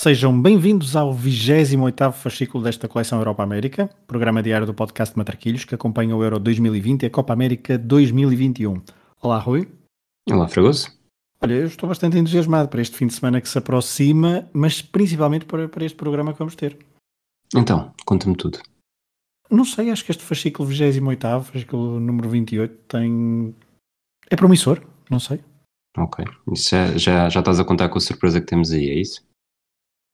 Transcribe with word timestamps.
Sejam 0.00 0.40
bem-vindos 0.40 0.94
ao 0.94 1.12
28º 1.12 2.12
fascículo 2.12 2.62
desta 2.62 2.86
coleção 2.86 3.18
Europa 3.18 3.42
América, 3.42 3.90
programa 4.06 4.40
diário 4.40 4.64
do 4.64 4.72
podcast 4.72 5.18
Matraquilhos, 5.18 5.64
que 5.64 5.74
acompanha 5.74 6.14
o 6.14 6.22
Euro 6.22 6.38
2020 6.38 7.02
e 7.02 7.06
a 7.06 7.10
Copa 7.10 7.32
América 7.32 7.76
2021. 7.76 8.80
Olá, 9.20 9.40
Rui. 9.40 9.68
Olá, 10.30 10.46
Fragoso. 10.46 10.96
Olha, 11.42 11.54
eu 11.54 11.66
estou 11.66 11.88
bastante 11.88 12.16
entusiasmado 12.16 12.68
para 12.68 12.80
este 12.80 12.96
fim 12.96 13.08
de 13.08 13.14
semana 13.14 13.40
que 13.40 13.48
se 13.48 13.58
aproxima, 13.58 14.48
mas 14.52 14.80
principalmente 14.80 15.46
para, 15.46 15.68
para 15.68 15.84
este 15.84 15.98
programa 15.98 16.32
que 16.32 16.38
vamos 16.38 16.54
ter. 16.54 16.78
Então, 17.56 17.92
conta-me 18.06 18.36
tudo. 18.36 18.60
Não 19.50 19.64
sei, 19.64 19.90
acho 19.90 20.04
que 20.04 20.12
este 20.12 20.22
fascículo 20.22 20.68
28º, 20.68 21.42
fascículo 21.42 21.98
número 21.98 22.28
28, 22.28 22.72
tem... 22.86 23.52
é 24.30 24.36
promissor, 24.36 24.80
não 25.10 25.18
sei. 25.18 25.40
Ok. 25.98 26.24
Isso 26.52 26.70
já, 26.70 26.96
já, 26.96 27.28
já 27.28 27.40
estás 27.40 27.58
a 27.58 27.64
contar 27.64 27.88
com 27.88 27.98
a 27.98 28.00
surpresa 28.00 28.40
que 28.40 28.46
temos 28.46 28.70
aí, 28.70 28.90
é 28.90 28.94
isso? 28.94 29.26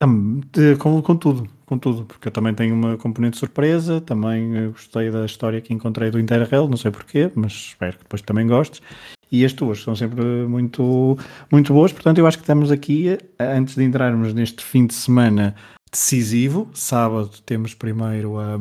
Com, 0.02 1.02
com 1.02 1.16
tudo, 1.16 1.48
com 1.64 1.78
tudo, 1.78 2.04
porque 2.04 2.28
eu 2.28 2.32
também 2.32 2.52
tenho 2.54 2.74
uma 2.74 2.96
componente 2.96 3.38
surpresa, 3.38 4.00
também 4.00 4.56
eh, 4.56 4.68
gostei 4.68 5.10
da 5.10 5.24
história 5.24 5.60
que 5.60 5.72
encontrei 5.72 6.10
do 6.10 6.18
Interrail, 6.18 6.68
não 6.68 6.76
sei 6.76 6.90
porquê, 6.90 7.30
mas 7.34 7.52
espero 7.52 7.92
que 7.96 8.02
depois 8.02 8.20
também 8.22 8.46
gostes. 8.46 8.82
E 9.30 9.44
as 9.44 9.52
tuas 9.52 9.82
são 9.82 9.96
sempre 9.96 10.22
muito, 10.46 11.18
muito 11.50 11.72
boas, 11.72 11.92
portanto 11.92 12.18
eu 12.18 12.26
acho 12.26 12.36
que 12.36 12.42
estamos 12.42 12.70
aqui, 12.70 13.08
eh, 13.08 13.18
antes 13.56 13.76
de 13.76 13.84
entrarmos 13.84 14.34
neste 14.34 14.62
fim 14.64 14.86
de 14.86 14.94
semana 14.94 15.54
decisivo, 15.90 16.68
sábado 16.74 17.30
temos 17.46 17.72
primeiro 17.72 18.38
a, 18.38 18.58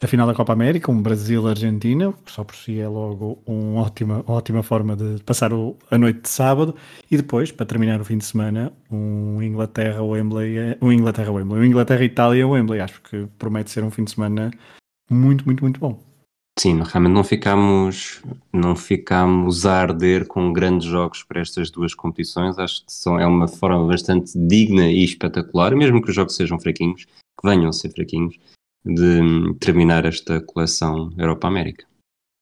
a 0.00 0.06
final 0.06 0.26
da 0.26 0.34
Copa 0.34 0.52
América, 0.52 0.90
um 0.90 1.02
Brasil-Argentina, 1.02 2.12
que 2.24 2.30
só 2.32 2.44
por 2.44 2.54
si 2.54 2.78
é 2.78 2.88
logo 2.88 3.38
uma 3.46 3.80
ótima, 3.80 4.24
ótima 4.26 4.62
forma 4.62 4.94
de 4.96 5.22
passar 5.24 5.52
o- 5.52 5.76
a 5.90 5.98
noite 5.98 6.22
de 6.22 6.28
sábado, 6.28 6.74
e 7.10 7.16
depois, 7.16 7.50
para 7.50 7.66
terminar 7.66 8.00
o 8.00 8.04
fim 8.04 8.18
de 8.18 8.24
semana, 8.24 8.72
um 8.90 9.42
Inglaterra-Wembley, 9.42 10.76
um 10.80 10.92
Inglaterra-Wembley, 10.92 11.60
um 11.60 11.64
Inglaterra-Itália-Wembley, 11.64 12.80
acho 12.80 13.00
que 13.02 13.26
promete 13.38 13.70
ser 13.70 13.82
um 13.82 13.90
fim 13.90 14.04
de 14.04 14.12
semana 14.12 14.50
muito, 15.10 15.44
muito, 15.44 15.62
muito 15.62 15.80
bom. 15.80 15.98
Sim, 16.58 16.82
realmente 16.82 17.12
não 17.12 17.22
ficámos, 17.22 18.20
não 18.52 18.74
ficámos 18.74 19.64
a 19.64 19.80
arder 19.80 20.26
com 20.26 20.52
grandes 20.52 20.88
jogos 20.88 21.22
para 21.22 21.40
estas 21.40 21.70
duas 21.70 21.94
competições. 21.94 22.58
Acho 22.58 22.84
que 22.84 22.92
são, 22.92 23.18
é 23.18 23.24
uma 23.24 23.46
forma 23.46 23.86
bastante 23.86 24.36
digna 24.36 24.90
e 24.90 25.04
espetacular, 25.04 25.74
mesmo 25.76 26.02
que 26.02 26.08
os 26.08 26.16
jogos 26.16 26.34
sejam 26.34 26.58
fraquinhos, 26.58 27.04
que 27.04 27.48
venham 27.48 27.68
a 27.68 27.72
ser 27.72 27.90
fraquinhos, 27.92 28.36
de 28.88 29.20
hum, 29.20 29.54
terminar 29.54 30.04
esta 30.04 30.40
coleção 30.40 31.10
Europa-América. 31.16 31.84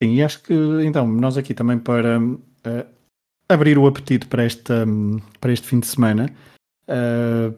Sim, 0.02 0.14
e 0.14 0.22
acho 0.22 0.42
que 0.42 0.54
então 0.84 1.06
nós 1.06 1.36
aqui 1.36 1.52
também 1.54 1.78
para 1.78 2.18
eh, 2.64 2.86
abrir 3.48 3.78
o 3.78 3.86
apetite 3.86 4.26
para, 4.26 4.44
esta, 4.44 4.84
hum, 4.86 5.18
para 5.40 5.52
este 5.52 5.66
fim 5.66 5.80
de 5.80 5.86
semana, 5.86 6.30
eh, 6.88 7.52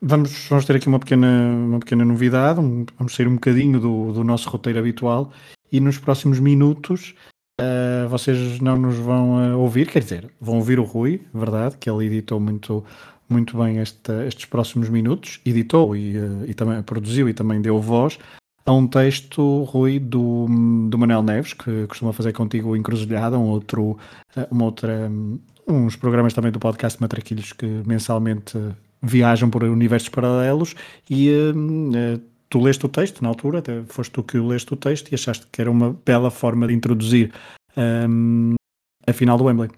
vamos, 0.00 0.46
vamos 0.48 0.64
ter 0.64 0.76
aqui 0.76 0.88
uma 0.88 0.98
pequena, 0.98 1.26
uma 1.26 1.78
pequena 1.80 2.04
novidade, 2.04 2.60
um- 2.60 2.84
vamos 2.98 3.14
sair 3.14 3.28
um 3.28 3.34
bocadinho 3.34 3.78
do, 3.80 4.12
do 4.12 4.24
nosso 4.24 4.48
roteiro 4.50 4.78
habitual 4.78 5.32
e 5.70 5.80
nos 5.80 5.98
próximos 5.98 6.40
minutos 6.40 7.14
eh, 7.60 8.06
vocês 8.08 8.60
não 8.60 8.76
nos 8.76 8.96
vão 8.96 9.42
eh, 9.42 9.54
ouvir, 9.54 9.88
quer 9.88 10.00
dizer, 10.00 10.30
vão 10.40 10.56
ouvir 10.56 10.78
o 10.80 10.84
Rui, 10.84 11.20
verdade, 11.32 11.76
que 11.78 11.88
ele 11.90 12.06
editou 12.06 12.40
muito, 12.40 12.84
muito 13.28 13.56
bem 13.56 13.78
estes 13.78 14.44
próximos 14.46 14.88
minutos, 14.88 15.40
editou 15.44 15.96
e, 15.96 16.16
eh, 16.16 16.20
e 16.48 16.54
também 16.54 16.82
produziu 16.82 17.28
e 17.28 17.34
também 17.34 17.60
deu 17.60 17.80
voz 17.80 18.18
a 18.64 18.72
um 18.72 18.86
texto, 18.86 19.64
Rui, 19.64 19.98
do, 19.98 20.46
do 20.88 20.98
Manuel 20.98 21.22
Neves, 21.22 21.52
que 21.52 21.86
costuma 21.88 22.12
fazer 22.12 22.32
contigo 22.32 22.76
Encruzilhada, 22.76 23.38
um 23.38 23.48
outro, 23.48 23.98
eh, 24.36 24.46
uma 24.50 24.64
outra, 24.64 25.08
hum, 25.10 25.38
uns 25.66 25.96
programas 25.96 26.34
também 26.34 26.52
do 26.52 26.60
podcast 26.60 27.00
Matraquilhos 27.00 27.52
que 27.52 27.66
mensalmente 27.86 28.58
viajam 29.02 29.50
por 29.50 29.64
universos 29.64 30.08
paralelos 30.08 30.74
e 31.10 31.30
hum, 31.54 31.90
eh, 31.94 32.20
tu 32.48 32.60
leste 32.60 32.86
o 32.86 32.88
texto 32.88 33.22
na 33.22 33.28
altura, 33.28 33.58
até 33.58 33.82
foste 33.84 34.12
tu 34.12 34.22
que 34.22 34.38
leste 34.38 34.72
o 34.72 34.76
texto 34.76 35.10
e 35.10 35.14
achaste 35.14 35.46
que 35.50 35.60
era 35.60 35.70
uma 35.70 35.98
bela 36.04 36.30
forma 36.30 36.66
de 36.68 36.74
introduzir 36.74 37.32
hum, 37.76 38.54
a 39.06 39.12
final 39.12 39.36
do 39.36 39.44
Wembley. 39.44 39.70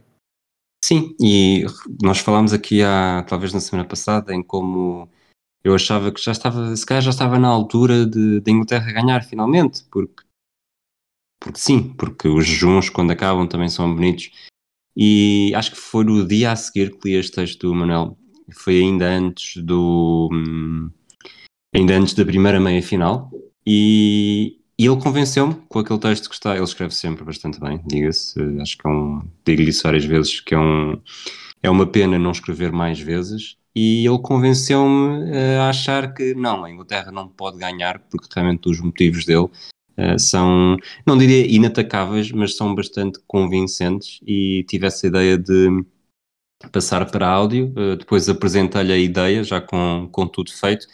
Sim, 0.87 1.17
e 1.19 1.65
nós 2.03 2.19
falámos 2.19 2.53
aqui 2.53 2.83
há, 2.83 3.25
talvez 3.27 3.55
na 3.55 3.61
semana 3.61 3.89
passada, 3.89 4.35
em 4.35 4.43
como 4.43 5.09
eu 5.65 5.75
achava 5.75 6.13
que 6.13 6.23
já 6.23 6.31
estava, 6.31 6.77
se 6.77 6.85
calhar 6.85 7.03
já 7.03 7.09
estava 7.09 7.39
na 7.39 7.49
altura 7.49 8.05
de, 8.05 8.39
de 8.43 8.51
Inglaterra 8.53 8.93
ganhar 8.93 9.25
finalmente, 9.25 9.83
porque, 9.91 10.23
porque 11.41 11.59
sim, 11.59 11.95
porque 11.95 12.29
os 12.29 12.45
jejuns 12.47 12.91
quando 12.91 13.13
acabam 13.13 13.49
também 13.49 13.71
são 13.71 13.95
bonitos. 13.95 14.31
E 14.95 15.55
acho 15.55 15.71
que 15.71 15.79
foi 15.79 16.05
no 16.05 16.29
dia 16.29 16.53
a 16.53 16.57
seguir 16.57 16.99
que 16.99 17.09
li 17.09 17.17
este 17.17 17.33
texto 17.33 17.67
do 17.67 17.75
Manuel, 17.75 18.19
foi 18.53 18.83
ainda 18.83 19.07
antes 19.07 19.63
do 19.65 20.29
hum, 20.31 20.91
ainda 21.75 21.95
antes 21.97 22.13
da 22.13 22.27
primeira 22.27 22.61
meia 22.61 22.83
final, 22.83 23.31
e, 23.67 24.61
e 24.79 24.87
ele 24.87 25.01
convenceu-me 25.01 25.55
com 25.69 25.79
aquele 25.79 25.99
texto 25.99 26.29
que 26.29 26.35
está, 26.35 26.55
ele 26.55 26.65
escreve 26.65 26.95
sempre 26.95 27.25
bastante 27.25 27.61
bem, 27.61 27.81
diga-se, 27.87 28.41
acho 28.61 28.77
que 28.77 28.87
é 28.87 28.91
um, 28.91 29.23
digo-lhe 29.45 29.71
isso 29.71 29.83
várias 29.85 30.05
vezes, 30.05 30.41
que 30.41 30.55
é 30.55 30.59
um, 30.59 31.01
é 31.63 31.71
uma 31.71 31.87
pena 31.87 32.19
não 32.19 32.33
escrever 32.33 32.73
mais 32.73 32.99
vezes, 32.99 33.57
e 33.75 34.07
ele 34.07 34.19
convenceu-me 34.19 35.31
eh, 35.31 35.59
a 35.59 35.69
achar 35.69 36.15
que 36.15 36.35
não, 36.35 36.65
a 36.65 36.71
Inglaterra 36.71 37.11
não 37.11 37.29
pode 37.29 37.59
ganhar, 37.59 37.99
porque 38.11 38.29
realmente 38.35 38.69
os 38.69 38.81
motivos 38.81 39.25
dele 39.25 39.49
eh, 39.97 40.19
são, 40.19 40.77
não 41.07 41.17
diria 41.19 41.47
inatacáveis, 41.47 42.31
mas 42.33 42.57
são 42.57 42.75
bastante 42.75 43.19
convincentes, 43.27 44.21
e 44.27 44.65
tive 44.69 44.87
essa 44.87 45.07
ideia 45.07 45.39
de 45.39 45.85
passar 46.73 47.11
para 47.11 47.29
áudio, 47.29 47.73
eh, 47.77 47.97
depois 47.97 48.29
apresentei-lhe 48.29 48.93
a 48.93 48.99
ideia, 48.99 49.45
já 49.45 49.61
com, 49.61 50.09
com 50.11 50.27
tudo 50.27 50.53
feito, 50.53 50.87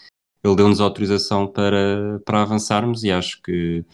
ele 0.42 0.56
deu-nos 0.56 0.80
autorização 0.80 1.46
para, 1.46 2.20
para 2.24 2.42
avançarmos 2.42 3.04
e 3.04 3.10
acho 3.10 3.40
que 3.42 3.84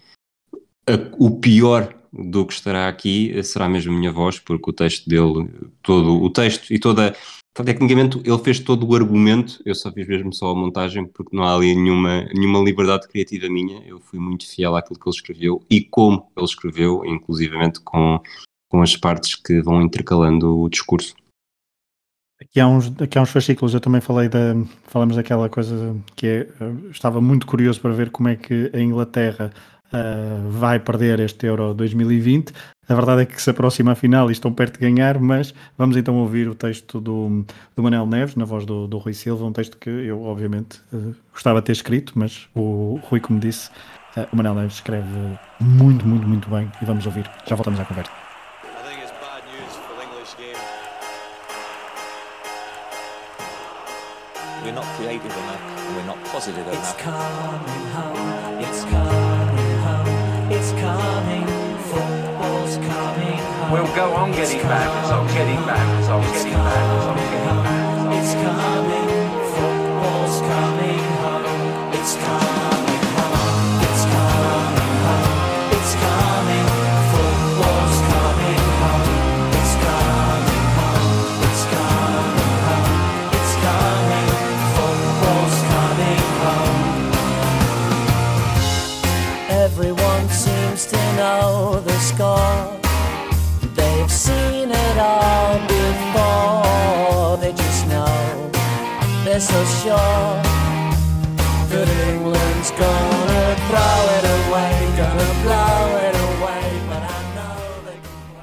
a- 0.89 1.15
o 1.19 1.39
pior 1.39 1.95
do 2.13 2.47
que 2.47 2.55
estará 2.55 2.89
aqui 2.89 3.43
será 3.43 3.69
mesmo 3.69 3.93
a 3.93 3.97
minha 3.99 4.13
voz, 4.13 4.39
porque 4.39 4.71
o 4.71 4.73
texto 4.73 5.09
dele, 5.09 5.51
todo 5.83 6.23
o 6.23 6.31
texto 6.31 6.73
e 6.73 6.79
toda. 6.79 7.15
Tecnicamente, 7.55 8.19
ele 8.23 8.39
fez 8.39 8.61
todo 8.61 8.87
o 8.87 8.95
argumento, 8.95 9.63
eu 9.65 9.75
só 9.75 9.91
fiz 9.91 10.07
mesmo 10.07 10.31
só 10.33 10.51
a 10.51 10.55
montagem, 10.55 11.07
porque 11.07 11.35
não 11.35 11.43
há 11.43 11.55
ali 11.55 11.75
nenhuma, 11.75 12.25
nenhuma 12.35 12.59
liberdade 12.59 13.09
criativa 13.09 13.49
minha. 13.49 13.83
Eu 13.87 13.99
fui 13.99 14.19
muito 14.19 14.47
fiel 14.47 14.77
àquilo 14.77 14.99
que 14.99 15.09
ele 15.09 15.17
escreveu 15.17 15.63
e 15.71 15.81
como 15.83 16.31
ele 16.37 16.45
escreveu, 16.45 17.03
inclusivamente 17.07 17.81
com, 17.81 18.21
com 18.69 18.83
as 18.83 18.95
partes 18.95 19.35
que 19.35 19.63
vão 19.63 19.81
intercalando 19.81 20.59
o 20.59 20.69
discurso. 20.69 21.15
Aqui 22.41 22.61
há, 22.61 22.69
uns, 22.69 22.93
aqui 23.01 23.19
há 23.19 23.23
uns 23.23 23.31
fascículos 23.31 23.73
eu 23.73 23.81
também 23.81 24.01
falei 24.01 24.29
da, 24.29 24.55
falamos 24.89 25.17
daquela 25.17 25.49
coisa 25.49 25.97
que 26.15 26.27
é, 26.27 26.41
eh, 26.61 26.91
estava 26.91 27.19
muito 27.19 27.47
curioso 27.47 27.81
para 27.81 27.93
ver 27.93 28.11
como 28.11 28.29
é 28.29 28.37
que 28.37 28.71
a 28.75 28.79
Inglaterra 28.79 29.51
eh, 29.93 30.41
vai 30.51 30.79
perder 30.81 31.21
este 31.21 31.47
Euro 31.47 31.73
2020. 31.75 32.53
A 32.89 32.95
verdade 32.95 33.23
é 33.23 33.27
que 33.27 33.41
se 33.41 33.51
aproxima 33.51 33.93
a 33.93 33.95
final 33.95 34.29
e 34.29 34.33
estão 34.33 34.53
perto 34.53 34.75
de 34.75 34.81
ganhar, 34.81 35.19
mas 35.19 35.55
vamos 35.79 35.97
então 35.97 36.17
ouvir 36.17 36.49
o 36.49 36.55
texto 36.55 37.01
do, 37.01 37.45
do 37.75 37.83
Manel 37.83 38.07
Neves, 38.07 38.37
na 38.37 38.45
voz 38.45 38.65
do, 38.65 38.87
do 38.87 38.99
Rui 38.99 39.15
Silva, 39.15 39.45
um 39.45 39.53
texto 39.53 39.77
que 39.79 39.91
eu 39.91 40.23
obviamente 40.23 40.81
eh, 40.93 41.15
gostava 41.33 41.61
de 41.61 41.67
ter 41.67 41.73
escrito, 41.73 42.13
mas 42.17 42.49
o 42.55 43.01
Rui, 43.05 43.21
como 43.21 43.39
disse, 43.41 43.71
eh, 44.17 44.27
o 44.33 44.37
Manel 44.37 44.55
Neves 44.55 44.75
escreve 44.75 45.09
muito, 45.61 46.07
muito, 46.07 46.27
muito 46.27 46.51
bem 46.51 46.71
e 46.83 46.85
vamos 46.85 47.07
ouvir. 47.07 47.31
Já 47.47 47.55
voltamos 47.57 47.81
à 47.81 47.85
conversa. 47.85 48.26
We're 54.67 54.73
not 54.73 54.85
creative 54.97 55.31
enough. 55.31 55.61
and 55.87 55.97
We're 55.97 56.07
not 56.07 56.25
positive 56.25 56.67
It's 56.67 56.77
enough. 56.77 56.99
coming 56.99 57.87
home. 57.95 58.59
It's 58.59 58.83
coming 58.83 59.79
home. 59.87 60.51
It's 60.51 60.73
coming. 60.73 61.47
Football's 61.87 62.77
coming 62.79 63.39
home. 63.39 63.71
We'll 63.71 63.95
go 63.95 64.13
on 64.15 64.31
It's 64.31 64.39
getting 64.51 64.67
backwards, 64.67 65.11
on 65.13 65.27
getting 65.29 65.65
backwards, 65.71 66.09
on 66.09 66.23
It's 66.25 66.33
getting 66.43 66.53
backwards, 66.59 67.05
on 67.07 67.15
coming 67.15 67.31
getting 67.31 67.47
home. 67.47 67.63
backwards. 67.63 68.19
It's 68.19 68.35
coming. 68.43 69.09
Football's 69.55 70.41
coming 70.51 71.05
home. 71.23 71.93
It's 71.95 72.15
coming 72.17 72.46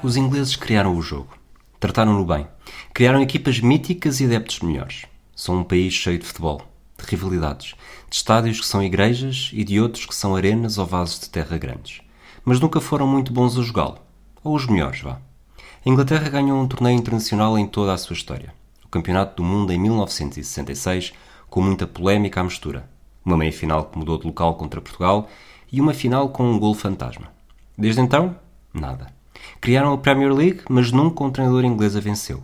Os 0.04 0.18
ingleses 0.18 0.54
criaram 0.54 0.94
o 0.94 1.00
jogo. 1.00 1.30
Trataram-no 1.80 2.26
bem. 2.26 2.46
Criaram 2.92 3.22
equipas 3.22 3.58
míticas 3.58 4.20
e 4.20 4.26
adeptos 4.26 4.60
melhores. 4.60 5.06
São 5.34 5.60
um 5.60 5.64
país 5.64 5.94
cheio 5.94 6.18
de 6.18 6.26
futebol, 6.26 6.60
de 6.98 7.06
rivalidades, 7.06 7.74
de 8.10 8.16
estádios 8.16 8.60
que 8.60 8.66
são 8.66 8.82
igrejas 8.82 9.48
e 9.54 9.64
de 9.64 9.80
outros 9.80 10.04
que 10.04 10.14
são 10.14 10.36
arenas 10.36 10.76
ou 10.76 10.84
vasos 10.84 11.20
de 11.20 11.30
terra 11.30 11.56
grandes. 11.56 12.02
Mas 12.44 12.60
nunca 12.60 12.82
foram 12.82 13.06
muito 13.06 13.32
bons 13.32 13.56
a 13.56 13.62
jogá-lo. 13.62 13.96
Ou 14.42 14.54
os 14.54 14.66
melhores, 14.66 15.00
vá. 15.00 15.22
A 15.86 15.88
Inglaterra 15.88 16.28
ganhou 16.28 16.60
um 16.60 16.68
torneio 16.68 16.98
internacional 16.98 17.58
em 17.58 17.66
toda 17.66 17.94
a 17.94 17.96
sua 17.96 18.12
história. 18.12 18.52
O 18.84 18.88
Campeonato 18.88 19.36
do 19.36 19.42
Mundo 19.42 19.72
em 19.72 19.78
1966, 19.78 21.14
com 21.48 21.62
muita 21.62 21.86
polémica 21.86 22.42
à 22.42 22.44
mistura. 22.44 22.90
Uma 23.24 23.38
meia-final 23.38 23.86
que 23.86 23.96
mudou 23.96 24.18
de 24.18 24.26
local 24.26 24.56
contra 24.56 24.82
Portugal 24.82 25.30
e 25.72 25.80
uma 25.80 25.94
final 25.94 26.28
com 26.28 26.44
um 26.44 26.58
gol 26.58 26.74
fantasma. 26.74 27.32
Desde 27.78 28.02
então, 28.02 28.36
nada. 28.70 29.23
Criaram 29.60 29.92
a 29.92 29.98
Premier 29.98 30.32
League, 30.32 30.60
mas 30.68 30.92
nunca 30.92 31.24
um 31.24 31.30
treinador 31.30 31.64
inglês 31.64 31.96
a 31.96 32.00
venceu. 32.00 32.42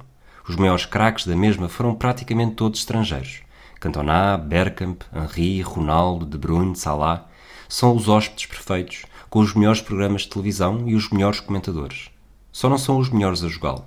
Os 0.48 0.56
maiores 0.56 0.86
craques 0.86 1.26
da 1.26 1.36
mesma 1.36 1.68
foram 1.68 1.94
praticamente 1.94 2.54
todos 2.54 2.80
estrangeiros. 2.80 3.42
Cantona, 3.78 4.36
Bergkamp, 4.36 5.02
Henry, 5.14 5.62
Ronaldo, 5.62 6.26
De 6.26 6.36
Bruyne, 6.36 6.76
Salah. 6.76 7.26
São 7.68 7.94
os 7.94 8.08
hóspedes 8.08 8.46
perfeitos, 8.46 9.04
com 9.28 9.38
os 9.38 9.54
melhores 9.54 9.80
programas 9.80 10.22
de 10.22 10.28
televisão 10.28 10.88
e 10.88 10.94
os 10.94 11.08
melhores 11.08 11.40
comentadores. 11.40 12.10
Só 12.52 12.68
não 12.68 12.76
são 12.76 12.98
os 12.98 13.08
melhores 13.08 13.44
a 13.44 13.48
jogá-lo. 13.48 13.84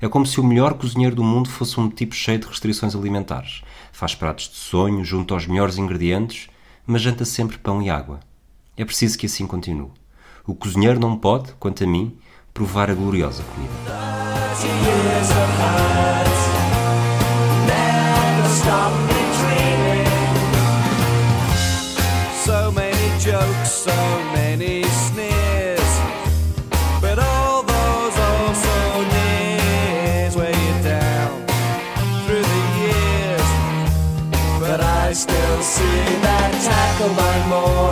É 0.00 0.08
como 0.08 0.26
se 0.26 0.40
o 0.40 0.44
melhor 0.44 0.74
cozinheiro 0.74 1.16
do 1.16 1.24
mundo 1.24 1.48
fosse 1.48 1.78
um 1.78 1.88
tipo 1.88 2.14
cheio 2.14 2.38
de 2.38 2.46
restrições 2.46 2.94
alimentares. 2.94 3.62
Faz 3.92 4.14
pratos 4.14 4.48
de 4.48 4.56
sonho 4.56 5.04
junto 5.04 5.32
aos 5.32 5.46
melhores 5.46 5.78
ingredientes, 5.78 6.48
mas 6.84 7.02
janta 7.02 7.24
sempre 7.24 7.56
pão 7.56 7.80
e 7.80 7.88
água. 7.88 8.20
É 8.76 8.84
preciso 8.84 9.16
que 9.16 9.26
assim 9.26 9.46
continue. 9.46 9.92
O 10.44 10.54
cozinheiro 10.54 10.98
não 10.98 11.16
pode, 11.16 11.52
quanto 11.54 11.84
a 11.84 11.86
mim, 11.86 12.18
provar 12.52 12.90
a 12.90 12.94
gloriosa 12.94 13.42
comida. 13.42 13.92
jokes, 23.24 23.70
so 23.70 23.94
many 24.34 24.82
sneers. 24.82 25.92
But 27.00 27.18
all 27.20 27.62
those 27.62 28.16
nears 29.14 30.34
down 30.82 31.46
through 32.26 32.42
the 32.42 32.64
years. 32.82 33.48
But 34.58 34.80
I 34.80 35.12
still 35.12 35.62
see 35.62 36.02
that 36.26 36.50
tackle 36.66 37.14
by 37.14 37.36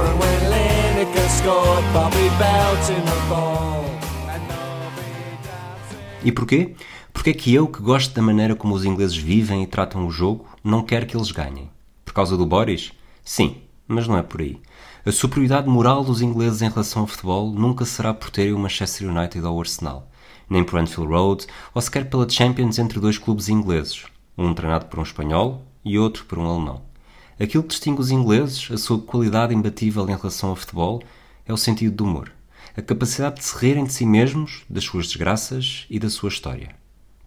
and 0.08 0.18
when 0.20 0.40
Lineker 0.52 1.28
scored 1.28 1.84
Bobby 1.94 2.28
Belt 2.40 2.90
in 2.90 3.04
the 3.04 3.20
ball. 3.28 3.89
E 6.22 6.30
porquê? 6.30 6.74
Porque 7.12 7.30
é 7.30 7.34
que 7.34 7.54
eu, 7.54 7.66
que 7.66 7.82
gosto 7.82 8.14
da 8.14 8.20
maneira 8.20 8.54
como 8.54 8.74
os 8.74 8.84
ingleses 8.84 9.16
vivem 9.16 9.62
e 9.62 9.66
tratam 9.66 10.06
o 10.06 10.10
jogo, 10.10 10.46
não 10.62 10.82
quero 10.82 11.06
que 11.06 11.16
eles 11.16 11.30
ganhem. 11.30 11.70
Por 12.04 12.12
causa 12.12 12.36
do 12.36 12.44
Boris? 12.44 12.92
Sim, 13.24 13.56
mas 13.88 14.06
não 14.06 14.18
é 14.18 14.22
por 14.22 14.40
aí. 14.40 14.60
A 15.04 15.10
superioridade 15.10 15.66
moral 15.66 16.04
dos 16.04 16.20
ingleses 16.20 16.60
em 16.60 16.68
relação 16.68 17.02
ao 17.02 17.08
futebol 17.08 17.50
nunca 17.50 17.86
será 17.86 18.12
por 18.12 18.28
terem 18.30 18.52
o 18.52 18.58
Manchester 18.58 19.08
United 19.08 19.44
ou 19.46 19.56
o 19.56 19.60
Arsenal, 19.60 20.10
nem 20.48 20.62
por 20.62 20.78
Anfield 20.78 21.10
Road, 21.10 21.46
ou 21.74 21.80
sequer 21.80 22.10
pela 22.10 22.28
Champions 22.28 22.78
entre 22.78 23.00
dois 23.00 23.16
clubes 23.16 23.48
ingleses, 23.48 24.04
um 24.36 24.52
treinado 24.52 24.86
por 24.86 24.98
um 24.98 25.02
espanhol 25.02 25.64
e 25.82 25.98
outro 25.98 26.26
por 26.26 26.38
um 26.38 26.46
alemão. 26.46 26.82
Aquilo 27.40 27.62
que 27.62 27.70
distingue 27.70 28.02
os 28.02 28.10
ingleses, 28.10 28.68
a 28.70 28.76
sua 28.76 28.98
qualidade 28.98 29.54
imbatível 29.54 30.04
em 30.04 30.16
relação 30.16 30.50
ao 30.50 30.56
futebol, 30.56 31.02
é 31.46 31.52
o 31.52 31.56
sentido 31.56 31.96
do 31.96 32.04
humor, 32.04 32.30
a 32.76 32.82
capacidade 32.82 33.36
de 33.36 33.44
se 33.44 33.56
rirem 33.56 33.84
de 33.84 33.92
si 33.92 34.06
mesmos, 34.06 34.62
das 34.68 34.84
suas 34.84 35.06
desgraças 35.06 35.86
e 35.88 35.98
da 35.98 36.10
sua 36.10 36.28
história. 36.28 36.74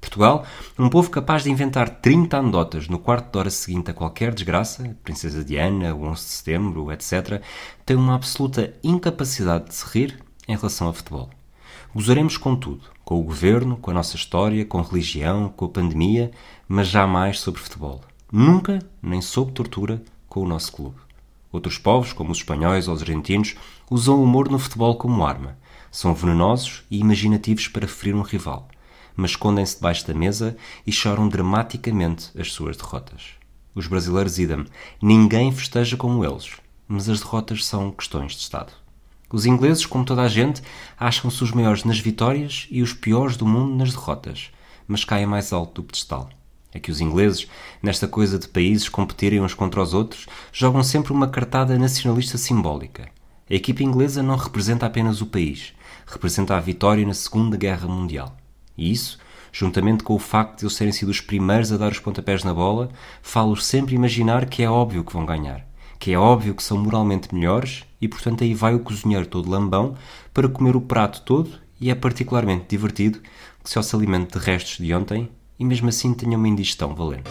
Portugal, 0.03 0.45
um 0.77 0.89
povo 0.89 1.09
capaz 1.09 1.43
de 1.43 1.49
inventar 1.49 1.89
30 1.89 2.37
anedotas 2.37 2.87
no 2.87 2.99
quarto 2.99 3.31
de 3.31 3.39
hora 3.39 3.49
seguinte 3.49 3.89
a 3.89 3.93
qualquer 3.93 4.33
desgraça, 4.33 4.95
Princesa 5.03 5.43
Diana, 5.43 5.95
o 5.95 6.03
11 6.03 6.21
de 6.21 6.29
setembro, 6.29 6.91
etc., 6.91 7.41
tem 7.85 7.95
uma 7.95 8.15
absoluta 8.15 8.73
incapacidade 8.83 9.69
de 9.69 9.75
se 9.75 9.85
rir 9.87 10.19
em 10.47 10.55
relação 10.55 10.87
ao 10.87 10.93
futebol. 10.93 11.29
Gozaremos 11.95 12.37
com 12.37 12.55
tudo, 12.55 12.83
com 13.03 13.19
o 13.19 13.23
governo, 13.23 13.77
com 13.77 13.91
a 13.91 13.93
nossa 13.93 14.15
história, 14.15 14.65
com 14.65 14.81
religião, 14.81 15.49
com 15.49 15.65
a 15.65 15.69
pandemia, 15.69 16.31
mas 16.67 16.87
jamais 16.87 17.39
sobre 17.39 17.61
futebol. 17.61 18.01
Nunca, 18.31 18.79
nem 19.01 19.21
sob 19.21 19.51
tortura, 19.51 20.01
com 20.27 20.41
o 20.41 20.47
nosso 20.47 20.71
clube. 20.71 21.02
Outros 21.53 21.77
povos, 21.77 22.11
como 22.11 22.31
os 22.31 22.39
espanhóis 22.39 22.87
ou 22.87 22.95
os 22.95 23.01
argentinos, 23.03 23.53
usam 23.87 24.15
o 24.15 24.23
humor 24.23 24.49
no 24.49 24.57
futebol 24.57 24.95
como 24.95 25.23
arma. 25.23 25.55
São 25.91 26.11
venenosos 26.15 26.83
e 26.89 26.97
imaginativos 26.97 27.67
para 27.67 27.87
ferir 27.87 28.15
um 28.15 28.23
rival, 28.23 28.67
mas 29.15 29.31
escondem-se 29.31 29.75
debaixo 29.75 30.07
da 30.07 30.15
mesa 30.15 30.57
e 30.85 30.91
choram 30.91 31.29
dramaticamente 31.29 32.31
as 32.35 32.51
suas 32.51 32.75
derrotas. 32.75 33.33
Os 33.75 33.85
brasileiros 33.85 34.39
idem. 34.39 34.65
Ninguém 34.99 35.51
festeja 35.51 35.95
como 35.95 36.25
eles, 36.25 36.49
mas 36.87 37.07
as 37.07 37.19
derrotas 37.19 37.63
são 37.63 37.91
questões 37.91 38.31
de 38.31 38.39
Estado. 38.39 38.73
Os 39.31 39.45
ingleses, 39.45 39.85
como 39.85 40.03
toda 40.03 40.23
a 40.23 40.27
gente, 40.27 40.63
acham-se 40.99 41.43
os 41.43 41.51
maiores 41.51 41.83
nas 41.83 41.99
vitórias 41.99 42.67
e 42.71 42.81
os 42.81 42.93
piores 42.93 43.37
do 43.37 43.45
mundo 43.45 43.75
nas 43.75 43.91
derrotas, 43.91 44.49
mas 44.87 45.05
caem 45.05 45.27
mais 45.27 45.53
alto 45.53 45.81
do 45.81 45.87
pedestal. 45.87 46.29
É 46.73 46.79
que 46.79 46.91
os 46.91 46.99
ingleses, 46.99 47.47
nesta 47.81 48.07
coisa 48.07 48.39
de 48.39 48.47
países 48.47 48.89
competirem 48.89 49.41
uns 49.41 49.53
contra 49.53 49.81
os 49.81 49.93
outros, 49.93 50.25
jogam 50.51 50.83
sempre 50.83 51.13
uma 51.13 51.27
cartada 51.27 51.77
nacionalista 51.77 52.37
simbólica. 52.37 53.09
A 53.49 53.53
equipa 53.53 53.83
inglesa 53.83 54.23
não 54.23 54.35
representa 54.35 54.85
apenas 54.85 55.21
o 55.21 55.27
país, 55.27 55.73
representa 56.07 56.55
a 56.55 56.59
vitória 56.59 57.05
na 57.05 57.13
Segunda 57.13 57.55
Guerra 57.55 57.87
Mundial. 57.87 58.35
E 58.75 58.91
isso, 58.91 59.19
juntamente 59.51 60.03
com 60.03 60.15
o 60.15 60.19
facto 60.19 60.59
de 60.59 60.65
eles 60.65 60.75
terem 60.75 60.91
sido 60.91 61.09
os 61.09 61.21
primeiros 61.21 61.71
a 61.71 61.77
dar 61.77 61.91
os 61.91 61.99
pontapés 61.99 62.43
na 62.43 62.53
bola, 62.53 62.89
falo-os 63.21 63.65
sempre 63.65 63.93
imaginar 63.93 64.47
que 64.47 64.63
é 64.63 64.69
óbvio 64.69 65.03
que 65.03 65.13
vão 65.13 65.25
ganhar, 65.25 65.67
que 65.99 66.11
é 66.11 66.17
óbvio 66.17 66.55
que 66.55 66.63
são 66.63 66.77
moralmente 66.77 67.33
melhores 67.33 67.83
e, 68.01 68.07
portanto, 68.07 68.43
aí 68.43 68.53
vai 68.53 68.73
o 68.73 68.79
cozinheiro 68.79 69.27
todo 69.27 69.49
lambão 69.49 69.95
para 70.33 70.49
comer 70.49 70.75
o 70.75 70.81
prato 70.81 71.21
todo 71.21 71.51
e 71.79 71.91
é 71.91 71.95
particularmente 71.95 72.65
divertido 72.69 73.19
que 73.63 73.69
só 73.69 73.81
se 73.81 73.95
alimente 73.95 74.37
de 74.37 74.43
restos 74.43 74.83
de 74.83 74.93
ontem 74.93 75.29
e 75.59 75.65
mesmo 75.65 75.89
assim 75.89 76.13
tenha 76.13 76.37
uma 76.37 76.47
indigestão 76.47 76.95
valente. 76.95 77.29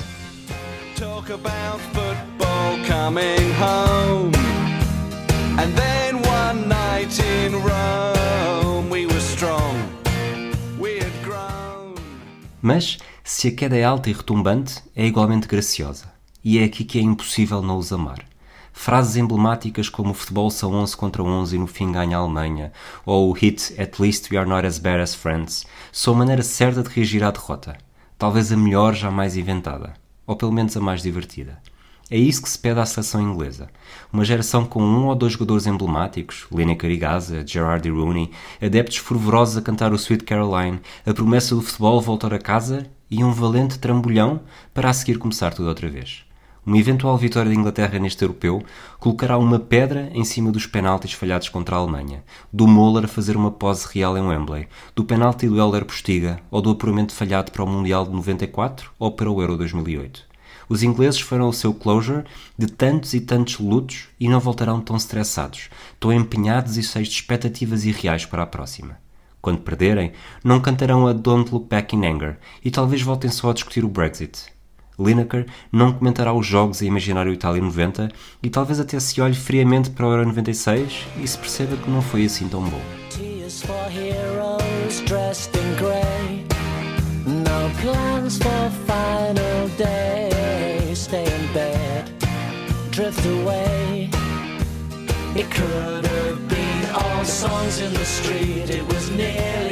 Talk 0.96 1.32
about 1.32 1.80
football 1.92 2.78
coming 2.86 3.50
home. 3.60 4.32
And 5.58 5.72
then 5.74 6.16
one 6.26 6.68
night 6.68 7.20
in 7.20 7.54
Rome, 7.54 8.90
we 8.90 9.06
were 9.06 9.20
strong. 9.20 9.76
We 10.78 10.98
had 10.98 11.12
grown. 11.24 11.94
Mas, 12.60 12.98
se 13.24 13.48
a 13.48 13.54
queda 13.54 13.76
é 13.76 13.84
alta 13.84 14.08
e 14.10 14.12
retumbante, 14.12 14.82
é 14.96 15.06
igualmente 15.06 15.46
graciosa. 15.46 16.12
E 16.44 16.58
é 16.58 16.64
aqui 16.64 16.84
que 16.84 16.98
é 16.98 17.02
impossível 17.02 17.60
não 17.60 17.76
os 17.76 17.92
amar. 17.92 18.24
Frases 18.72 19.16
emblemáticas 19.16 19.88
como 19.88 20.10
o 20.10 20.14
futebol 20.14 20.50
são 20.50 20.72
11 20.74 20.96
contra 20.96 21.22
11 21.22 21.54
e 21.54 21.58
no 21.58 21.66
fim 21.66 21.92
ganha 21.92 22.16
a 22.16 22.20
Alemanha, 22.20 22.72
ou 23.04 23.28
o 23.28 23.32
hit 23.32 23.74
At 23.78 24.00
least 24.00 24.30
we 24.30 24.38
are 24.38 24.48
not 24.48 24.66
as 24.66 24.78
bad 24.78 25.00
as 25.00 25.14
friends, 25.14 25.66
são 25.92 26.14
a 26.14 26.16
maneira 26.16 26.42
certa 26.42 26.82
de 26.82 26.88
reagir 26.88 27.22
à 27.22 27.30
derrota. 27.30 27.76
Talvez 28.22 28.52
a 28.52 28.56
melhor 28.56 28.94
jamais 28.94 29.36
inventada, 29.36 29.94
ou 30.24 30.36
pelo 30.36 30.52
menos 30.52 30.76
a 30.76 30.80
mais 30.80 31.02
divertida. 31.02 31.58
É 32.08 32.16
isso 32.16 32.40
que 32.40 32.48
se 32.48 32.56
pede 32.56 32.78
à 32.78 32.86
seleção 32.86 33.20
inglesa. 33.20 33.68
Uma 34.12 34.24
geração 34.24 34.64
com 34.64 34.80
um 34.80 35.08
ou 35.08 35.14
dois 35.16 35.32
jogadores 35.32 35.66
emblemáticos, 35.66 36.46
Lineker 36.52 36.88
e 36.88 36.96
Gaza, 36.96 37.44
Gerard 37.44 37.88
e 37.88 37.90
Rooney, 37.90 38.30
adeptos 38.62 38.98
fervorosos 38.98 39.56
a 39.56 39.60
cantar 39.60 39.92
o 39.92 39.96
Sweet 39.96 40.22
Caroline, 40.22 40.78
a 41.04 41.12
promessa 41.12 41.56
do 41.56 41.62
futebol 41.62 42.00
voltar 42.00 42.32
a 42.32 42.38
casa 42.38 42.86
e 43.10 43.24
um 43.24 43.32
valente 43.32 43.80
trambolhão 43.80 44.42
para 44.72 44.88
a 44.88 44.92
seguir 44.92 45.18
começar 45.18 45.52
tudo 45.52 45.68
outra 45.68 45.88
vez. 45.88 46.24
Uma 46.64 46.78
eventual 46.78 47.18
vitória 47.18 47.50
da 47.50 47.56
Inglaterra 47.58 47.98
neste 47.98 48.22
europeu 48.22 48.62
colocará 49.00 49.36
uma 49.36 49.58
pedra 49.58 50.08
em 50.14 50.22
cima 50.22 50.52
dos 50.52 50.64
penaltis 50.64 51.12
falhados 51.12 51.48
contra 51.48 51.74
a 51.74 51.78
Alemanha, 51.80 52.22
do 52.52 52.68
Moller 52.68 53.06
a 53.06 53.08
fazer 53.08 53.36
uma 53.36 53.50
pose 53.50 53.84
real 53.92 54.16
em 54.16 54.22
Wembley, 54.22 54.68
do 54.94 55.02
penalti 55.02 55.48
do 55.48 55.58
Helder 55.58 55.84
Postiga 55.84 56.38
ou 56.52 56.62
do 56.62 56.70
apuramento 56.70 57.12
falhado 57.12 57.50
para 57.50 57.64
o 57.64 57.66
Mundial 57.66 58.04
de 58.04 58.12
94 58.12 58.92
ou 58.96 59.10
para 59.10 59.28
o 59.28 59.40
Euro 59.40 59.56
2008. 59.56 60.22
Os 60.68 60.84
ingleses 60.84 61.20
farão 61.20 61.48
o 61.48 61.52
seu 61.52 61.74
closure 61.74 62.22
de 62.56 62.68
tantos 62.68 63.12
e 63.12 63.20
tantos 63.20 63.58
lutos 63.58 64.04
e 64.20 64.28
não 64.28 64.38
voltarão 64.38 64.80
tão 64.80 64.96
estressados, 64.96 65.68
tão 65.98 66.12
empenhados 66.12 66.76
e 66.76 66.82
cheios 66.84 67.08
de 67.08 67.14
expectativas 67.14 67.84
irreais 67.84 68.24
para 68.24 68.44
a 68.44 68.46
próxima. 68.46 68.98
Quando 69.40 69.62
perderem, 69.62 70.12
não 70.44 70.60
cantarão 70.60 71.08
a 71.08 71.12
Don't 71.12 71.52
Look 71.52 71.66
Back 71.68 71.96
in 71.96 72.06
Anger 72.06 72.38
e 72.64 72.70
talvez 72.70 73.02
voltem 73.02 73.32
só 73.32 73.50
a 73.50 73.52
discutir 73.52 73.84
o 73.84 73.88
Brexit. 73.88 74.52
Lineker 74.98 75.46
não 75.70 75.92
comentará 75.92 76.32
os 76.32 76.46
jogos 76.46 76.82
a 76.82 76.84
imaginar 76.84 77.26
o 77.26 77.32
Itália 77.32 77.62
90 77.62 78.10
e 78.42 78.50
talvez 78.50 78.80
até 78.80 78.98
se 79.00 79.20
olhe 79.20 79.34
friamente 79.34 79.90
para 79.90 80.06
o 80.06 80.10
Euro 80.10 80.26
96 80.26 81.06
e 81.22 81.26
se 81.26 81.38
perceba 81.38 81.76
que 81.76 81.90
não 81.90 82.02
foi 82.02 82.24
assim 82.24 82.48
tão 82.48 82.62
bom. 82.62 82.80
It 95.34 95.50
could 95.50 96.04
have 96.04 96.46
been 96.46 96.90
all 96.94 97.24
songs 97.24 97.80
in 97.80 97.90
the 97.94 98.04
street. 98.04 98.68
It 98.68 98.86
was 98.86 99.10
nearly 99.12 99.71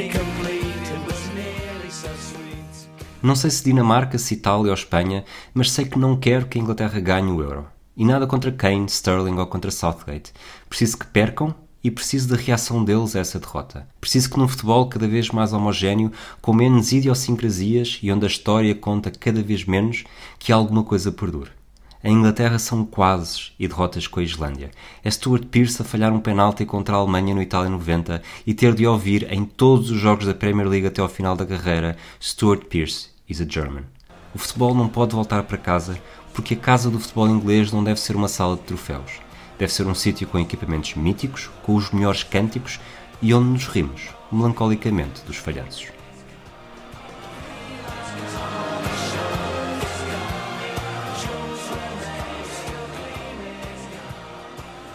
Não 3.21 3.35
sei 3.35 3.51
se 3.51 3.63
Dinamarca, 3.63 4.17
se 4.17 4.33
Itália 4.33 4.71
ou 4.71 4.73
Espanha, 4.73 5.23
mas 5.53 5.71
sei 5.71 5.85
que 5.85 5.99
não 5.99 6.15
quero 6.15 6.47
que 6.47 6.57
a 6.57 6.61
Inglaterra 6.61 6.99
ganhe 6.99 7.31
o 7.31 7.41
Euro. 7.41 7.67
E 7.95 8.03
nada 8.03 8.25
contra 8.25 8.51
Kane, 8.51 8.87
Sterling 8.87 9.37
ou 9.37 9.45
contra 9.45 9.69
Southgate. 9.69 10.33
Preciso 10.67 10.97
que 10.97 11.05
percam 11.05 11.53
e 11.83 11.91
preciso 11.91 12.29
da 12.29 12.35
reação 12.35 12.83
deles 12.83 13.15
a 13.15 13.19
essa 13.19 13.39
derrota. 13.39 13.87
Preciso 13.99 14.29
que 14.29 14.39
num 14.39 14.47
futebol 14.47 14.87
cada 14.87 15.07
vez 15.07 15.29
mais 15.29 15.53
homogéneo, 15.53 16.11
com 16.41 16.51
menos 16.51 16.91
idiosincrasias 16.91 17.99
e 18.01 18.11
onde 18.11 18.25
a 18.25 18.27
história 18.27 18.73
conta 18.73 19.11
cada 19.11 19.43
vez 19.43 19.65
menos, 19.65 20.03
que 20.39 20.51
alguma 20.51 20.83
coisa 20.83 21.11
perdure. 21.11 21.51
A 22.03 22.09
Inglaterra 22.09 22.57
são 22.57 22.83
quases 22.83 23.53
e 23.59 23.67
derrotas 23.67 24.07
com 24.07 24.19
a 24.19 24.23
Islândia. 24.23 24.71
É 25.03 25.11
Stuart 25.11 25.45
Pearce 25.45 25.79
a 25.79 25.85
falhar 25.85 26.11
um 26.11 26.19
penalti 26.19 26.65
contra 26.65 26.95
a 26.95 26.97
Alemanha 26.97 27.35
no 27.35 27.41
Itália 27.43 27.69
90 27.69 28.23
e 28.47 28.55
ter 28.55 28.73
de 28.73 28.87
ouvir 28.87 29.31
em 29.31 29.45
todos 29.45 29.91
os 29.91 29.99
jogos 29.99 30.25
da 30.25 30.33
Premier 30.33 30.67
League 30.67 30.87
até 30.87 30.99
ao 30.99 31.07
final 31.07 31.35
da 31.35 31.45
carreira 31.45 31.95
Stuart 32.19 32.65
Pearce 32.65 33.10
is 33.31 33.41
a 33.41 33.45
German. 33.47 33.85
O 34.35 34.37
futebol 34.37 34.75
não 34.75 34.87
pode 34.87 35.15
voltar 35.15 35.43
para 35.43 35.57
casa 35.57 35.97
porque 36.33 36.53
a 36.53 36.57
casa 36.57 36.89
do 36.89 36.99
futebol 36.99 37.27
inglês 37.29 37.71
não 37.71 37.83
deve 37.83 37.99
ser 37.99 38.15
uma 38.15 38.27
sala 38.27 38.55
de 38.55 38.63
troféus. 38.63 39.11
Deve 39.57 39.71
ser 39.71 39.87
um 39.87 39.95
sítio 39.95 40.27
com 40.27 40.39
equipamentos 40.39 40.95
míticos, 40.95 41.49
com 41.63 41.75
os 41.75 41.91
melhores 41.91 42.23
cânticos 42.23 42.79
e 43.21 43.33
onde 43.33 43.49
nos 43.49 43.67
rimos, 43.67 44.09
melancolicamente, 44.31 45.21
dos 45.25 45.37
falhanços. 45.37 45.87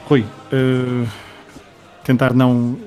Rui, 0.08 0.24
eh, 0.52 1.08
tentar 2.04 2.32
não. 2.32 2.78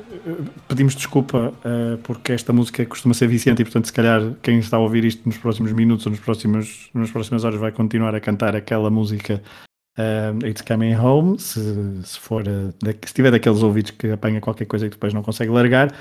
Pedimos 0.68 0.96
desculpa 0.96 1.54
eh, 1.64 1.98
porque 2.04 2.34
esta 2.34 2.52
música 2.54 2.86
costuma 2.86 3.14
ser 3.14 3.28
viciante 3.28 3.62
e, 3.62 3.66
portanto, 3.66 3.86
se 3.86 3.94
calhar 3.94 4.34
quem 4.42 4.60
está 4.60 4.78
a 4.78 4.80
ouvir 4.80 5.06
isto 5.06 5.24
nos 5.26 5.38
próximos 5.38 5.72
minutos 5.72 6.06
ou 6.06 6.12
nos 6.12 6.20
próximos, 6.22 6.90
nas 6.94 7.12
próximas 7.12 7.44
horas 7.44 7.60
vai 7.60 7.72
continuar 7.72 8.14
a 8.16 8.20
cantar 8.20 8.56
aquela 8.56 8.90
música 8.90 9.42
eh, 9.98 10.34
It's 10.46 10.62
Coming 10.62 10.96
Home. 10.96 11.40
Se, 11.40 11.60
se, 12.04 12.20
for, 12.20 12.44
da- 12.44 12.94
se 13.06 13.14
tiver 13.14 13.32
daqueles 13.32 13.62
ouvidos 13.64 13.92
que 13.92 14.12
apanha 14.12 14.42
qualquer 14.42 14.66
coisa 14.66 14.86
e 14.86 14.90
depois 14.90 15.14
não 15.14 15.22
consegue 15.24 15.52
largar. 15.52 15.94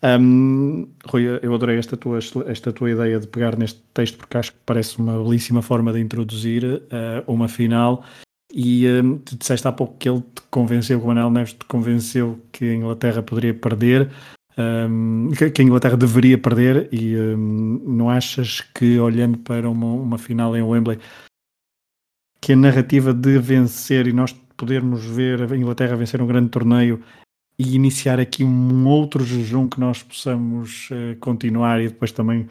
Um, 0.00 0.88
Rui, 1.06 1.24
eu 1.42 1.52
adorei 1.52 1.76
esta 1.76 1.96
tua, 1.96 2.20
esta 2.46 2.72
tua 2.72 2.90
ideia 2.90 3.18
de 3.18 3.26
pegar 3.26 3.56
neste 3.56 3.80
texto 3.92 4.16
porque 4.16 4.38
acho 4.38 4.52
que 4.52 4.58
parece 4.64 4.96
uma 4.98 5.20
belíssima 5.22 5.60
forma 5.60 5.92
de 5.92 5.98
introduzir 6.00 6.82
uma 7.26 7.48
final 7.48 8.04
e 8.52 8.88
hum, 8.88 9.18
tu 9.18 9.36
disseste 9.36 9.66
há 9.68 9.72
pouco 9.72 9.96
que 9.98 10.08
ele 10.08 10.20
te 10.20 10.42
convenceu, 10.50 10.98
que 10.98 11.04
o 11.04 11.08
Manuel 11.08 11.30
Neves 11.30 11.52
te 11.52 11.64
convenceu 11.66 12.40
que 12.50 12.64
a 12.64 12.74
Inglaterra 12.74 13.22
poderia 13.22 13.54
perder, 13.54 14.10
hum, 14.56 15.30
que, 15.52 15.60
a 15.60 15.64
Inglaterra 15.64 15.96
deveria 15.96 16.38
perder, 16.38 16.88
e 16.92 17.16
hum, 17.16 17.82
não 17.86 18.10
achas 18.10 18.60
que 18.60 18.98
olhando 18.98 19.38
para 19.38 19.68
uma, 19.68 19.86
uma 19.86 20.18
final 20.18 20.56
em 20.56 20.62
Wembley, 20.62 20.98
que 22.40 22.52
a 22.52 22.56
narrativa 22.56 23.12
de 23.12 23.38
vencer 23.38 24.06
e 24.06 24.12
nós 24.12 24.32
podermos 24.56 25.04
ver 25.04 25.52
a 25.52 25.56
Inglaterra 25.56 25.96
vencer 25.96 26.20
um 26.20 26.26
grande 26.26 26.48
torneio 26.48 27.02
e 27.58 27.74
iniciar 27.74 28.20
aqui 28.20 28.44
um 28.44 28.86
outro 28.86 29.24
jejum 29.24 29.68
que 29.68 29.80
nós 29.80 30.02
possamos 30.02 30.88
eh, 30.92 31.16
continuar 31.20 31.80
e 31.80 31.88
depois 31.88 32.12
também 32.12 32.48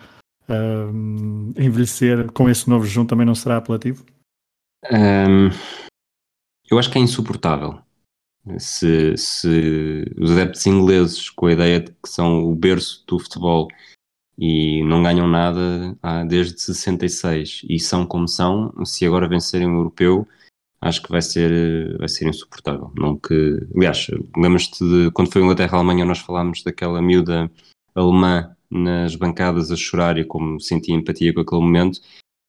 hum, 0.50 1.54
envelhecer 1.58 2.32
com 2.32 2.50
esse 2.50 2.70
novo 2.70 2.86
jejum 2.86 3.06
também 3.06 3.26
não 3.26 3.36
será 3.36 3.58
apelativo? 3.58 4.06
Hum, 4.92 5.50
eu 6.70 6.78
acho 6.80 6.92
que 6.92 6.98
é 6.98 7.02
insuportável 7.02 7.80
se, 8.58 9.18
se 9.18 10.06
os 10.18 10.32
adeptos 10.32 10.66
ingleses, 10.66 11.30
com 11.30 11.48
a 11.48 11.52
ideia 11.52 11.80
de 11.82 11.92
que 11.92 12.10
são 12.10 12.46
o 12.46 12.56
berço 12.56 13.04
do 13.08 13.20
futebol 13.20 13.68
e 14.38 14.84
não 14.84 15.04
ganham 15.04 15.28
nada 15.28 15.96
há- 16.02 16.24
desde 16.24 16.62
66 16.62 17.62
e 17.70 17.80
são 17.80 18.06
como 18.06 18.28
são, 18.28 18.74
se 18.86 19.06
agora 19.06 19.28
vencerem 19.28 19.68
o 19.68 19.78
europeu, 19.78 20.28
acho 20.80 21.02
que 21.02 21.10
vai 21.10 21.22
ser, 21.22 21.98
vai 21.98 22.08
ser 22.08 22.28
insuportável. 22.28 22.92
Não 22.96 23.18
que, 23.18 23.68
aliás, 23.76 24.08
lembras-te 24.36 24.84
de 24.84 25.12
quando 25.12 25.32
foi 25.32 25.42
Inglaterra-Alemanha, 25.42 26.06
nós 26.06 26.20
falámos 26.20 26.64
daquela 26.64 27.02
miúda 27.02 27.52
alemã 27.96 28.56
nas 28.70 29.16
bancadas 29.16 29.72
a 29.72 29.76
chorar 29.76 30.18
e 30.18 30.26
como 30.26 30.60
sentia 30.60 30.96
empatia 30.96 31.34
com 31.34 31.42
aquele 31.42 31.62
momento 31.62 32.00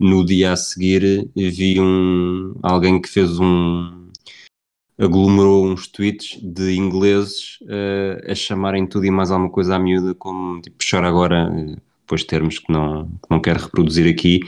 no 0.01 0.25
dia 0.25 0.53
a 0.53 0.57
seguir 0.57 1.29
vi 1.35 1.81
um 1.81 2.55
alguém 2.63 3.01
que 3.01 3.09
fez 3.09 3.39
um 3.41 3.98
aglomerou 4.99 5.67
uns 5.67 5.87
tweets 5.87 6.39
de 6.43 6.75
ingleses 6.75 7.59
eh, 7.69 8.25
a 8.31 8.35
chamarem 8.35 8.87
tudo 8.87 9.07
e 9.07 9.11
mais 9.11 9.31
alguma 9.31 9.51
coisa 9.51 9.77
à 9.77 9.79
miúda 9.79 10.15
como 10.15 10.61
tipo 10.61 10.77
chora 10.89 11.09
agora 11.09 11.51
eh, 11.57 11.77
depois 12.01 12.23
de 12.23 12.27
termos 12.27 12.59
que 12.59 12.73
não, 12.73 13.07
que 13.07 13.31
não 13.31 13.41
quero 13.41 13.61
reproduzir 13.61 14.11
aqui. 14.11 14.41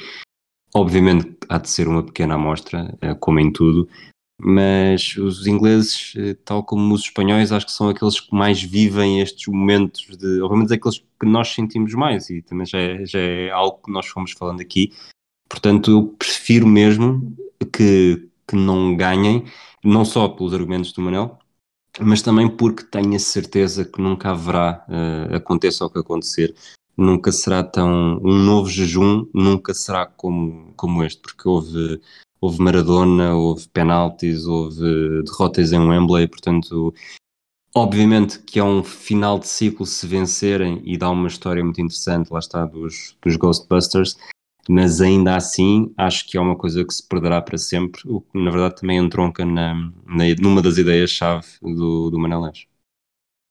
Obviamente 0.74 1.36
há 1.48 1.58
de 1.58 1.68
ser 1.68 1.88
uma 1.88 2.02
pequena 2.02 2.34
amostra 2.34 2.96
eh, 3.00 3.14
como 3.14 3.40
em 3.40 3.52
tudo 3.52 3.88
mas 4.42 5.18
os 5.18 5.46
ingleses, 5.46 6.14
tal 6.46 6.64
como 6.64 6.94
os 6.94 7.02
espanhóis, 7.02 7.52
acho 7.52 7.66
que 7.66 7.72
são 7.72 7.90
aqueles 7.90 8.18
que 8.18 8.34
mais 8.34 8.62
vivem 8.62 9.20
estes 9.20 9.46
momentos 9.48 10.16
de, 10.16 10.40
ou 10.40 10.48
pelo 10.48 10.56
menos 10.56 10.72
aqueles 10.72 11.04
que 11.20 11.26
nós 11.26 11.48
sentimos 11.48 11.92
mais, 11.92 12.30
e 12.30 12.40
também 12.40 12.64
já 12.64 12.78
é, 12.78 13.04
já 13.04 13.18
é 13.18 13.50
algo 13.50 13.82
que 13.84 13.92
nós 13.92 14.06
fomos 14.06 14.32
falando 14.32 14.62
aqui, 14.62 14.94
Portanto, 15.50 15.90
eu 15.90 16.14
prefiro 16.16 16.64
mesmo 16.64 17.36
que, 17.72 18.28
que 18.46 18.54
não 18.54 18.96
ganhem, 18.96 19.44
não 19.82 20.04
só 20.04 20.28
pelos 20.28 20.54
argumentos 20.54 20.92
do 20.92 21.02
Manel, 21.02 21.38
mas 21.98 22.22
também 22.22 22.48
porque 22.48 22.84
tenho 22.84 23.16
a 23.16 23.18
certeza 23.18 23.84
que 23.84 24.00
nunca 24.00 24.30
haverá, 24.30 24.84
eh, 24.88 25.36
aconteça 25.36 25.84
o 25.84 25.90
que 25.90 25.98
acontecer, 25.98 26.54
nunca 26.96 27.32
será 27.32 27.62
tão. 27.64 28.18
Um 28.22 28.38
novo 28.44 28.68
jejum 28.68 29.26
nunca 29.34 29.74
será 29.74 30.06
como, 30.06 30.72
como 30.76 31.02
este, 31.02 31.20
porque 31.20 31.48
houve, 31.48 32.00
houve 32.40 32.62
Maradona, 32.62 33.34
houve 33.34 33.68
penaltis, 33.68 34.44
houve 34.46 35.22
derrotas 35.24 35.72
em 35.72 35.80
Wembley, 35.80 36.28
portanto. 36.28 36.94
Obviamente 37.72 38.40
que 38.40 38.58
é 38.58 38.64
um 38.64 38.82
final 38.82 39.38
de 39.38 39.46
ciclo 39.46 39.86
se 39.86 40.04
vencerem 40.04 40.82
e 40.84 40.98
dá 40.98 41.08
uma 41.08 41.28
história 41.28 41.62
muito 41.62 41.80
interessante, 41.80 42.28
lá 42.28 42.40
está, 42.40 42.66
dos, 42.66 43.16
dos 43.22 43.36
Ghostbusters, 43.36 44.16
mas 44.68 45.00
ainda 45.00 45.36
assim 45.36 45.92
acho 45.96 46.28
que 46.28 46.36
é 46.36 46.40
uma 46.40 46.56
coisa 46.56 46.84
que 46.84 46.92
se 46.92 47.06
perderá 47.06 47.40
para 47.40 47.58
sempre, 47.58 48.02
o 48.06 48.20
que 48.20 48.42
na 48.42 48.50
verdade 48.50 48.76
também 48.76 48.98
entronca 48.98 49.44
na, 49.44 49.74
na, 50.06 50.24
numa 50.40 50.62
das 50.62 50.78
ideias-chave 50.78 51.46
do, 51.62 52.10
do 52.10 52.18
Manel 52.18 52.42
Neves. 52.42 52.66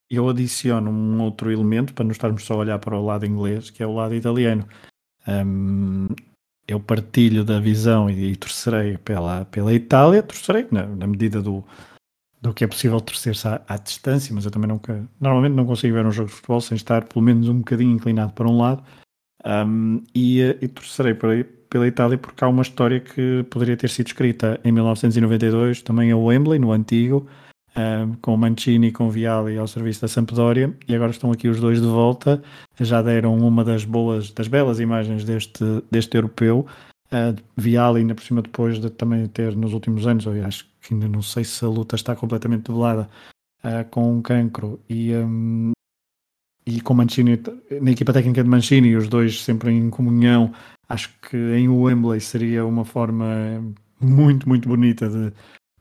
Eu 0.10 0.28
adiciono 0.28 0.89
um 0.89 1.22
outro 1.22 1.51
elemento 1.51 1.94
para 1.94 2.04
não 2.04 2.12
estarmos 2.12 2.44
só 2.44 2.56
a 2.56 2.58
olhar 2.58 2.80
para 2.80 2.98
o 2.98 3.06
lado 3.06 3.25
inglês, 3.25 3.70
que 3.70 3.84
é 3.84 3.86
o 3.86 3.94
lado 3.94 4.16
italiano. 4.16 4.68
Hum, 5.28 6.08
eu 6.68 6.80
partilho 6.80 7.44
da 7.44 7.60
visão 7.60 8.10
e, 8.10 8.32
e 8.32 8.36
torcerei 8.36 8.98
pela, 8.98 9.46
pela 9.46 9.74
Itália, 9.74 10.24
torcerei 10.24 10.68
na, 10.72 10.86
na 10.86 11.08
medida 11.08 11.42
do, 11.42 11.63
do 12.42 12.54
que 12.54 12.63
é 12.63 12.68
possível 12.68 13.00
torcer-se 13.01 13.48
à, 13.48 13.62
à 13.68 13.78
distância, 13.78 14.34
mas 14.34 14.46
eu 14.46 14.51
também 14.51 14.70
nunca, 14.70 15.08
normalmente 15.20 15.54
não 15.54 15.66
consigo 15.66 15.94
ver 15.94 16.06
um 16.06 16.12
jogo 16.12 16.30
de 16.30 16.36
futebol 16.36 16.62
sem 16.62 16.75
estar 16.75 17.04
pelo 17.06 17.24
menos 17.24 17.48
um 17.50 17.60
bocadinho 17.60 17.92
inclinado 17.92 18.34
para 18.34 18.48
um 18.48 18.58
lado. 18.58 18.84
Um, 19.46 20.03
e, 20.13 20.41
eh, 20.41 20.58
e 20.62 20.67
torcerei 20.67 21.13
pela, 21.13 21.88
Itália 21.88 22.17
porque 22.17 22.43
há 22.43 22.48
uma 22.48 22.62
história 22.62 23.00
que 23.00 23.46
poderia 23.50 23.77
ter 23.77 23.89
sido 23.89 24.08
escrita 24.08 24.60
em 24.63 24.72
1992, 24.72 25.81
também 25.81 26.12
a 26.12 26.17
Wembley, 26.17 26.60
no 26.60 26.72
antigo, 26.72 27.27
um, 27.77 28.15
com 28.15 28.36
Mancini, 28.36 28.91
com 28.91 29.10
Viali 29.10 29.58
ao 29.58 29.67
serviço 29.67 30.01
da 30.01 30.08
Sampdoria, 30.08 30.74
e 30.88 30.96
agora 30.96 31.12
estão 31.12 31.31
aqui 31.31 31.48
os 31.48 31.60
dois 31.60 31.79
de 31.81 31.88
volta. 31.88 32.41
Já 32.79 33.01
deram 33.01 33.38
uma 33.38 33.63
das 33.63 33.86
boas, 33.86 34.31
das 34.31 34.48
belas 34.48 34.79
imagens 34.79 35.24
deste, 35.24 35.63
deste 35.89 36.15
europeu. 36.17 36.65
Uh, 37.12 37.36
Viali, 37.55 38.01
ainda 38.01 38.15
por 38.15 38.24
cima, 38.24 38.41
depois 38.41 38.79
de 38.79 38.89
também 38.89 39.27
ter 39.27 39.55
nos 39.55 39.74
últimos 39.74 40.05
anos, 40.05 40.25
eu 40.25 40.46
acho 40.46 40.67
que 40.81 40.93
ainda 40.93 41.08
não 41.08 41.22
sei 41.22 41.43
se 41.43 41.63
a 41.63 41.67
luta 41.67 41.96
está 41.96 42.15
completamente 42.15 42.63
debelada 42.63 43.10
uh, 43.63 43.88
com 43.89 44.13
um 44.17 44.22
cancro 44.22 44.79
e, 44.89 45.13
um, 45.15 45.72
e 46.70 46.82
com 46.82 46.94
Mancini, 46.94 47.42
na 47.82 47.92
equipa 47.92 48.14
técnica 48.14 48.44
de 48.44 48.50
Mancini, 48.50 48.96
os 48.96 49.08
dois 49.08 49.42
sempre 49.44 49.72
em 49.72 49.90
comunhão, 49.90 50.54
acho 50.88 51.10
que 51.20 51.36
em 51.36 51.68
Wembley 51.68 52.22
seria 52.22 52.64
uma 52.66 52.86
forma 52.86 53.26
muito, 54.00 54.48
muito 54.48 54.70
bonita 54.70 55.10
de, 55.10 55.34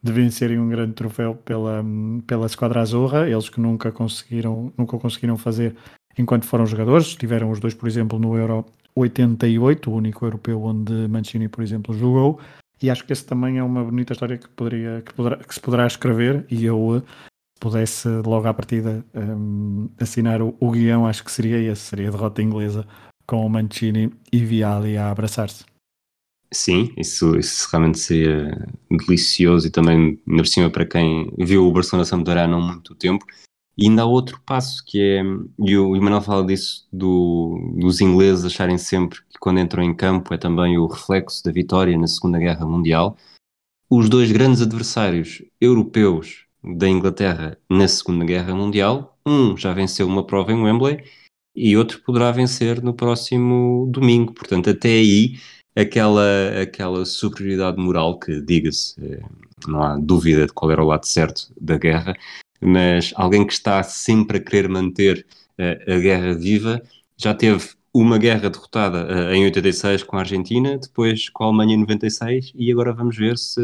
de 0.02 0.12
vencerem 0.12 0.58
um 0.58 0.68
grande 0.68 0.94
troféu 0.94 1.34
pela, 1.34 1.84
pela 2.26 2.46
Esquadra 2.46 2.80
Azurra, 2.80 3.28
eles 3.28 3.50
que 3.50 3.60
nunca 3.60 3.92
conseguiram, 3.92 4.72
nunca 4.78 4.98
conseguiram 4.98 5.36
fazer 5.36 5.76
enquanto 6.16 6.46
foram 6.46 6.66
jogadores, 6.66 7.14
tiveram 7.14 7.50
os 7.50 7.60
dois, 7.60 7.74
por 7.74 7.86
exemplo, 7.86 8.18
no 8.18 8.36
Euro 8.36 8.64
88, 8.96 9.90
o 9.90 9.94
único 9.94 10.24
europeu 10.24 10.62
onde 10.62 11.06
Mancini, 11.06 11.48
por 11.48 11.62
exemplo, 11.62 11.94
jogou, 11.94 12.40
e 12.82 12.90
acho 12.90 13.04
que 13.04 13.12
esse 13.12 13.26
também 13.26 13.58
é 13.58 13.62
uma 13.62 13.84
bonita 13.84 14.14
história 14.14 14.38
que, 14.38 14.48
poderia, 14.48 15.02
que, 15.04 15.12
poderá, 15.12 15.36
que 15.36 15.54
se 15.54 15.60
poderá 15.60 15.86
escrever, 15.86 16.46
e 16.50 16.64
eu 16.64 17.02
pudesse 17.58 18.08
logo 18.08 18.46
à 18.46 18.54
partida 18.54 19.04
hum, 19.14 19.88
assinar 19.98 20.40
o, 20.40 20.56
o 20.60 20.70
guião, 20.70 21.06
acho 21.06 21.24
que 21.24 21.32
seria 21.32 21.58
esse, 21.58 21.82
seria 21.82 22.08
a 22.08 22.12
derrota 22.12 22.42
inglesa 22.42 22.86
com 23.26 23.44
o 23.44 23.50
Mancini 23.50 24.10
e 24.32 24.44
Viali 24.44 24.96
a 24.96 25.10
abraçar-se. 25.10 25.64
Sim, 26.50 26.94
isso, 26.96 27.36
isso 27.36 27.68
realmente 27.70 27.98
seria 27.98 28.66
delicioso 28.90 29.66
e 29.66 29.70
também, 29.70 30.18
ainda 30.26 30.44
cima, 30.46 30.70
para 30.70 30.86
quem 30.86 31.30
viu 31.38 31.66
o 31.66 31.72
Barcelona 31.72 32.06
Sampdoria 32.06 32.44
há 32.44 32.48
não 32.48 32.60
muito 32.60 32.94
tempo. 32.94 33.26
E 33.76 33.86
ainda 33.86 34.02
há 34.02 34.06
outro 34.06 34.40
passo 34.44 34.82
que 34.84 35.00
é, 35.00 35.22
e 35.58 35.76
o 35.76 35.94
Emanuel 35.94 36.22
fala 36.22 36.44
disso, 36.44 36.88
do, 36.92 37.74
dos 37.78 38.00
ingleses 38.00 38.44
acharem 38.44 38.78
sempre 38.78 39.20
que 39.28 39.38
quando 39.38 39.60
entram 39.60 39.84
em 39.84 39.94
campo 39.94 40.34
é 40.34 40.38
também 40.38 40.78
o 40.78 40.86
reflexo 40.86 41.44
da 41.44 41.52
vitória 41.52 41.96
na 41.96 42.08
Segunda 42.08 42.38
Guerra 42.38 42.66
Mundial. 42.66 43.16
Os 43.88 44.08
dois 44.08 44.32
grandes 44.32 44.62
adversários 44.62 45.42
europeus 45.60 46.47
da 46.62 46.88
Inglaterra 46.88 47.56
na 47.70 47.86
Segunda 47.88 48.24
Guerra 48.24 48.54
Mundial, 48.54 49.18
um 49.26 49.56
já 49.56 49.72
venceu 49.72 50.06
uma 50.06 50.26
prova 50.26 50.52
em 50.52 50.62
Wembley 50.62 51.04
e 51.54 51.76
outro 51.76 52.00
poderá 52.02 52.30
vencer 52.30 52.82
no 52.82 52.94
próximo 52.94 53.88
domingo. 53.90 54.32
Portanto, 54.32 54.70
até 54.70 54.88
aí 54.88 55.38
aquela, 55.76 56.60
aquela 56.62 57.04
superioridade 57.04 57.78
moral 57.78 58.18
que, 58.18 58.40
diga-se, 58.40 58.94
eh, 59.04 59.22
não 59.66 59.82
há 59.82 59.96
dúvida 59.98 60.46
de 60.46 60.52
qual 60.52 60.70
era 60.70 60.82
o 60.82 60.86
lado 60.86 61.04
certo 61.04 61.52
da 61.60 61.76
guerra, 61.76 62.16
mas 62.60 63.12
alguém 63.16 63.46
que 63.46 63.52
está 63.52 63.82
sempre 63.82 64.38
a 64.38 64.40
querer 64.40 64.68
manter 64.68 65.26
eh, 65.58 65.94
a 65.94 65.98
guerra 65.98 66.34
viva, 66.34 66.82
já 67.16 67.34
teve 67.34 67.70
uma 67.92 68.18
guerra 68.18 68.50
derrotada 68.50 69.06
eh, 69.32 69.36
em 69.36 69.44
86 69.44 70.02
com 70.04 70.16
a 70.16 70.20
Argentina, 70.20 70.78
depois 70.78 71.28
com 71.30 71.44
a 71.44 71.46
Alemanha 71.48 71.74
em 71.74 71.80
96 71.80 72.52
e 72.54 72.70
agora 72.70 72.92
vamos 72.92 73.16
ver 73.16 73.36
se 73.38 73.60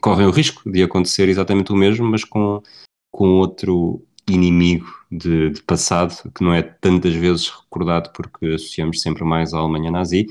correm 0.00 0.26
o 0.26 0.30
risco 0.30 0.70
de 0.70 0.82
acontecer 0.82 1.28
exatamente 1.28 1.72
o 1.72 1.76
mesmo, 1.76 2.06
mas 2.06 2.24
com, 2.24 2.62
com 3.10 3.38
outro 3.38 4.04
inimigo 4.28 4.86
de, 5.10 5.50
de 5.50 5.62
passado 5.62 6.14
que 6.32 6.44
não 6.44 6.52
é 6.52 6.62
tantas 6.62 7.14
vezes 7.14 7.48
recordado 7.48 8.12
porque 8.12 8.46
associamos 8.46 9.00
sempre 9.00 9.24
mais 9.24 9.52
à 9.52 9.58
Alemanha 9.58 9.90
nazi, 9.90 10.26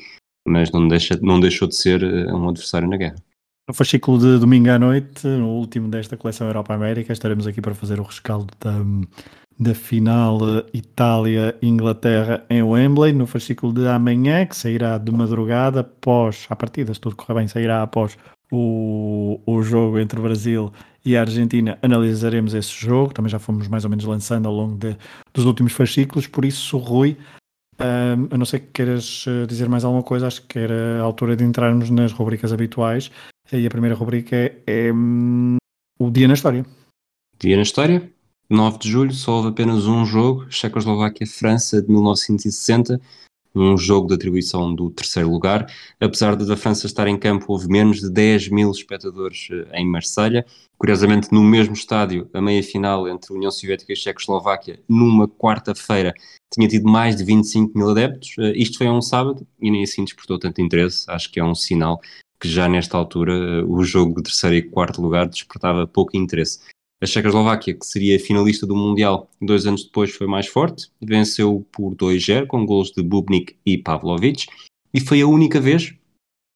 mas 0.48 0.72
não, 0.72 0.88
deixa, 0.88 1.20
não 1.22 1.40
deixou 1.40 1.68
de 1.68 1.76
ser 1.76 2.02
eh, 2.04 2.34
um 2.34 2.48
adversário 2.50 2.88
na 2.88 2.98
guerra. 2.98 3.18
No 3.68 3.74
fascículo 3.74 4.18
de 4.18 4.40
domingo 4.40 4.72
à 4.72 4.80
noite, 4.80 5.28
no 5.28 5.50
último 5.50 5.90
desta 5.90 6.18
coleção 6.18 6.48
Europa-América, 6.48 7.14
estaremos 7.14 7.46
aqui 7.46 7.62
para 7.62 7.76
fazer 7.76 8.00
o 8.00 8.04
rescaldo 8.04 8.52
da, 8.60 8.74
da 9.60 9.76
final 9.76 10.40
Itália-Inglaterra 10.74 12.44
em 12.50 12.64
Wembley. 12.64 13.14
No 13.14 13.28
fascículo 13.28 13.72
de 13.72 13.88
amanhã, 13.88 14.44
que 14.48 14.56
sairá 14.56 14.98
de 14.98 15.12
madrugada, 15.12 15.82
após, 15.82 16.48
à 16.50 16.56
partida, 16.56 16.92
se 16.96 17.00
tudo 17.00 17.16
correr 17.16 17.36
bem, 17.36 17.48
sairá 17.48 17.84
após 17.84 18.18
o, 18.52 19.40
o 19.46 19.62
jogo 19.62 20.00
entre 20.00 20.20
o 20.20 20.24
Brasil 20.24 20.72
e 21.06 21.16
a 21.16 21.22
Argentina, 21.22 21.78
analisaremos 21.82 22.54
esse 22.54 22.72
jogo. 22.72 23.14
Também 23.14 23.30
já 23.30 23.40
fomos 23.40 23.68
mais 23.68 23.84
ou 23.84 23.90
menos 23.90 24.06
lançando 24.06 24.48
ao 24.48 24.54
longo 24.54 24.78
de, 24.78 24.98
dos 25.34 25.46
últimos 25.46 25.74
fascículos, 25.74 26.28
por 26.28 26.44
isso, 26.46 26.78
Rui, 26.78 27.18
um, 27.80 28.36
a 28.36 28.38
não 28.38 28.46
ser 28.46 28.60
que 28.60 28.68
queiras 28.74 29.26
eh, 29.26 29.46
dizer 29.46 29.70
mais 29.70 29.86
alguma 29.86 30.04
coisa, 30.04 30.28
acho 30.28 30.46
que 30.46 30.60
era 30.60 31.00
a 31.00 31.04
altura 31.04 31.36
de 31.36 31.46
entrarmos 31.46 31.90
nas 31.90 32.12
rubricas 32.12 32.52
habituais. 32.52 33.10
E 33.52 33.66
a 33.66 33.70
primeira 33.70 33.96
rubrica 33.96 34.36
é, 34.36 34.62
é 34.68 34.92
o 35.98 36.10
Dia 36.12 36.28
na 36.28 36.34
História. 36.34 36.66
Dia 37.40 37.56
na 37.56 37.64
história, 37.64 38.12
9 38.50 38.80
de 38.80 38.90
julho, 38.90 39.14
só 39.14 39.38
houve 39.38 39.50
apenas 39.50 39.88
um 39.88 40.06
jogo, 40.06 40.46
Checoslováquia-França 40.52 41.82
de 41.82 41.90
1960, 41.90 43.00
um 43.56 43.78
jogo 43.78 44.08
de 44.08 44.14
atribuição 44.14 44.74
do 44.74 44.90
terceiro 44.90 45.30
lugar. 45.30 45.72
Apesar 46.00 46.36
de 46.36 46.52
a 46.52 46.58
França 46.58 46.86
estar 46.86 47.08
em 47.08 47.18
campo, 47.18 47.46
houve 47.50 47.68
menos 47.68 48.00
de 48.00 48.10
10 48.10 48.50
mil 48.50 48.72
espectadores 48.72 49.48
eh, 49.52 49.80
em 49.80 49.88
Marselha. 49.88 50.46
Curiosamente, 50.78 51.32
no 51.32 51.44
mesmo 51.44 51.74
estádio, 51.74 52.30
a 52.34 52.42
meia-final 52.42 53.08
entre 53.08 53.34
União 53.34 53.52
Soviética 53.52 53.92
e 53.92 53.96
Checoslováquia, 53.96 54.80
numa 54.88 55.28
quarta-feira, 55.28 56.14
tinha 56.54 56.68
tido 56.68 56.90
mais 56.90 57.16
de 57.16 57.24
25 57.24 57.78
mil 57.78 57.90
adeptos. 57.90 58.36
Eh, 58.40 58.54
Isto 58.56 58.78
foi 58.78 58.88
um 58.88 59.02
sábado 59.02 59.46
e 59.62 59.70
nem 59.70 59.84
assim 59.84 60.04
despertou 60.04 60.40
tanto 60.40 60.62
interesse. 60.62 61.06
Acho 61.10 61.32
que 61.32 61.40
é 61.40 61.44
um 61.44 61.56
sinal 61.56 62.00
que 62.40 62.48
já 62.48 62.70
nesta 62.70 62.98
altura 62.98 63.34
eh, 63.34 63.64
o 63.64 63.84
jogo 63.84 64.16
de 64.16 64.24
terceiro 64.24 64.56
e 64.56 64.62
quarto 64.62 65.02
lugar 65.02 65.28
despertava 65.28 65.86
pouco 65.86 66.16
interesse. 66.16 66.60
A 67.02 67.06
Checoslováquia, 67.06 67.74
que 67.74 67.86
seria 67.86 68.20
finalista 68.20 68.68
do 68.68 68.76
Mundial 68.76 69.30
dois 69.42 69.66
anos 69.66 69.86
depois, 69.86 70.12
foi 70.12 70.28
mais 70.28 70.48
forte, 70.48 70.92
venceu 71.02 71.66
por 71.72 71.96
2-0 71.96 72.46
com 72.48 72.66
gols 72.66 72.92
de 72.92 73.02
Bubnik 73.02 73.56
e 73.66 73.78
Pavlovic, 73.78 74.48
e 74.94 75.00
foi 75.00 75.22
a 75.22 75.28
única 75.28 75.62
vez 75.62 75.94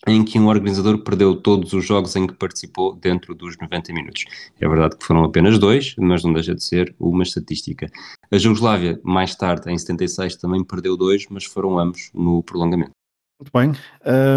em 0.06 0.24
que 0.24 0.38
um 0.38 0.48
organizador 0.48 1.00
perdeu 1.00 1.36
todos 1.36 1.72
os 1.72 1.86
jogos 1.86 2.16
em 2.16 2.28
que 2.28 2.34
participou 2.34 2.94
dentro 2.94 3.34
dos 3.34 3.56
90 3.58 3.94
minutos. 3.94 4.26
É 4.60 4.68
verdade 4.68 4.98
que 4.98 5.06
foram 5.06 5.24
apenas 5.24 5.58
dois, 5.58 5.96
mas 5.98 6.24
não 6.24 6.34
deixa 6.34 6.54
de 6.54 6.62
ser 6.62 6.94
uma 7.00 7.24
estatística. 7.24 7.90
A 8.30 8.38
Jugoslávia, 8.38 9.00
mais 9.02 9.36
tarde, 9.36 9.72
em 9.72 9.78
76, 9.78 10.36
também 10.36 10.64
perdeu 10.64 10.98
dois, 10.98 11.26
mas 11.30 11.46
foram 11.46 11.80
ambos 11.80 12.10
no 12.14 12.44
prolongamento. 12.44 12.92
Muito 13.40 13.52
bem. 13.54 13.72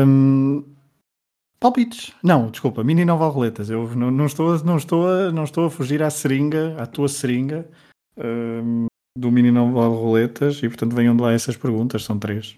Hum, 0.06 0.64
palpites. 1.60 2.12
Não, 2.22 2.50
desculpa, 2.50 2.82
mini 2.84 3.04
nova 3.04 3.26
roletas. 3.28 3.70
Eu 3.70 3.88
não, 3.94 4.10
não, 4.10 4.26
estou, 4.26 4.54
a- 4.54 4.62
não, 4.62 4.76
estou 4.76 5.08
a, 5.08 5.32
não 5.32 5.44
estou 5.44 5.66
a 5.66 5.70
fugir 5.70 6.02
à 6.02 6.10
seringa, 6.10 6.76
à 6.80 6.86
tua 6.86 7.08
seringa 7.08 7.68
hum, 8.16 8.86
do 9.18 9.30
mini 9.30 9.50
nova 9.50 9.86
roletas 9.88 10.62
e 10.62 10.68
portanto 10.68 10.94
venham 10.94 11.16
de 11.16 11.22
lá 11.22 11.32
essas 11.32 11.56
perguntas, 11.56 12.04
são 12.04 12.18
três. 12.18 12.56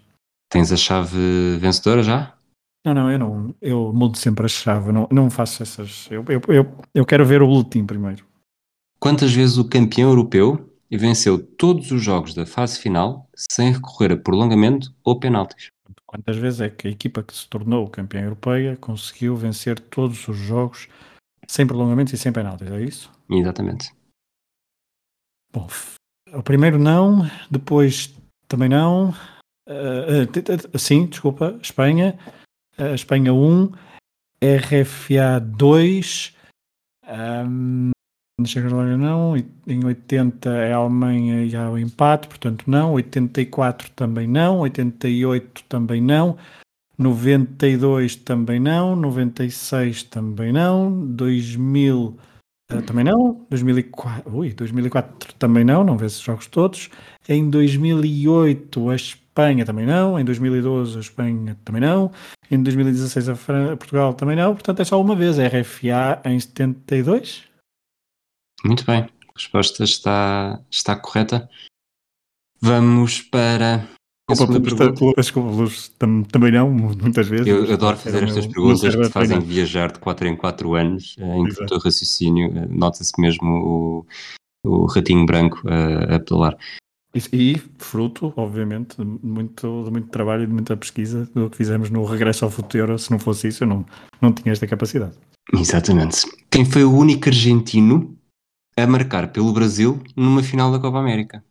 Tens 0.51 0.71
a 0.71 0.77
chave 0.77 1.57
vencedora 1.59 2.01
já? 2.03 2.33
Não, 2.85 2.93
não, 2.93 3.11
eu 3.11 3.19
não, 3.19 3.55
eu 3.61 3.93
mudo 3.93 4.17
sempre 4.17 4.45
a 4.45 4.49
chave, 4.49 4.91
não, 4.91 5.07
não 5.11 5.29
faço 5.29 5.61
essas. 5.61 6.07
Eu, 6.09 6.23
eu, 6.29 6.41
eu, 6.47 6.75
eu 6.95 7.05
quero 7.05 7.25
ver 7.25 7.41
o 7.41 7.47
boletim 7.47 7.85
primeiro. 7.85 8.25
Quantas 8.99 9.33
vezes 9.33 9.57
o 9.57 9.67
campeão 9.67 10.09
europeu 10.09 10.69
venceu 10.91 11.37
todos 11.37 11.91
os 11.91 12.01
jogos 12.01 12.33
da 12.33 12.45
fase 12.45 12.79
final 12.79 13.29
sem 13.35 13.71
recorrer 13.71 14.13
a 14.13 14.17
prolongamento 14.17 14.93
ou 15.03 15.19
penaltis? 15.19 15.67
Quantas 16.09 16.37
vezes 16.37 16.59
é 16.59 16.71
que 16.71 16.87
a 16.87 16.91
equipa 16.91 17.21
que 17.21 17.31
se 17.31 17.47
tornou 17.47 17.87
campeã 17.87 18.23
europeia 18.23 18.75
conseguiu 18.75 19.35
vencer 19.35 19.79
todos 19.79 20.27
os 20.27 20.35
jogos 20.37 20.87
sem 21.47 21.67
prolongamentos 21.67 22.11
e 22.13 22.17
sem 22.17 22.33
penaltis, 22.33 22.67
é 22.67 22.81
isso? 22.81 23.11
Exatamente. 23.29 23.93
Bom, 25.53 25.67
o 26.33 26.41
primeiro 26.41 26.79
não, 26.79 27.29
depois 27.51 28.11
também 28.47 28.67
não. 28.67 29.13
T- 30.33 30.41
t- 30.41 30.79
sim, 30.79 31.05
desculpa, 31.05 31.59
Espanha. 31.61 32.17
Ah, 32.75 32.95
Espanha 32.95 33.31
1, 33.31 33.71
RFA 34.41 35.39
2. 35.39 36.35
Um, 37.07 37.91
Checoslováquia 38.47 38.97
não, 38.97 39.35
em 39.67 39.85
80 39.85 40.49
é 40.49 40.73
a 40.73 40.77
Alemanha 40.77 41.43
e 41.43 41.55
há 41.55 41.69
o 41.69 41.77
empate, 41.77 42.27
portanto 42.27 42.63
não, 42.67 42.93
84 42.93 43.91
também 43.91 44.27
não, 44.27 44.59
88 44.59 45.63
também 45.67 46.01
não, 46.01 46.37
92 46.97 48.15
também 48.17 48.59
não, 48.59 48.95
96 48.95 50.03
também 50.03 50.51
não, 50.51 51.05
2000 51.07 52.17
ah, 52.71 52.81
também 52.83 53.03
não, 53.03 53.45
2004, 53.49 54.35
ui, 54.35 54.53
2004 54.53 55.33
também 55.39 55.63
não, 55.63 55.83
não 55.83 55.97
vê 55.97 56.05
esses 56.05 56.19
jogos 56.19 56.45
todos, 56.47 56.89
em 57.27 57.49
2008 57.49 58.89
a 58.89 58.95
Espanha 58.95 59.65
também 59.65 59.85
não, 59.85 60.19
em 60.19 60.25
2012 60.25 60.97
a 60.97 60.99
Espanha 60.99 61.57
também 61.65 61.81
não, 61.81 62.11
em 62.51 62.61
2016 62.61 63.29
a, 63.29 63.35
Fran- 63.35 63.75
Portugal 63.77 64.13
também 64.13 64.35
não, 64.35 64.53
portanto 64.53 64.81
é 64.81 64.85
só 64.85 65.01
uma 65.01 65.15
vez, 65.15 65.37
RFA 65.39 66.21
em 66.25 66.39
72? 66.39 67.48
Muito 68.65 68.85
bem. 68.85 68.99
A 69.01 69.09
resposta 69.35 69.83
está, 69.83 70.59
está 70.69 70.95
correta. 70.95 71.49
Vamos 72.61 73.21
para 73.21 73.87
Desculpa, 74.29 74.53
segunda 74.53 74.59
pelos- 74.59 74.77
pergunta. 74.77 74.99
pelos- 74.99 75.15
desculpa, 75.15 75.49
pelos- 75.55 75.87
tam- 75.97 76.23
também 76.23 76.51
não, 76.51 76.69
muitas 76.69 77.27
vezes. 77.27 77.47
Eu 77.47 77.71
adoro 77.73 77.97
fazer 77.97 78.23
estas 78.23 78.45
meu- 78.45 78.53
perguntas 78.53 78.95
que 78.95 79.09
fazem 79.09 79.39
viajar 79.39 79.91
de 79.91 79.99
4 79.99 80.27
em 80.27 80.35
4 80.35 80.75
anos, 80.75 81.15
eh, 81.17 81.37
em 81.37 81.45
que 81.45 81.63
o 81.63 81.65
teu 81.65 81.79
raciocínio 81.79 82.51
eh, 82.57 82.67
nota-se 82.69 83.13
mesmo 83.19 83.47
o, 83.49 84.05
o 84.65 84.85
ratinho 84.87 85.25
branco 85.25 85.61
a, 85.67 86.15
a 86.15 86.19
pedalar. 86.19 86.57
E 87.33 87.59
fruto, 87.79 88.31
obviamente, 88.35 88.95
de 88.97 89.03
muito, 89.03 89.83
de 89.85 89.89
muito 89.89 90.09
trabalho 90.09 90.43
e 90.43 90.47
de 90.47 90.53
muita 90.53 90.77
pesquisa 90.77 91.27
do 91.33 91.49
que 91.49 91.57
fizemos 91.57 91.89
no 91.89 92.03
Regresso 92.05 92.45
ao 92.45 92.51
Futuro. 92.51 92.99
Se 92.99 93.09
não 93.09 93.17
fosse 93.17 93.47
isso, 93.47 93.63
eu 93.63 93.67
não, 93.67 93.83
não 94.21 94.31
tinha 94.31 94.51
esta 94.51 94.67
capacidade. 94.67 95.17
Exatamente. 95.51 96.17
Quem 96.51 96.63
foi 96.65 96.83
o 96.83 96.93
único 96.95 97.27
argentino 97.29 98.15
a 98.81 98.87
marcar 98.87 99.31
pelo 99.31 99.51
Brasil 99.53 100.01
numa 100.15 100.43
final 100.43 100.71
da 100.71 100.79
Copa 100.79 100.99
América? 100.99 101.43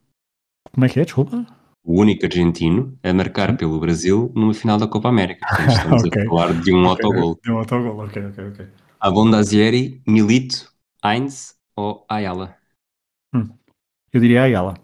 Como 0.72 0.84
é 0.84 0.88
que 0.88 1.00
é? 1.00 1.04
Desculpa. 1.04 1.46
O 1.84 2.00
único 2.00 2.26
argentino 2.26 2.98
a 3.02 3.12
marcar 3.14 3.56
pelo 3.56 3.78
Brasil 3.80 4.30
numa 4.34 4.52
final 4.52 4.78
da 4.78 4.86
Copa 4.86 5.08
América. 5.08 5.46
Portanto, 5.48 5.70
estamos 5.70 6.04
Ok. 6.04 6.22
a 6.22 6.26
falar 6.26 6.60
de 6.60 6.72
um 6.74 6.86
autogol. 6.86 7.38
Deu 7.42 7.54
um 7.54 7.58
autogol, 7.58 7.98
ok, 8.04 8.26
ok, 8.26 8.48
ok. 8.48 8.66
Abondazieri, 9.00 10.02
Milito, 10.06 10.72
Heinz 11.04 11.54
ou 11.76 12.04
Ayala? 12.08 12.56
Eu 14.12 14.20
diria 14.20 14.42
Ayala. 14.42 14.74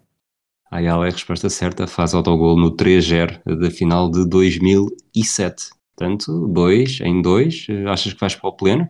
Ayala 0.71 1.07
é 1.07 1.09
a 1.09 1.13
resposta 1.13 1.49
certa, 1.51 1.87
faz 1.87 2.15
autogol 2.15 2.57
no 2.59 2.71
3-0 2.75 3.43
da 3.59 3.71
final 3.71 4.11
de 4.11 4.29
2007. 4.29 5.71
Portanto, 5.97 6.49
2 6.49 7.01
em 7.01 7.23
2. 7.23 7.67
Achas 7.89 8.13
que 8.13 8.21
vais 8.21 8.35
para 8.35 8.49
o 8.49 8.57
pleno? 8.57 8.89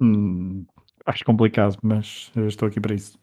Hum, 0.00 0.64
Acho 1.06 1.24
complicado, 1.24 1.78
mas 1.82 2.30
eh, 2.36 2.46
estou 2.46 2.68
aqui 2.68 2.80
para 2.80 2.94
isso. 2.94 3.18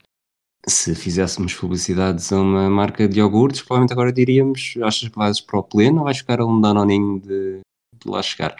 Se 0.67 0.93
fizéssemos 0.95 1.53
publicidades 1.53 2.31
a 2.33 2.39
uma 2.41 2.69
marca 2.69 3.07
de 3.07 3.19
iogurtes, 3.19 3.61
provavelmente 3.61 3.93
agora 3.93 4.11
diríamos: 4.11 4.73
achas 4.81 5.07
que 5.09 5.15
vais 5.17 5.39
para 5.39 5.59
o 5.59 5.63
pleno 5.63 5.99
ou 5.99 6.03
vais 6.05 6.17
ficar 6.17 6.39
a 6.41 6.45
um 6.45 6.59
danoninho 6.59 7.19
de, 7.19 7.59
de 8.03 8.09
lá 8.09 8.21
chegar? 8.21 8.55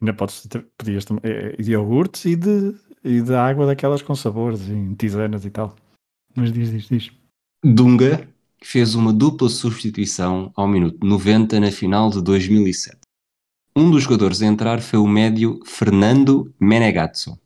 Ainda 0.00 0.12
podes 0.14 0.46
podias 0.78 1.04
tam- 1.04 1.20
eh, 1.22 1.56
de 1.60 1.72
iogurtes 1.72 2.24
e 2.24 2.36
de, 2.36 2.74
e 3.04 3.20
de 3.20 3.34
água 3.34 3.66
daquelas 3.66 4.02
com 4.02 4.14
sabores, 4.14 4.68
em 4.68 4.94
tisanas 4.94 5.44
e 5.44 5.50
tal. 5.50 5.76
Mas 6.34 6.52
diz, 6.52 6.70
diz, 6.70 6.88
diz. 6.88 7.10
Dunga 7.64 8.28
fez 8.62 8.94
uma 8.94 9.12
dupla 9.12 9.48
substituição 9.48 10.52
ao 10.56 10.66
minuto 10.66 11.06
90 11.06 11.60
na 11.60 11.70
final 11.70 12.10
de 12.10 12.22
2007. 12.22 12.98
Um 13.76 13.90
dos 13.90 14.02
jogadores 14.04 14.42
a 14.42 14.46
entrar 14.46 14.80
foi 14.80 14.98
o 14.98 15.06
médio 15.06 15.60
Fernando 15.64 16.52
Menegazzo, 16.58 17.38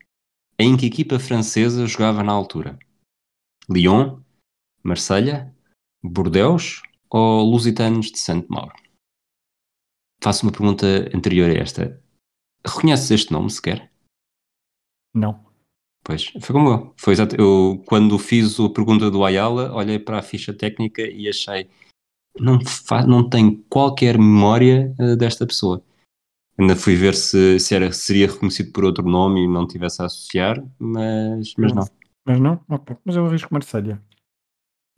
em 0.60 0.76
que 0.76 0.86
equipa 0.86 1.18
francesa 1.18 1.86
jogava 1.86 2.22
na 2.22 2.32
altura. 2.32 2.78
Lyon, 3.68 4.20
Marselha, 4.82 5.54
Bordeaux 6.02 6.82
ou 7.08 7.42
Lusitanos 7.42 8.10
de 8.10 8.18
Santo 8.18 8.46
Mauro? 8.52 8.74
Faço 10.22 10.44
uma 10.44 10.52
pergunta 10.52 10.86
anterior 11.14 11.48
a 11.50 11.54
esta. 11.54 12.02
Reconheces 12.66 13.10
este 13.10 13.32
nome 13.32 13.50
sequer? 13.50 13.90
Não. 15.14 15.50
Pois, 16.04 16.26
foi 16.26 16.52
como 16.54 16.68
eu. 16.68 16.94
Foi 16.96 17.14
exato. 17.14 17.36
Eu, 17.36 17.82
quando 17.86 18.18
fiz 18.18 18.58
a 18.60 18.68
pergunta 18.68 19.10
do 19.10 19.24
Ayala, 19.24 19.72
olhei 19.72 19.98
para 19.98 20.18
a 20.18 20.22
ficha 20.22 20.52
técnica 20.52 21.02
e 21.02 21.28
achei. 21.28 21.70
Não, 22.38 22.60
fa... 22.64 23.06
não 23.06 23.28
tenho 23.28 23.64
qualquer 23.68 24.18
memória 24.18 24.94
eh, 24.98 25.16
desta 25.16 25.46
pessoa. 25.46 25.82
Ainda 26.60 26.76
fui 26.76 26.94
ver 26.94 27.14
se, 27.14 27.58
se 27.58 27.74
era, 27.74 27.90
seria 27.90 28.26
reconhecido 28.26 28.70
por 28.70 28.84
outro 28.84 29.02
nome 29.08 29.44
e 29.44 29.48
não 29.48 29.66
tivesse 29.66 30.02
a 30.02 30.04
associar, 30.04 30.62
mas, 30.78 31.54
mas 31.56 31.72
não. 31.72 31.88
Mas 32.26 32.38
não? 32.38 32.60
Ok. 32.68 32.96
Mas 33.02 33.16
eu 33.16 33.24
arrisco 33.24 33.48
Marselha. 33.50 33.98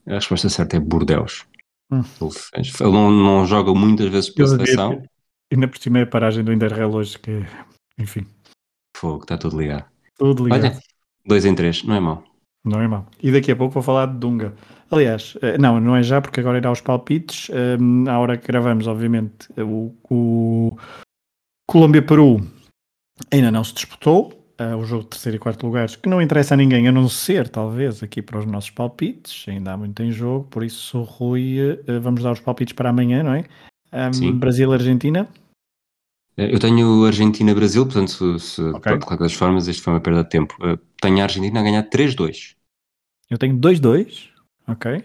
A 0.05 0.15
resposta 0.15 0.49
certa 0.49 0.77
é 0.77 0.81
Bordeaux. 0.81 1.47
Hum. 1.93 2.03
Ele, 2.21 2.91
não, 2.91 3.11
não 3.13 3.47
joga 3.47 3.73
muitas 3.73 4.09
vezes 4.09 4.31
pela 4.31 4.49
seleção. 4.49 5.03
Ainda 5.53 5.69
por 5.69 5.79
cima 5.79 6.01
é 6.01 6.03
a 6.03 6.07
paragem 6.07 6.43
do 6.43 6.53
Interrail 6.53 6.91
hoje, 6.91 7.17
que 7.17 7.45
enfim, 7.97 8.27
Fogo, 8.97 9.23
está 9.23 9.39
tudo 9.39 9.61
ligado. 9.61 9.85
tudo 10.19 10.45
ligado. 10.45 10.65
Olha, 10.65 10.81
dois 11.25 11.45
em 11.45 11.55
três, 11.55 11.85
não 11.85 11.95
é 11.95 12.01
mau. 12.01 12.25
Não 12.65 12.81
é 12.81 12.89
mau. 12.89 13.07
E 13.23 13.31
daqui 13.31 13.53
a 13.53 13.57
pouco 13.57 13.75
vou 13.75 13.83
falar 13.83 14.07
de 14.07 14.19
Dunga. 14.19 14.55
Aliás, 14.91 15.37
eh, 15.43 15.59
não, 15.59 15.81
não 15.81 15.95
é 15.95 16.03
já, 16.03 16.21
porque 16.21 16.41
agora 16.41 16.59
irá 16.59 16.71
aos 16.71 16.81
palpites. 16.81 17.51
Hum, 17.79 18.09
à 18.09 18.19
hora 18.19 18.37
que 18.37 18.47
gravamos, 18.47 18.87
obviamente, 18.87 19.49
o, 19.59 19.95
o 20.11 20.77
Colômbia-Peru 21.73 22.37
ainda 23.33 23.51
não 23.51 23.65
se 23.65 23.73
disputou. 23.73 24.39
eh, 24.59 24.77
o 24.77 24.85
jogo 24.85 25.05
de 25.05 25.09
terceiro 25.09 25.37
e 25.37 25.39
quarto 25.39 25.65
lugares, 25.67 25.97
que 25.97 26.07
não 26.07 26.21
interessa 26.21 26.53
a 26.53 26.57
ninguém, 26.59 26.87
a 26.87 26.93
não 26.93 27.09
ser, 27.09 27.49
talvez, 27.49 28.03
aqui 28.03 28.21
para 28.21 28.39
os 28.39 28.45
nossos 28.45 28.69
palpites. 28.69 29.49
Ainda 29.49 29.73
há 29.73 29.77
muito 29.79 30.03
em 30.03 30.13
jogo, 30.13 30.47
por 30.49 30.63
isso, 30.63 31.01
Rui, 31.03 31.59
eh, 31.87 31.99
vamos 31.99 32.23
dar 32.23 32.33
os 32.33 32.41
palpites 32.41 32.75
para 32.75 32.91
amanhã, 32.91 33.23
não 33.23 33.33
é? 33.33 33.45
Sim. 34.13 34.39
Brasil-Argentina. 34.39 35.27
Eh, 36.37 36.55
Eu 36.55 36.59
tenho 36.59 37.07
Argentina-Brasil, 37.07 37.87
portanto, 37.87 38.39
se, 38.39 38.39
se- 38.39 38.63
Ok. 38.63 38.93
de 38.99 39.07
qualquer 39.07 39.25
das 39.25 39.33
formas, 39.33 39.67
isto 39.67 39.83
foi 39.83 39.95
uma 39.95 40.01
perda 40.01 40.23
de 40.23 40.29
tempo. 40.29 40.55
Eh, 40.63 40.79
Tenho 41.01 41.21
a 41.21 41.23
Argentina 41.23 41.59
a 41.61 41.63
ganhar 41.63 41.83
3-2. 41.85 42.55
Eu 43.31 43.39
tenho 43.39 43.57
2-2, 43.57 44.29
ok? 44.69 45.03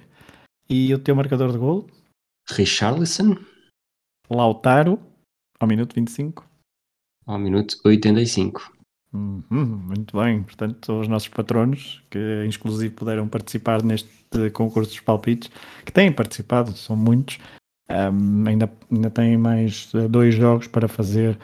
E 0.70 0.94
o 0.94 1.00
teu 1.00 1.16
marcador 1.16 1.54
de 1.54 1.58
gol, 1.58 1.88
Richarlison, 2.50 3.38
Lautaro, 4.30 5.00
ao 5.60 5.68
minuto 5.68 5.96
25. 5.96 6.46
Ao 7.28 7.38
minuto 7.38 7.78
85. 7.84 8.74
Uhum, 9.14 9.44
muito 9.88 10.18
bem, 10.18 10.44
portanto, 10.44 11.00
os 11.00 11.08
nossos 11.08 11.28
patronos 11.28 12.04
que 12.10 12.46
inclusive 12.46 12.94
puderam 12.94 13.28
participar 13.28 13.84
neste 13.84 14.10
concurso 14.54 14.92
dos 14.92 15.00
palpites, 15.00 15.50
que 15.86 15.92
têm 15.92 16.12
participado, 16.12 16.72
são 16.74 16.96
muitos, 16.96 17.40
ahm, 17.90 18.48
ainda, 18.48 18.72
ainda 18.92 19.10
têm 19.10 19.38
mais 19.38 19.92
eh, 19.94 20.08
dois 20.08 20.36
jogos 20.36 20.68
para 20.68 20.88
fazer 20.88 21.38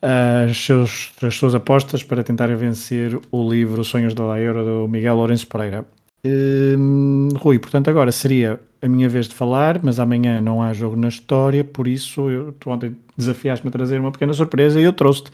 as, 0.00 0.56
seus, 0.56 1.12
as 1.22 1.34
suas 1.34 1.54
apostas 1.54 2.02
para 2.04 2.22
tentarem 2.22 2.56
vencer 2.56 3.20
o 3.30 3.50
livro 3.50 3.84
Sonhos 3.84 4.14
da 4.14 4.24
La 4.24 4.40
Euro 4.40 4.64
do 4.64 4.88
Miguel 4.88 5.16
Lourenço 5.16 5.46
Pereira. 5.46 5.84
Hum, 6.24 7.28
Rui, 7.36 7.58
portanto, 7.58 7.88
agora 7.88 8.10
seria 8.12 8.60
a 8.82 8.88
minha 8.88 9.08
vez 9.08 9.28
de 9.28 9.34
falar, 9.34 9.80
mas 9.82 9.98
amanhã 10.00 10.40
não 10.40 10.62
há 10.62 10.72
jogo 10.72 10.96
na 10.96 11.08
história, 11.08 11.64
por 11.64 11.86
isso 11.88 12.28
eu, 12.30 12.52
tu 12.52 12.70
ontem 12.70 12.96
desafiaste-me 13.16 13.68
a 13.68 13.72
trazer 13.72 14.00
uma 14.00 14.12
pequena 14.12 14.32
surpresa 14.32 14.80
e 14.80 14.84
eu 14.84 14.92
trouxe-te. 14.92 15.30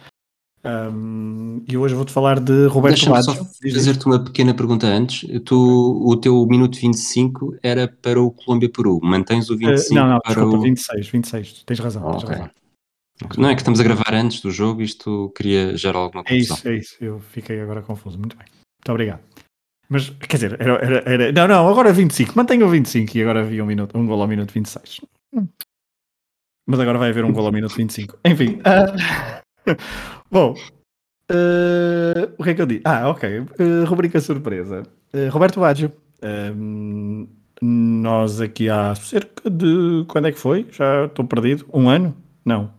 Hum, 0.66 1.62
e 1.68 1.76
hoje 1.76 1.94
vou-te 1.94 2.10
falar 2.10 2.40
de 2.40 2.66
Roberto 2.68 2.96
Deixa-me 2.96 3.44
diz. 3.62 3.74
fazer-te 3.74 4.06
uma 4.06 4.18
pequena 4.24 4.54
pergunta 4.54 4.86
antes. 4.86 5.28
Tu, 5.44 5.54
o 6.06 6.16
teu 6.16 6.46
minuto 6.46 6.78
25 6.78 7.54
era 7.62 7.86
para 7.86 8.20
o 8.20 8.30
Colômbia-Peru. 8.30 8.98
Mantens 9.02 9.50
o 9.50 9.54
Eh, 9.54 9.56
25 9.58 9.94
não, 9.94 10.08
não, 10.08 10.20
para 10.20 10.32
desculpa, 10.34 10.56
o... 10.56 10.62
26, 10.62 11.08
26, 11.08 11.62
tens 11.66 11.78
razão. 11.80 12.08
Ah, 12.08 12.12
tens 12.12 12.24
ok. 12.24 12.34
razão. 12.36 12.50
Não 13.38 13.48
é 13.48 13.54
que 13.54 13.60
estamos 13.60 13.78
a 13.78 13.82
gravar 13.84 14.14
antes 14.14 14.40
do 14.40 14.50
jogo, 14.50 14.80
isto 14.82 15.30
queria 15.36 15.76
gerar 15.76 15.98
alguma 15.98 16.22
É 16.26 16.30
confusão. 16.30 16.56
isso, 16.56 16.68
é 16.68 16.76
isso. 16.76 16.96
Eu 17.00 17.20
fiquei 17.20 17.60
agora 17.60 17.82
confuso. 17.82 18.18
Muito 18.18 18.36
bem. 18.36 18.46
Muito 18.46 18.90
obrigado. 18.90 19.20
Mas, 19.88 20.10
quer 20.10 20.36
dizer, 20.36 20.56
era, 20.60 20.74
era, 20.74 21.10
era- 21.10 21.32
não, 21.32 21.46
não, 21.48 21.68
agora 21.68 21.92
25. 21.92 22.32
Mantenha 22.36 22.64
o 22.66 22.68
25 22.68 23.16
e 23.16 23.22
agora 23.22 23.40
havia 23.40 23.62
um, 23.62 23.66
minuto, 23.66 23.96
um 23.98 24.06
gol 24.06 24.20
ao 24.22 24.28
minuto 24.28 24.52
26. 24.52 25.00
Mas 26.66 26.80
agora 26.80 26.98
vai 26.98 27.10
haver 27.10 27.24
um 27.24 27.32
gol 27.32 27.46
ao 27.46 27.52
minuto 27.52 27.74
25. 27.76 28.18
Enfim. 28.24 28.58
ah, 28.64 29.40
bom. 30.30 30.54
ah, 31.30 32.28
o 32.38 32.42
que 32.44 32.50
é 32.50 32.54
que 32.54 32.62
eu 32.62 32.66
digo? 32.66 32.82
Ah, 32.86 33.08
ok. 33.10 33.44
Ah, 33.58 33.84
rubrica 33.86 34.20
surpresa. 34.20 34.82
Ah, 35.12 35.28
Roberto 35.30 35.60
Baggio. 35.60 35.92
Nós 37.62 38.40
aqui 38.40 38.68
há 38.68 38.94
cerca 38.94 39.48
de. 39.48 40.04
Quando 40.08 40.28
é 40.28 40.32
que 40.32 40.38
foi? 40.38 40.66
Já 40.70 41.04
estou 41.06 41.24
perdido. 41.24 41.66
Um 41.72 41.88
ano? 41.88 42.16
Não. 42.44 42.70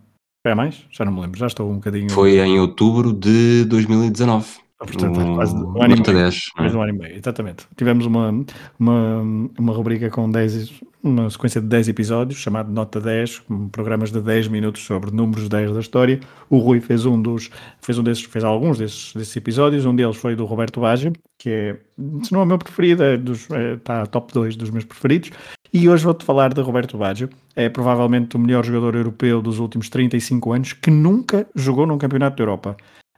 É 0.46 0.54
mais? 0.54 0.84
Já 0.90 1.04
não 1.04 1.12
me 1.12 1.20
lembro. 1.22 1.38
Já 1.38 1.46
estou 1.46 1.68
um 1.70 1.74
bocadinho. 1.76 2.10
Foi 2.10 2.38
em 2.38 2.58
outubro 2.60 3.12
de 3.12 3.64
2019. 3.64 4.46
Portanto, 4.78 5.18
Um, 5.18 5.34
quase 5.34 5.54
um 5.54 5.82
ano 5.82 5.94
e 5.94 6.00
meio. 6.00 6.02
10. 6.02 6.50
não 6.56 6.60
é? 6.60 6.62
Mais 6.62 6.74
um 6.74 6.82
ano 6.82 6.90
e 6.90 6.98
meio, 6.98 7.16
exatamente. 7.16 7.66
Tivemos 7.76 8.04
uma, 8.04 8.44
uma, 8.78 9.22
uma 9.58 9.72
rubrica 9.72 10.10
com 10.10 10.30
10, 10.30 10.80
uma 11.02 11.30
sequência 11.30 11.62
de 11.62 11.66
10 11.66 11.88
episódios, 11.88 12.38
chamado 12.38 12.70
Nota 12.70 13.00
10, 13.00 13.38
com 13.40 13.68
programas 13.68 14.12
de 14.12 14.20
10 14.20 14.48
minutos 14.48 14.82
sobre 14.84 15.10
números 15.10 15.48
10 15.48 15.72
da 15.72 15.80
história. 15.80 16.20
O 16.50 16.58
Rui 16.58 16.80
fez 16.80 17.06
um 17.06 17.20
dos, 17.20 17.50
fez 17.80 17.98
um 17.98 18.02
desses, 18.02 18.24
fez 18.24 18.44
alguns 18.44 18.76
desses, 18.76 19.14
desses 19.14 19.34
episódios, 19.34 19.86
um 19.86 19.96
deles 19.96 20.16
foi 20.16 20.36
do 20.36 20.44
Roberto 20.44 20.80
Baggio, 20.80 21.12
que 21.38 21.48
é, 21.48 21.76
se 22.22 22.32
não 22.32 22.40
é 22.40 22.42
o 22.42 22.46
meu 22.46 22.58
preferido, 22.58 23.02
é 23.02 23.16
dos, 23.16 23.50
é, 23.50 23.74
está 23.74 24.04
top 24.04 24.32
2 24.34 24.56
dos 24.56 24.68
meus 24.68 24.84
preferidos. 24.84 25.30
E 25.72 25.88
hoje 25.88 26.04
vou-te 26.04 26.24
falar 26.24 26.52
de 26.52 26.60
Roberto 26.60 26.98
Baggio, 26.98 27.30
é 27.54 27.68
provavelmente 27.68 28.36
o 28.36 28.38
melhor 28.38 28.64
jogador 28.64 28.94
europeu 28.94 29.40
dos 29.40 29.58
últimos 29.58 29.88
35 29.88 30.52
anos, 30.52 30.72
que 30.74 30.90
nunca 30.90 31.46
jogou 31.54 31.86
num 31.86 31.98
campeonato 31.98 32.36
da 32.36 32.42
Europa. 32.42 32.76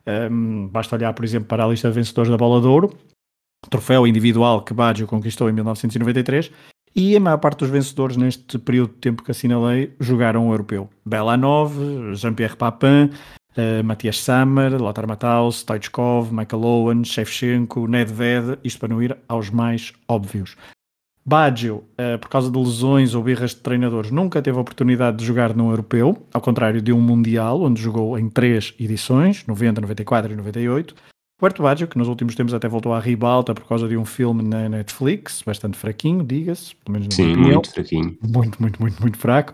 Um, 0.08 0.68
basta 0.68 0.96
olhar, 0.96 1.12
por 1.12 1.24
exemplo, 1.24 1.48
para 1.48 1.64
a 1.64 1.68
lista 1.68 1.88
de 1.88 1.94
vencedores 1.94 2.30
da 2.30 2.36
Bola 2.38 2.62
de 2.62 2.66
Ouro, 2.66 2.96
troféu 3.68 4.06
individual 4.06 4.62
que 4.62 4.72
Baggio 4.72 5.06
conquistou 5.06 5.50
em 5.50 5.52
1993, 5.52 6.50
e 6.96 7.14
a 7.14 7.20
maior 7.20 7.36
parte 7.36 7.58
dos 7.58 7.68
vencedores 7.70 8.16
neste 8.16 8.58
período 8.58 8.94
de 8.94 9.00
tempo 9.00 9.22
que 9.22 9.30
assinalei 9.30 9.94
jogaram 10.00 10.48
o 10.48 10.52
europeu. 10.52 10.88
Belanov, 11.04 11.74
Jean-Pierre 12.14 12.56
Papin, 12.56 13.10
uh, 13.56 13.84
Matias 13.84 14.20
Sammer, 14.20 14.80
Lothar 14.80 15.06
Matthaus, 15.06 15.56
Stoichkov, 15.56 16.32
Michael 16.32 16.64
Owen, 16.64 17.04
Shevchenko, 17.04 17.86
Nedved, 17.86 18.58
isto 18.64 18.80
para 18.80 18.88
não 18.88 19.02
ir 19.02 19.16
aos 19.28 19.50
mais 19.50 19.92
óbvios. 20.08 20.56
Baggio, 21.28 21.84
uh, 22.00 22.18
por 22.18 22.30
causa 22.30 22.50
de 22.50 22.58
lesões 22.58 23.14
ou 23.14 23.22
birras 23.22 23.50
de 23.50 23.58
treinadores, 23.58 24.10
nunca 24.10 24.40
teve 24.40 24.56
a 24.56 24.60
oportunidade 24.62 25.18
de 25.18 25.26
jogar 25.26 25.54
num 25.54 25.68
europeu, 25.68 26.16
ao 26.32 26.40
contrário 26.40 26.80
de 26.80 26.90
um 26.90 27.00
Mundial, 27.02 27.60
onde 27.60 27.82
jogou 27.82 28.18
em 28.18 28.30
três 28.30 28.74
edições, 28.80 29.44
90, 29.46 29.82
94 29.82 30.32
e 30.32 30.36
98. 30.36 30.94
Roberto 31.38 31.62
Baggio, 31.62 31.86
que 31.86 31.98
nos 31.98 32.08
últimos 32.08 32.34
tempos 32.34 32.54
até 32.54 32.66
voltou 32.66 32.94
à 32.94 32.98
ribalta 32.98 33.54
por 33.54 33.64
causa 33.66 33.86
de 33.86 33.94
um 33.94 34.06
filme 34.06 34.42
na 34.42 34.70
Netflix, 34.70 35.42
bastante 35.44 35.76
fraquinho, 35.76 36.24
diga-se, 36.24 36.74
pelo 36.76 36.98
menos 36.98 37.08
na 37.08 37.14
Sim, 37.14 37.32
opinião. 37.32 37.52
muito 37.52 37.72
fraquinho. 37.72 38.18
Muito, 38.22 38.62
muito, 38.62 38.80
muito, 38.82 39.00
muito 39.02 39.18
fraco. 39.18 39.52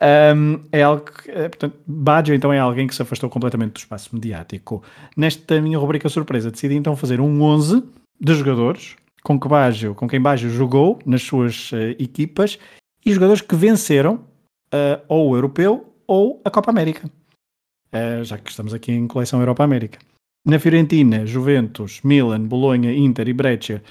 Um, 0.00 0.60
é 0.70 0.82
algo 0.82 1.06
que, 1.06 1.28
eh, 1.28 1.48
portanto, 1.48 1.76
Baggio 1.86 2.34
então 2.36 2.52
é 2.52 2.60
alguém 2.60 2.86
que 2.86 2.94
se 2.94 3.02
afastou 3.02 3.28
completamente 3.28 3.72
do 3.72 3.78
espaço 3.78 4.10
mediático. 4.14 4.80
Nesta 5.16 5.60
minha 5.60 5.78
rubrica 5.78 6.08
surpresa, 6.08 6.52
decidi 6.52 6.76
então 6.76 6.94
fazer 6.94 7.20
um 7.20 7.42
11 7.42 7.82
de 8.20 8.34
jogadores 8.34 8.94
com, 9.26 9.40
que 9.40 9.48
Baggio, 9.48 9.92
com 9.92 10.06
quem 10.06 10.20
Baggio 10.20 10.48
jogou 10.48 11.00
nas 11.04 11.20
suas 11.20 11.72
eh, 11.72 11.96
equipas 11.98 12.60
e 13.04 13.12
jogadores 13.12 13.42
que 13.42 13.56
venceram 13.56 14.20
eh, 14.70 15.00
ou 15.08 15.30
o 15.30 15.34
Europeu 15.34 15.92
ou 16.06 16.40
a 16.44 16.50
Copa 16.50 16.70
América. 16.70 17.10
Eh, 17.90 18.22
já 18.22 18.38
que 18.38 18.48
estamos 18.48 18.72
aqui 18.72 18.92
em 18.92 19.08
coleção 19.08 19.40
Europa-América. 19.40 19.98
Na 20.46 20.60
Fiorentina, 20.60 21.26
Juventus, 21.26 22.00
Milan, 22.04 22.42
Bolonha, 22.42 22.94
Inter 22.94 23.26
e 23.26 23.32
Breccia, 23.32 23.82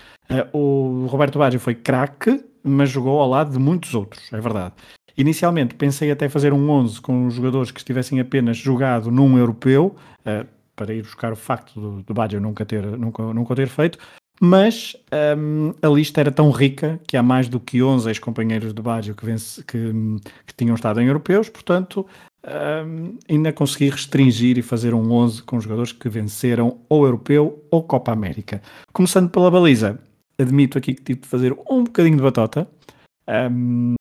o 0.54 1.06
Roberto 1.10 1.38
Baggio 1.38 1.60
foi 1.60 1.76
craque, 1.76 2.42
mas 2.64 2.90
jogou 2.90 3.20
ao 3.20 3.28
lado 3.28 3.52
de 3.52 3.60
muitos 3.60 3.94
outros, 3.94 4.32
é 4.32 4.40
verdade. 4.40 4.74
Inicialmente 5.18 5.76
pensei 5.76 6.12
até 6.12 6.30
fazer 6.30 6.54
um 6.54 6.70
11 6.70 7.02
com 7.02 7.28
os 7.28 7.34
jogadores 7.34 7.72
que 7.72 7.80
estivessem 7.80 8.22
apenas 8.22 8.56
jogado 8.56 9.12
num 9.12 9.38
europeu, 9.38 9.98
uh, 10.22 10.48
para 10.78 10.94
ir 10.94 11.02
buscar 11.02 11.34
o 11.34 11.36
facto 11.36 11.78
do, 11.78 12.04
do 12.04 12.14
Baggio 12.14 12.40
nunca 12.40 12.66
ter, 12.66 12.86
nunca, 12.86 13.22
nunca 13.34 13.54
ter 13.54 13.68
feito, 13.68 14.00
mas 14.40 14.96
hum, 15.38 15.74
a 15.82 15.88
lista 15.88 16.20
era 16.20 16.32
tão 16.32 16.52
rica 16.52 17.00
que 17.08 17.16
há 17.16 17.24
mais 17.24 17.48
do 17.48 17.60
que 17.60 17.82
11 17.82 18.10
ex-companheiros 18.10 18.74
de 18.74 18.82
Baggio 18.82 19.16
que, 19.16 19.26
vence, 19.26 19.64
que, 19.64 19.92
que 20.46 20.54
tinham 20.56 20.76
estado 20.76 21.02
em 21.02 21.08
europeus, 21.08 21.50
portanto 21.50 22.06
hum, 22.46 23.18
ainda 23.30 23.54
consegui 23.54 23.90
restringir 23.90 24.58
e 24.58 24.62
fazer 24.62 24.94
um 24.94 25.12
11 25.12 25.44
com 25.44 25.60
jogadores 25.60 25.92
que 25.92 26.10
venceram 26.10 26.80
ou 26.90 27.06
europeu 27.06 27.64
ou 27.72 27.84
Copa 27.84 28.12
América. 28.12 28.62
Começando 28.92 29.30
pela 29.30 29.50
baliza, 29.50 30.00
admito 30.38 30.78
aqui 30.78 30.94
que 30.94 31.04
tive 31.04 31.22
de 31.22 31.28
fazer 31.28 31.54
um 31.70 31.84
bocadinho 31.84 32.18
de 32.18 32.24
batota. 32.24 32.68
Hum, 33.52 33.96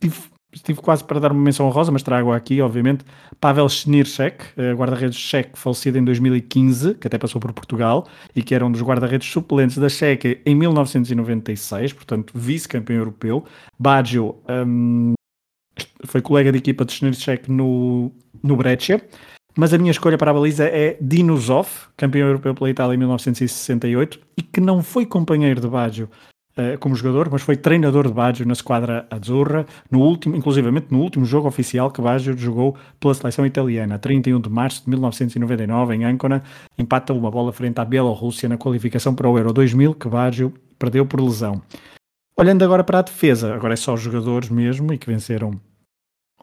tive, 0.00 0.31
estive 0.52 0.80
quase 0.80 1.02
para 1.02 1.18
dar 1.18 1.32
uma 1.32 1.40
menção 1.40 1.66
honrosa, 1.66 1.90
mas 1.90 2.02
trago 2.02 2.32
aqui, 2.32 2.60
obviamente, 2.60 3.04
Pavel 3.40 3.68
Schnirschek, 3.68 4.44
eh, 4.56 4.72
guarda-redes 4.74 5.18
cheque, 5.18 5.58
falecido 5.58 5.98
em 5.98 6.04
2015, 6.04 6.94
que 6.94 7.06
até 7.06 7.18
passou 7.18 7.40
por 7.40 7.52
Portugal, 7.52 8.06
e 8.36 8.42
que 8.42 8.54
era 8.54 8.64
um 8.64 8.70
dos 8.70 8.82
guarda-redes 8.82 9.30
suplentes 9.30 9.78
da 9.78 9.88
Checa 9.88 10.38
em 10.44 10.54
1996, 10.54 11.92
portanto, 11.94 12.32
vice-campeão 12.34 12.98
europeu. 12.98 13.44
Baggio 13.78 14.36
hum, 14.66 15.14
foi 16.04 16.20
colega 16.20 16.52
de 16.52 16.58
equipa 16.58 16.84
de 16.84 16.92
Schnirschek 16.92 17.50
no, 17.50 18.12
no 18.42 18.56
Breccia, 18.56 19.02
mas 19.56 19.72
a 19.74 19.78
minha 19.78 19.90
escolha 19.90 20.16
para 20.16 20.30
a 20.30 20.34
baliza 20.34 20.64
é 20.64 20.96
Dino 21.00 21.36
Zoff, 21.36 21.88
campeão 21.96 22.26
europeu 22.26 22.54
pela 22.54 22.70
Itália 22.70 22.94
em 22.94 22.98
1968, 22.98 24.20
e 24.36 24.42
que 24.42 24.60
não 24.60 24.82
foi 24.82 25.04
companheiro 25.04 25.60
de 25.60 25.68
Baggio 25.68 26.08
eh, 26.56 26.76
como 26.76 26.94
jogador, 26.94 27.28
mas 27.30 27.42
foi 27.42 27.56
treinador 27.56 28.06
de 28.06 28.12
Baggio 28.12 28.46
na 28.46 28.54
squadra 28.54 29.06
Azzurra, 29.10 29.64
no 29.90 30.00
último, 30.00 30.36
inclusivamente 30.36 30.88
no 30.90 31.00
último 31.00 31.24
jogo 31.24 31.48
oficial 31.48 31.90
que 31.90 32.02
Baggio 32.02 32.36
jogou 32.36 32.76
pela 33.00 33.14
seleção 33.14 33.46
italiana, 33.46 33.98
31 33.98 34.40
de 34.40 34.50
março 34.50 34.84
de 34.84 34.90
1999, 34.90 35.94
em 35.94 36.04
Ancona, 36.04 36.42
empata 36.78 37.12
uma 37.12 37.30
bola 37.30 37.52
frente 37.52 37.80
à 37.80 37.84
Bielorrússia 37.84 38.48
na 38.48 38.58
qualificação 38.58 39.14
para 39.14 39.28
o 39.28 39.38
Euro 39.38 39.52
2000, 39.52 39.94
que 39.94 40.08
Baggio 40.08 40.52
perdeu 40.78 41.06
por 41.06 41.20
lesão. 41.20 41.62
Olhando 42.38 42.64
agora 42.64 42.84
para 42.84 42.98
a 42.98 43.02
defesa, 43.02 43.54
agora 43.54 43.74
é 43.74 43.76
só 43.76 43.96
jogadores 43.96 44.48
mesmo 44.48 44.92
e 44.92 44.98
que 44.98 45.06
venceram 45.06 45.60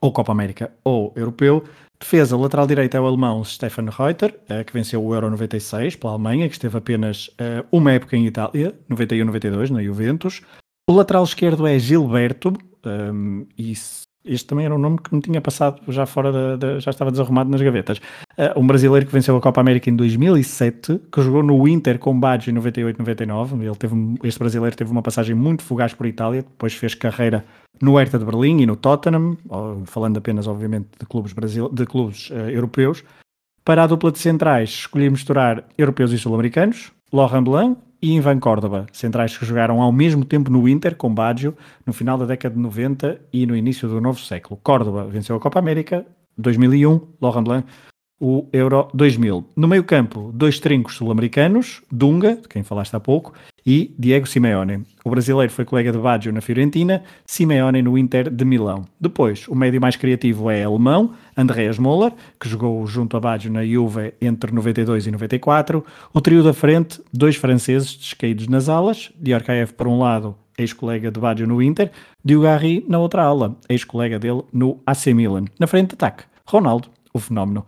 ou 0.01 0.11
Copa 0.11 0.31
América 0.31 0.71
ou 0.83 1.13
Europeu. 1.15 1.63
Defesa, 1.99 2.37
lateral 2.37 2.65
direito 2.65 2.95
é 2.95 3.01
o 3.01 3.05
alemão 3.05 3.43
Stefan 3.43 3.89
Reuter, 3.89 4.33
eh, 4.47 4.63
que 4.63 4.71
venceu 4.71 5.03
o 5.03 5.13
Euro 5.13 5.29
96 5.29 5.97
pela 5.97 6.13
Alemanha, 6.13 6.47
que 6.47 6.53
esteve 6.55 6.77
apenas 6.77 7.29
eh, 7.37 7.63
uma 7.71 7.91
época 7.91 8.15
em 8.15 8.25
Itália, 8.25 8.73
91-92, 8.89 9.69
na 9.69 9.83
Juventus. 9.83 10.41
O 10.89 10.93
lateral 10.93 11.23
esquerdo 11.25 11.67
é 11.67 11.77
Gilberto, 11.77 12.53
um, 12.85 13.45
e 13.57 13.73
s- 13.73 14.03
este 14.25 14.47
também 14.47 14.65
era 14.65 14.75
um 14.75 14.77
nome 14.77 14.97
que 14.97 15.13
me 15.15 15.21
tinha 15.21 15.39
passado 15.41 15.81
já 15.87 16.05
fora 16.05 16.31
da, 16.31 16.55
da- 16.55 16.79
já 16.79 16.91
estava 16.91 17.09
desarrumado 17.11 17.49
nas 17.49 17.61
gavetas. 17.61 17.99
Eh, 18.37 18.53
um 18.55 18.65
brasileiro 18.67 19.05
que 19.05 19.11
venceu 19.11 19.35
a 19.35 19.41
Copa 19.41 19.61
América 19.61 19.89
em 19.89 19.95
2007, 19.95 20.99
que 21.11 21.21
jogou 21.21 21.41
no 21.43 21.67
Inter 21.67 21.97
com 21.99 22.19
Baggio 22.19 22.51
em 22.51 22.55
98-99. 22.55 23.61
Ele 23.63 23.75
teve, 23.75 23.95
este 24.23 24.39
brasileiro 24.39 24.75
teve 24.75 24.91
uma 24.91 25.01
passagem 25.01 25.35
muito 25.35 25.63
fugaz 25.63 25.93
por 25.93 26.05
Itália, 26.05 26.41
depois 26.43 26.73
fez 26.73 26.93
carreira 26.93 27.45
no 27.81 27.95
Hertha 27.97 28.19
de 28.19 28.25
Berlim 28.25 28.61
e 28.61 28.65
no 28.65 28.75
Tottenham, 28.75 29.37
falando 29.85 30.17
apenas, 30.17 30.47
obviamente, 30.47 30.87
de 30.99 31.05
clubes, 31.05 31.31
brasil, 31.33 31.69
de 31.69 31.85
clubes 31.85 32.29
eh, 32.31 32.51
europeus. 32.51 33.03
Para 33.63 33.83
a 33.83 33.87
dupla 33.87 34.11
de 34.11 34.19
centrais, 34.19 34.69
escolhi 34.69 35.09
misturar 35.09 35.63
europeus 35.77 36.11
e 36.11 36.17
sul-americanos, 36.17 36.91
Laurent 37.13 37.43
Blanc 37.43 37.79
e 38.01 38.15
Ivan 38.15 38.39
Córdoba, 38.39 38.85
centrais 38.91 39.37
que 39.37 39.45
jogaram 39.45 39.81
ao 39.81 39.91
mesmo 39.91 40.23
tempo 40.23 40.49
no 40.49 40.67
Inter 40.67 40.95
com 40.95 41.13
Baggio 41.13 41.55
no 41.85 41.93
final 41.93 42.17
da 42.17 42.25
década 42.25 42.55
de 42.55 42.61
90 42.61 43.19
e 43.31 43.45
no 43.45 43.55
início 43.55 43.87
do 43.87 43.99
novo 43.99 44.19
século. 44.19 44.59
Córdoba 44.63 45.05
venceu 45.05 45.35
a 45.35 45.39
Copa 45.39 45.59
América 45.59 46.05
2001, 46.37 47.01
Laurent 47.21 47.43
Blanc 47.43 47.67
o 48.19 48.47
Euro 48.51 48.89
2000. 48.93 49.45
No 49.55 49.67
meio-campo, 49.67 50.31
dois 50.33 50.59
trincos 50.59 50.95
sul-americanos, 50.95 51.81
Dunga, 51.91 52.35
de 52.35 52.47
quem 52.47 52.63
falaste 52.63 52.95
há 52.95 52.99
pouco, 52.99 53.33
e 53.65 53.93
Diego 53.97 54.27
Simeone. 54.27 54.83
O 55.05 55.09
brasileiro 55.09 55.51
foi 55.51 55.63
colega 55.63 55.91
de 55.91 55.97
Baggio 55.97 56.33
na 56.33 56.41
Fiorentina, 56.41 57.03
Simeone 57.25 57.81
no 57.81 57.97
Inter 57.97 58.29
de 58.29 58.43
Milão. 58.43 58.85
Depois, 58.99 59.47
o 59.47 59.55
médio 59.55 59.79
mais 59.79 59.95
criativo 59.95 60.49
é 60.49 60.63
alemão, 60.63 61.13
Andreas 61.37 61.77
Moller, 61.77 62.11
que 62.39 62.49
jogou 62.49 62.85
junto 62.87 63.15
a 63.15 63.19
Baggio 63.19 63.51
na 63.51 63.65
Juve 63.65 64.13
entre 64.21 64.51
92 64.51 65.07
e 65.07 65.11
94. 65.11 65.85
O 66.13 66.19
trio 66.21 66.43
da 66.43 66.53
frente, 66.53 67.01
dois 67.13 67.35
franceses 67.35 67.95
descaídos 67.95 68.47
nas 68.47 68.69
alas, 68.69 69.11
Diorkaev 69.19 69.73
por 69.73 69.87
um 69.87 69.99
lado, 69.99 70.35
ex-colega 70.57 71.11
de 71.11 71.19
Baggio 71.19 71.47
no 71.47 71.61
Inter, 71.61 71.91
Diugarri 72.23 72.83
na 72.87 72.99
outra 72.99 73.23
ala, 73.23 73.55
ex-colega 73.69 74.19
dele 74.19 74.43
no 74.51 74.81
AC 74.85 75.07
Milan. 75.07 75.45
Na 75.59 75.67
frente 75.67 75.89
de 75.89 75.93
ataque, 75.93 76.23
Ronaldo, 76.45 76.89
o 77.13 77.19
fenómeno. 77.19 77.65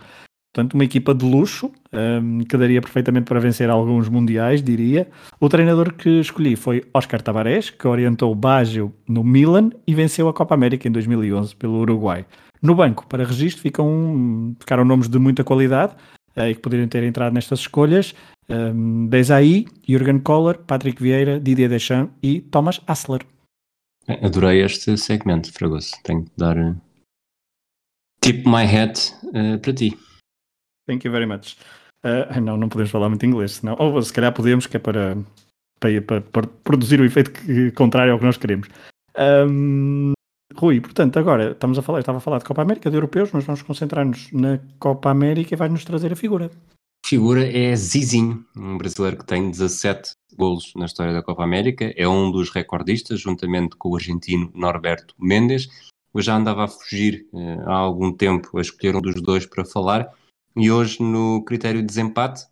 Portanto, 0.54 0.74
uma 0.74 0.84
equipa 0.84 1.16
de 1.16 1.26
luxo, 1.26 1.72
hum, 1.94 2.40
que 2.40 2.58
daria 2.58 2.82
perfeitamente 2.82 3.26
para 3.26 3.40
vencer 3.40 3.70
alguns 3.70 4.10
mundiais, 4.10 4.62
diria. 4.62 5.08
O 5.40 5.48
treinador 5.48 5.94
que 5.94 6.20
escolhi 6.20 6.58
foi 6.58 6.84
Oscar 6.94 7.22
Tabarés, 7.22 7.70
que 7.70 7.88
orientou 7.88 8.36
Baggio 8.36 8.94
no 9.08 9.24
Milan 9.24 9.70
e 9.88 9.96
venceu 9.96 10.28
a 10.28 10.34
Copa 10.34 10.54
América 10.54 10.90
em 10.90 10.92
2011 10.92 11.56
pelo 11.56 11.80
Uruguai. 11.80 12.26
No 12.62 12.76
banco, 12.76 13.08
para 13.08 13.24
registro, 13.24 13.62
ficam, 13.62 14.54
ficaram 14.60 14.84
nomes 14.84 15.08
de 15.08 15.18
muita 15.18 15.42
qualidade 15.42 15.96
eh, 16.36 16.52
e 16.52 16.56
que 16.56 16.62
poderiam 16.62 16.88
ter 16.88 17.04
entrado 17.04 17.34
nestas 17.34 17.60
escolhas. 17.60 18.14
Um, 18.50 19.08
Desailly, 19.08 19.68
Jürgen 19.88 20.20
Kohler, 20.20 20.58
Patrick 20.58 21.02
Vieira, 21.02 21.40
Didier 21.40 21.70
Deschamps 21.70 22.14
e 22.22 22.42
Thomas 22.42 22.82
Assler. 22.86 23.22
Adorei 24.22 24.62
este 24.62 24.98
segmento, 24.98 25.54
Fragoso. 25.54 25.92
Tenho 26.04 26.26
que 26.26 26.32
dar 26.38 26.58
eh, 26.58 26.76
tip 28.20 28.46
my 28.46 28.66
hat 28.66 29.14
eh, 29.34 29.58
para 29.58 29.74
ti. 29.74 29.98
Thank 30.88 31.06
you 31.06 31.12
very 31.12 31.26
much. 31.26 31.58
Uh, 32.04 32.40
não, 32.42 32.58
não 32.58 32.68
podemos 32.70 32.92
falar 32.92 33.10
muito 33.10 33.26
inglês, 33.26 33.54
senão, 33.54 33.76
ou 33.80 34.02
se 34.02 34.12
calhar 34.12 34.34
podemos, 34.34 34.66
que 34.66 34.78
é 34.78 34.80
para, 34.80 35.18
para, 35.80 36.22
para- 36.22 36.48
produzir 36.64 37.00
o 37.00 37.06
efeito 37.06 37.32
que- 37.32 37.72
contrário 37.72 38.14
ao 38.14 38.20
que 38.20 38.26
nós 38.26 38.38
queremos. 38.38 38.68
Um, 39.18 40.14
Rui, 40.56 40.82
portanto, 40.82 41.18
agora 41.18 41.52
estamos 41.52 41.78
a 41.78 41.82
falar, 41.82 42.00
estava 42.00 42.18
a 42.18 42.22
falar 42.22 42.40
de 42.40 42.46
Copa 42.46 42.62
América, 42.62 42.90
de 42.90 42.98
europeus, 42.98 43.30
mas 43.32 43.46
vamos 43.46 43.62
concentrar-nos 43.62 44.32
na 44.32 44.60
Copa 44.80 45.10
América 45.10 45.54
e 45.54 45.58
vai-nos 45.58 45.86
trazer 45.86 46.12
a 46.12 46.16
figura. 46.16 46.52
Figura 47.06 47.46
é 47.46 47.76
Zizinho, 47.76 48.46
um 48.56 48.78
brasileiro 48.78 49.18
que 49.18 49.26
tem 49.26 49.50
17 49.50 50.12
golos 50.38 50.74
na 50.76 50.86
história 50.86 51.14
da 51.14 51.24
Copa 51.24 51.44
América. 51.44 51.94
É 51.96 52.08
um 52.08 52.32
dos 52.32 52.50
recordistas, 52.50 53.20
juntamente 53.20 53.76
com 53.76 53.90
o 53.90 53.96
argentino 53.96 54.52
Norberto 54.54 55.14
Mendes. 55.20 55.70
Eu 56.14 56.22
já 56.22 56.36
andava 56.36 56.66
a 56.66 56.68
fugir 56.68 57.26
eh, 57.34 57.58
há 57.66 57.74
algum 57.74 58.12
tempo 58.12 58.58
a 58.58 58.62
escolher 58.62 58.96
um 58.96 59.02
dos 59.02 59.22
dois 59.22 59.46
para 59.46 59.66
falar. 59.66 60.10
E 60.56 60.72
hoje, 60.72 61.02
no 61.02 61.44
critério 61.44 61.82
de 61.82 61.88
desempate, 61.88 62.46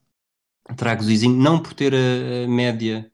trago 0.78 1.04
Zizinho, 1.04 1.36
não 1.36 1.62
por 1.62 1.74
ter 1.74 1.94
a, 1.94 2.48
média 2.48 3.12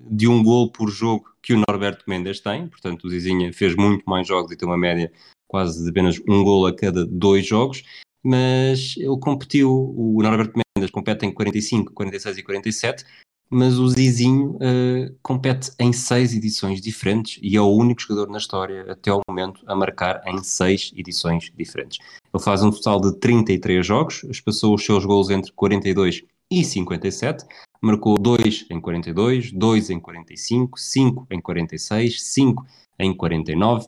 de 0.00 0.28
um 0.28 0.42
gol 0.42 0.70
por 0.70 0.90
jogo 0.90 1.28
que 1.42 1.54
o 1.54 1.62
Norberto 1.68 2.04
Mendes 2.06 2.40
tem. 2.40 2.68
Portanto, 2.68 3.04
o 3.04 3.10
Zizinho 3.10 3.52
fez 3.52 3.74
muito 3.74 4.08
mais 4.08 4.26
jogos 4.26 4.52
e 4.52 4.56
tem 4.56 4.68
uma 4.68 4.78
média 4.78 5.10
quase 5.46 5.82
de 5.82 5.90
apenas 5.90 6.20
um 6.28 6.44
gol 6.44 6.66
a 6.66 6.74
cada 6.74 7.06
dois 7.06 7.46
jogos 7.46 7.82
mas 8.22 8.94
ele 8.96 9.18
competiu, 9.20 9.70
o 9.70 10.20
Norberto 10.22 10.58
Mendes 10.76 10.90
compete 10.90 11.24
em 11.24 11.32
45, 11.32 11.92
46 11.92 12.38
e 12.38 12.42
47, 12.42 13.04
mas 13.50 13.78
o 13.78 13.88
Zizinho 13.88 14.58
eh, 14.60 15.12
compete 15.22 15.70
em 15.78 15.92
seis 15.92 16.34
edições 16.34 16.80
diferentes 16.80 17.38
e 17.42 17.56
é 17.56 17.60
o 17.60 17.68
único 17.68 18.02
jogador 18.02 18.30
na 18.30 18.38
história 18.38 18.92
até 18.92 19.10
ao 19.10 19.22
momento 19.28 19.62
a 19.66 19.74
marcar 19.74 20.22
em 20.26 20.42
seis 20.42 20.92
edições 20.94 21.50
diferentes. 21.56 21.98
Ele 22.32 22.42
faz 22.42 22.62
um 22.62 22.70
total 22.70 23.00
de 23.00 23.18
33 23.18 23.86
jogos, 23.86 24.24
espaçou 24.24 24.74
os 24.74 24.84
seus 24.84 25.04
gols 25.04 25.30
entre 25.30 25.50
42 25.52 26.24
e 26.50 26.64
57, 26.64 27.44
marcou 27.80 28.18
2 28.18 28.66
em 28.70 28.80
42, 28.80 29.52
2 29.52 29.90
em 29.90 30.00
45, 30.00 30.78
5 30.78 31.26
em 31.30 31.40
46, 31.40 32.22
5 32.22 32.66
em 32.98 33.14
49, 33.14 33.86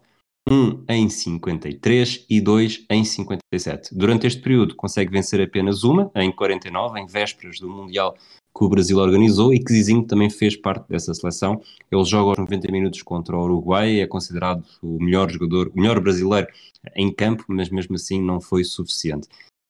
1 0.49 0.85
em 0.89 1.09
53 1.09 2.27
e 2.29 2.41
2 2.41 2.87
em 2.91 3.05
57. 3.05 3.95
Durante 3.95 4.27
este 4.27 4.41
período 4.41 4.75
consegue 4.75 5.11
vencer 5.11 5.41
apenas 5.41 5.85
uma, 5.85 6.11
em 6.15 6.33
49, 6.33 6.99
em 6.99 7.07
vésperas 7.07 7.59
do 7.61 7.69
Mundial 7.69 8.17
que 8.57 8.65
o 8.65 8.69
Brasil 8.69 8.99
organizou 8.99 9.53
e 9.53 9.59
que 9.59 9.73
Zizinho 9.73 10.05
também 10.05 10.29
fez 10.29 10.57
parte 10.57 10.89
dessa 10.89 11.15
seleção. 11.15 11.61
Ele 11.91 12.05
joga 12.05 12.31
aos 12.31 12.39
90 12.39 12.71
minutos 12.71 13.03
contra 13.03 13.37
o 13.37 13.43
Uruguai, 13.43 14.01
é 14.01 14.07
considerado 14.07 14.65
o 14.83 15.03
melhor 15.03 15.31
jogador, 15.31 15.69
o 15.75 15.81
melhor 15.81 16.01
brasileiro 16.01 16.49
em 16.97 17.13
campo, 17.13 17.45
mas 17.49 17.71
mesmo 17.71 17.95
assim 17.95 18.21
não 18.21 18.41
foi 18.41 18.65
suficiente. 18.65 19.29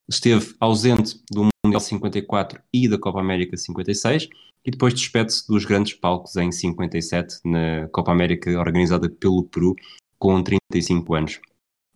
Esteve 0.08 0.54
ausente 0.58 1.20
do 1.30 1.48
Mundial 1.64 1.80
54 1.80 2.60
e 2.72 2.88
da 2.88 2.98
Copa 2.98 3.20
América 3.20 3.56
56 3.56 4.28
e 4.64 4.70
depois 4.70 4.92
despede-se 4.92 5.46
dos 5.46 5.64
grandes 5.64 5.94
palcos 5.94 6.36
em 6.36 6.50
57 6.50 7.40
na 7.44 7.88
Copa 7.88 8.12
América 8.12 8.50
organizada 8.58 9.08
pelo 9.08 9.44
Peru 9.44 9.76
com 10.18 10.42
35 10.42 11.14
anos. 11.14 11.40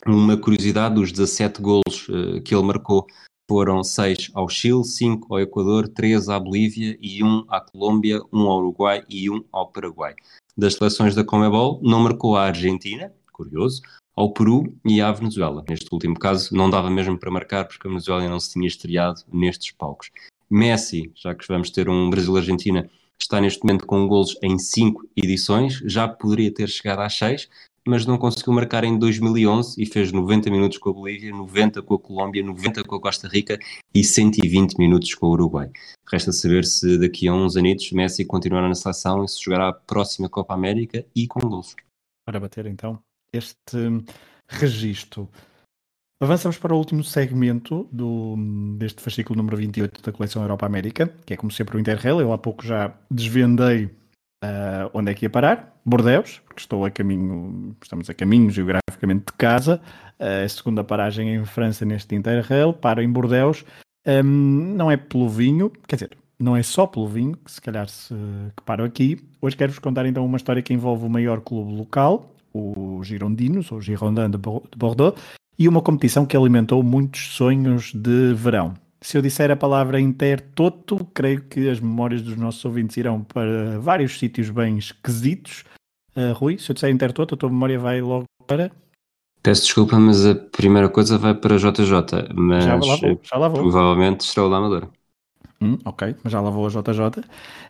Uma 0.07 0.37
curiosidade, 0.37 1.01
os 1.01 1.11
17 1.11 1.61
golos 1.61 2.07
eh, 2.09 2.40
que 2.40 2.55
ele 2.55 2.64
marcou 2.64 3.07
foram 3.48 3.85
6 3.85 4.30
ao 4.35 4.48
Chile, 4.48 4.85
5 4.85 5.33
ao 5.33 5.40
Equador, 5.40 5.88
3 5.88 6.28
à 6.28 6.38
Bolívia 6.40 6.96
e 7.00 7.22
1 7.22 7.44
à 7.48 7.61
Colômbia, 7.61 8.20
1 8.33 8.40
ao 8.40 8.59
Uruguai 8.59 9.04
e 9.09 9.28
1 9.28 9.44
ao 9.52 9.68
Paraguai. 9.68 10.14
Das 10.57 10.74
seleções 10.74 11.14
da 11.14 11.24
Comebol, 11.24 11.80
não 11.83 12.00
marcou 12.00 12.37
a 12.37 12.44
Argentina, 12.44 13.12
curioso, 13.33 13.83
ao 14.16 14.33
Peru 14.33 14.72
e 14.85 15.00
à 15.00 15.11
Venezuela. 15.12 15.64
Neste 15.68 15.88
último 15.92 16.18
caso, 16.18 16.54
não 16.54 16.70
dava 16.70 16.88
mesmo 16.88 17.18
para 17.18 17.30
marcar, 17.30 17.66
porque 17.66 17.87
a 17.87 17.90
Venezuela 17.90 18.28
não 18.28 18.40
se 18.40 18.52
tinha 18.52 18.66
estreado 18.66 19.22
nestes 19.33 19.72
palcos. 19.72 20.11
Messi, 20.48 21.11
já 21.14 21.35
que 21.35 21.46
vamos 21.48 21.70
ter 21.70 21.88
um 21.88 22.09
Brasil-Argentina, 22.09 22.88
está 23.20 23.40
neste 23.40 23.62
momento 23.64 23.87
com 23.87 24.07
golos 24.07 24.37
em 24.42 24.59
5 24.59 25.09
edições, 25.16 25.83
já 25.85 26.07
poderia 26.07 26.52
ter 26.52 26.68
chegado 26.68 27.00
às 27.00 27.14
6, 27.14 27.48
mas 27.87 28.07
não 28.07 28.16
conseguiu 28.16 28.53
marcar 28.53 28.85
em 28.85 28.99
2011 28.99 29.81
e 29.81 29.87
fez 29.87 30.11
90 30.11 30.51
minutos 30.51 30.79
com 30.79 30.90
a 30.90 30.92
Bolívia, 30.92 31.33
90 31.33 31.83
com 31.83 31.94
a 31.94 31.99
Colômbia, 31.99 32.42
90 32.42 32.85
com 32.85 32.94
a 32.97 33.01
Costa 33.01 33.29
Rica 33.29 33.59
e 33.94 34.03
120 34.03 34.79
minutos 34.79 35.14
com 35.14 35.27
o 35.27 35.31
Uruguai. 35.31 35.70
Resta 36.11 36.33
saber 36.33 36.64
se 36.64 36.99
daqui 36.99 37.29
a 37.29 37.35
uns 37.35 37.57
anitos 37.57 37.90
Messi 37.92 38.25
continuará 38.25 38.68
na 38.68 38.75
seleção 38.75 39.25
e 39.25 39.29
se 39.29 39.42
jogará 39.42 39.68
a 39.68 39.73
próxima 39.73 40.29
Copa 40.29 40.55
América 40.55 41.05
e 41.14 41.27
com 41.27 41.40
golos. 41.40 41.77
Para 42.27 42.40
bater 42.40 42.66
então 42.66 42.99
este 43.33 43.77
registro. 44.49 45.29
Avançamos 46.20 46.57
para 46.57 46.73
o 46.73 46.79
último 46.79 47.03
segmento 47.03 47.88
do, 47.92 48.37
deste 48.79 49.03
fascículo 49.03 49.37
número 49.37 49.57
28 49.57 50.01
da 50.01 50.12
coleção 50.12 50.42
Europa 50.42 50.64
América, 50.64 51.09
que 51.27 51.35
é 51.35 51.37
como 51.37 51.51
sempre 51.51 51.77
o 51.77 51.81
Interrail. 51.81 52.20
Eu 52.20 52.33
há 52.33 52.38
pouco 52.38 52.64
já 52.64 52.97
desvendei 53.11 53.90
uh, 54.44 54.90
onde 54.92 55.11
é 55.11 55.14
que 55.14 55.24
ia 55.24 55.30
parar, 55.30 55.74
Bordeus, 55.85 56.40
porque 56.46 56.61
estou 56.61 56.85
a 56.85 56.90
caminho, 56.90 57.74
estamos 57.83 58.09
a 58.11 58.14
caminho 58.14 58.50
geograficamente 58.50 59.26
de 59.26 59.33
casa. 59.33 59.80
Uh, 60.18 60.44
a 60.44 60.48
segunda 60.48 60.85
paragem 60.85 61.35
em 61.35 61.44
França 61.44 61.85
neste 61.85 62.14
Interrail, 62.14 62.72
paro 62.72 63.02
em 63.02 63.11
Bordeus. 63.11 63.64
Um, 64.07 64.74
não 64.76 64.90
é 64.90 64.96
pelo 64.96 65.28
vinho, 65.28 65.72
quer 65.88 65.96
dizer, 65.96 66.11
não 66.38 66.57
é 66.57 66.62
só 66.62 66.87
pelo 66.87 67.09
vinho, 67.09 67.37
que 67.37 67.50
se 67.50 67.61
calhar 67.61 67.88
se, 67.88 68.14
que 68.57 68.62
paro 68.64 68.85
aqui. 68.85 69.18
Hoje 69.40 69.57
quero-vos 69.57 69.78
contar 69.78 70.04
então 70.07 70.24
uma 70.24 70.37
história 70.37 70.62
que 70.62 70.74
envolve 70.74 71.07
o 71.07 71.09
maior 71.09 71.40
clube 71.40 71.72
local, 71.72 72.35
o 72.52 73.00
Girondinos, 73.02 73.72
ou 73.72 73.80
Girondin 73.80 74.30
de 74.30 74.38
Bordeaux, 74.76 75.18
e 75.59 75.68
uma 75.68 75.80
competição 75.80 76.26
que 76.26 76.37
alimentou 76.37 76.83
muitos 76.83 77.35
sonhos 77.35 77.92
de 77.94 78.35
verão. 78.35 78.74
Se 79.04 79.18
eu 79.18 79.20
disser 79.20 79.50
a 79.50 79.56
palavra 79.56 80.00
Intertoto, 80.00 81.06
creio 81.12 81.42
que 81.42 81.68
as 81.68 81.78
memórias 81.78 82.22
dos 82.22 82.38
nossos 82.38 82.64
ouvintes 82.64 82.96
irão 82.96 83.22
para 83.22 83.78
vários 83.78 84.18
sítios 84.18 84.48
bem 84.48 84.78
esquisitos. 84.78 85.62
Uh, 86.16 86.32
Rui, 86.32 86.56
se 86.56 86.70
eu 86.70 86.74
disser 86.74 86.88
Intertoto, 86.88 87.34
a 87.34 87.36
tua 87.36 87.50
memória 87.50 87.78
vai 87.78 88.00
logo 88.00 88.24
para. 88.46 88.72
Peço 89.42 89.64
desculpa, 89.64 90.00
mas 90.00 90.24
a 90.24 90.34
primeira 90.34 90.88
coisa 90.88 91.18
vai 91.18 91.34
para 91.34 91.58
JJ, 91.58 92.32
mas 92.34 92.64
Já 92.64 92.76
lá 92.76 92.96
vou, 92.96 93.20
já 93.22 93.36
lá 93.36 93.48
vou. 93.48 93.60
provavelmente 93.60 94.22
Estrela 94.22 94.48
da 94.48 94.56
Amadora. 94.56 94.88
Hum, 95.60 95.76
ok, 95.84 96.16
mas 96.24 96.32
já 96.32 96.40
lá 96.40 96.48
vou 96.48 96.66
a 96.66 96.70
JJ. 96.70 97.24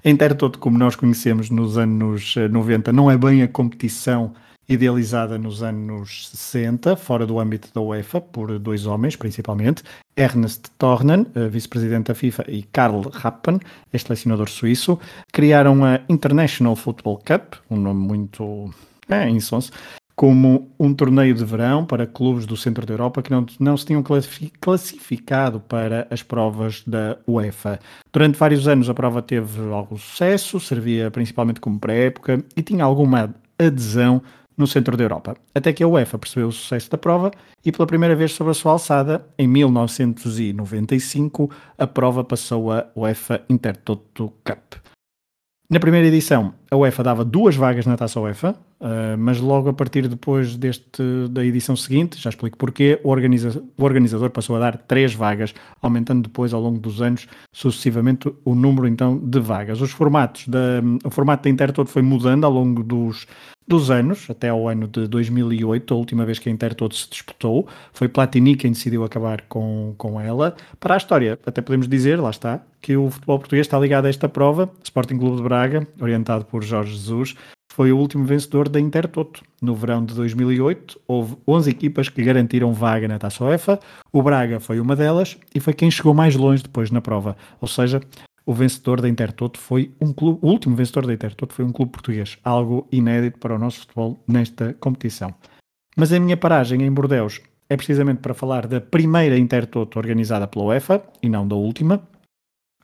A 0.04 0.08
Intertoto, 0.08 0.60
como 0.60 0.78
nós 0.78 0.94
conhecemos 0.94 1.50
nos 1.50 1.76
anos 1.76 2.36
eh, 2.36 2.46
90, 2.46 2.92
não 2.92 3.10
é 3.10 3.18
bem 3.18 3.42
a 3.42 3.48
competição 3.48 4.32
idealizada 4.68 5.38
nos 5.38 5.62
anos 5.62 6.28
60, 6.28 6.96
fora 6.96 7.26
do 7.26 7.38
âmbito 7.38 7.68
da 7.74 7.80
UEFA, 7.80 8.20
por 8.20 8.58
dois 8.58 8.86
homens, 8.86 9.16
principalmente, 9.16 9.82
Ernest 10.16 10.70
Tornen, 10.78 11.26
eh, 11.34 11.48
vice-presidente 11.48 12.08
da 12.08 12.14
FIFA, 12.14 12.44
e 12.48 12.62
Karl 12.62 13.02
Rappen, 13.12 13.58
este 13.92 14.06
selecionador 14.06 14.48
suíço, 14.48 14.98
criaram 15.32 15.84
a 15.84 16.00
International 16.08 16.76
Football 16.76 17.18
Cup, 17.18 17.54
um 17.70 17.76
nome 17.76 18.06
muito 18.06 18.70
é, 19.08 19.28
insonso, 19.28 19.70
como 20.16 20.70
um 20.78 20.94
torneio 20.94 21.34
de 21.34 21.44
verão 21.44 21.84
para 21.84 22.06
clubes 22.06 22.46
do 22.46 22.56
centro 22.56 22.86
da 22.86 22.94
Europa 22.94 23.20
que 23.20 23.30
não, 23.30 23.44
não 23.58 23.76
se 23.76 23.86
tinham 23.86 24.02
classifi- 24.02 24.52
classificado 24.60 25.58
para 25.60 26.06
as 26.10 26.22
provas 26.22 26.82
da 26.86 27.18
UEFA. 27.26 27.80
Durante 28.12 28.38
vários 28.38 28.68
anos 28.68 28.88
a 28.88 28.94
prova 28.94 29.20
teve 29.20 29.60
algum 29.72 29.96
sucesso, 29.96 30.60
servia 30.60 31.10
principalmente 31.10 31.60
como 31.60 31.80
pré-época 31.80 32.44
e 32.56 32.62
tinha 32.62 32.84
alguma 32.84 33.34
adesão 33.58 34.22
no 34.56 34.66
centro 34.66 34.96
da 34.96 35.04
Europa. 35.04 35.36
Até 35.54 35.72
que 35.72 35.82
a 35.82 35.88
UEFA 35.88 36.18
percebeu 36.18 36.48
o 36.48 36.52
sucesso 36.52 36.90
da 36.90 36.98
prova 36.98 37.30
e 37.64 37.72
pela 37.72 37.86
primeira 37.86 38.14
vez 38.14 38.32
sob 38.32 38.50
a 38.50 38.54
sua 38.54 38.72
alçada, 38.72 39.26
em 39.38 39.48
1995, 39.48 41.50
a 41.78 41.86
prova 41.86 42.24
passou 42.24 42.72
a 42.72 42.86
UEFA 42.94 43.42
Intertoto 43.48 44.32
Cup. 44.44 44.74
Na 45.70 45.80
primeira 45.80 46.06
edição, 46.06 46.52
a 46.74 46.76
UEFA 46.76 47.02
dava 47.02 47.24
duas 47.24 47.56
vagas 47.56 47.86
na 47.86 47.96
taça 47.96 48.20
UEFA, 48.20 48.50
uh, 48.80 49.16
mas 49.16 49.40
logo 49.40 49.68
a 49.68 49.72
partir 49.72 50.08
depois 50.08 50.56
deste, 50.56 51.02
da 51.30 51.44
edição 51.44 51.76
seguinte, 51.76 52.20
já 52.20 52.30
explico 52.30 52.58
porquê, 52.58 53.00
o, 53.02 53.10
organiza, 53.10 53.62
o 53.78 53.84
organizador 53.84 54.30
passou 54.30 54.56
a 54.56 54.58
dar 54.58 54.76
três 54.76 55.14
vagas, 55.14 55.54
aumentando 55.80 56.22
depois 56.22 56.52
ao 56.52 56.60
longo 56.60 56.78
dos 56.78 57.00
anos 57.00 57.26
sucessivamente 57.52 58.32
o 58.44 58.54
número 58.54 58.86
então 58.86 59.16
de 59.18 59.40
vagas. 59.40 59.80
Os 59.80 59.92
formatos 59.92 60.48
da, 60.48 60.82
o 61.04 61.10
formato 61.10 61.44
da 61.44 61.50
Intertoto 61.50 61.90
foi 61.90 62.02
mudando 62.02 62.44
ao 62.44 62.50
longo 62.50 62.82
dos, 62.82 63.26
dos 63.66 63.90
anos, 63.90 64.28
até 64.28 64.48
ao 64.48 64.68
ano 64.68 64.86
de 64.86 65.06
2008, 65.06 65.94
a 65.94 65.96
última 65.96 66.24
vez 66.24 66.38
que 66.38 66.48
a 66.48 66.52
Intertoto 66.52 66.94
se 66.94 67.08
disputou, 67.08 67.66
foi 67.92 68.08
Platini 68.08 68.56
quem 68.56 68.72
decidiu 68.72 69.04
acabar 69.04 69.42
com, 69.42 69.94
com 69.96 70.20
ela. 70.20 70.54
Para 70.78 70.94
a 70.94 70.96
história, 70.96 71.38
até 71.46 71.62
podemos 71.62 71.88
dizer, 71.88 72.20
lá 72.20 72.30
está, 72.30 72.60
que 72.80 72.96
o 72.96 73.08
futebol 73.08 73.38
português 73.38 73.66
está 73.66 73.78
ligado 73.78 74.04
a 74.04 74.10
esta 74.10 74.28
prova. 74.28 74.70
Sporting 74.82 75.16
Clube 75.16 75.36
de 75.38 75.42
Braga, 75.42 75.86
orientado 76.00 76.44
por 76.44 76.62
Jorge 76.66 76.92
Jesus, 76.92 77.34
foi 77.72 77.90
o 77.90 77.98
último 77.98 78.24
vencedor 78.24 78.68
da 78.68 78.78
Intertoto. 78.78 79.42
No 79.60 79.74
verão 79.74 80.04
de 80.04 80.14
2008, 80.14 81.00
houve 81.08 81.36
11 81.46 81.70
equipas 81.70 82.08
que 82.08 82.22
garantiram 82.22 82.72
vaga 82.72 83.08
na 83.08 83.18
Taça 83.18 83.44
UEFA. 83.44 83.80
O 84.12 84.22
Braga 84.22 84.60
foi 84.60 84.78
uma 84.78 84.94
delas 84.94 85.36
e 85.52 85.58
foi 85.58 85.72
quem 85.72 85.90
chegou 85.90 86.14
mais 86.14 86.36
longe 86.36 86.62
depois 86.62 86.90
na 86.92 87.00
prova. 87.00 87.36
Ou 87.60 87.66
seja, 87.66 88.00
o 88.46 88.54
vencedor 88.54 89.00
da 89.00 89.08
Intertoto 89.08 89.58
foi 89.58 89.92
um 90.00 90.12
clube, 90.12 90.38
o 90.42 90.48
último 90.48 90.76
vencedor 90.76 91.06
da 91.06 91.14
Intertoto 91.14 91.52
foi 91.52 91.64
um 91.64 91.72
clube 91.72 91.92
português, 91.92 92.38
algo 92.44 92.86
inédito 92.92 93.38
para 93.38 93.54
o 93.54 93.58
nosso 93.58 93.80
futebol 93.80 94.22
nesta 94.28 94.74
competição. 94.74 95.34
Mas 95.96 96.12
a 96.12 96.20
minha 96.20 96.36
paragem 96.36 96.82
em 96.82 96.92
Bordeus 96.92 97.40
é 97.68 97.76
precisamente 97.76 98.20
para 98.20 98.34
falar 98.34 98.66
da 98.66 98.80
primeira 98.80 99.38
Intertoto 99.38 99.98
organizada 99.98 100.46
pela 100.46 100.66
UEFA 100.66 101.02
e 101.22 101.28
não 101.28 101.48
da 101.48 101.56
última. 101.56 102.06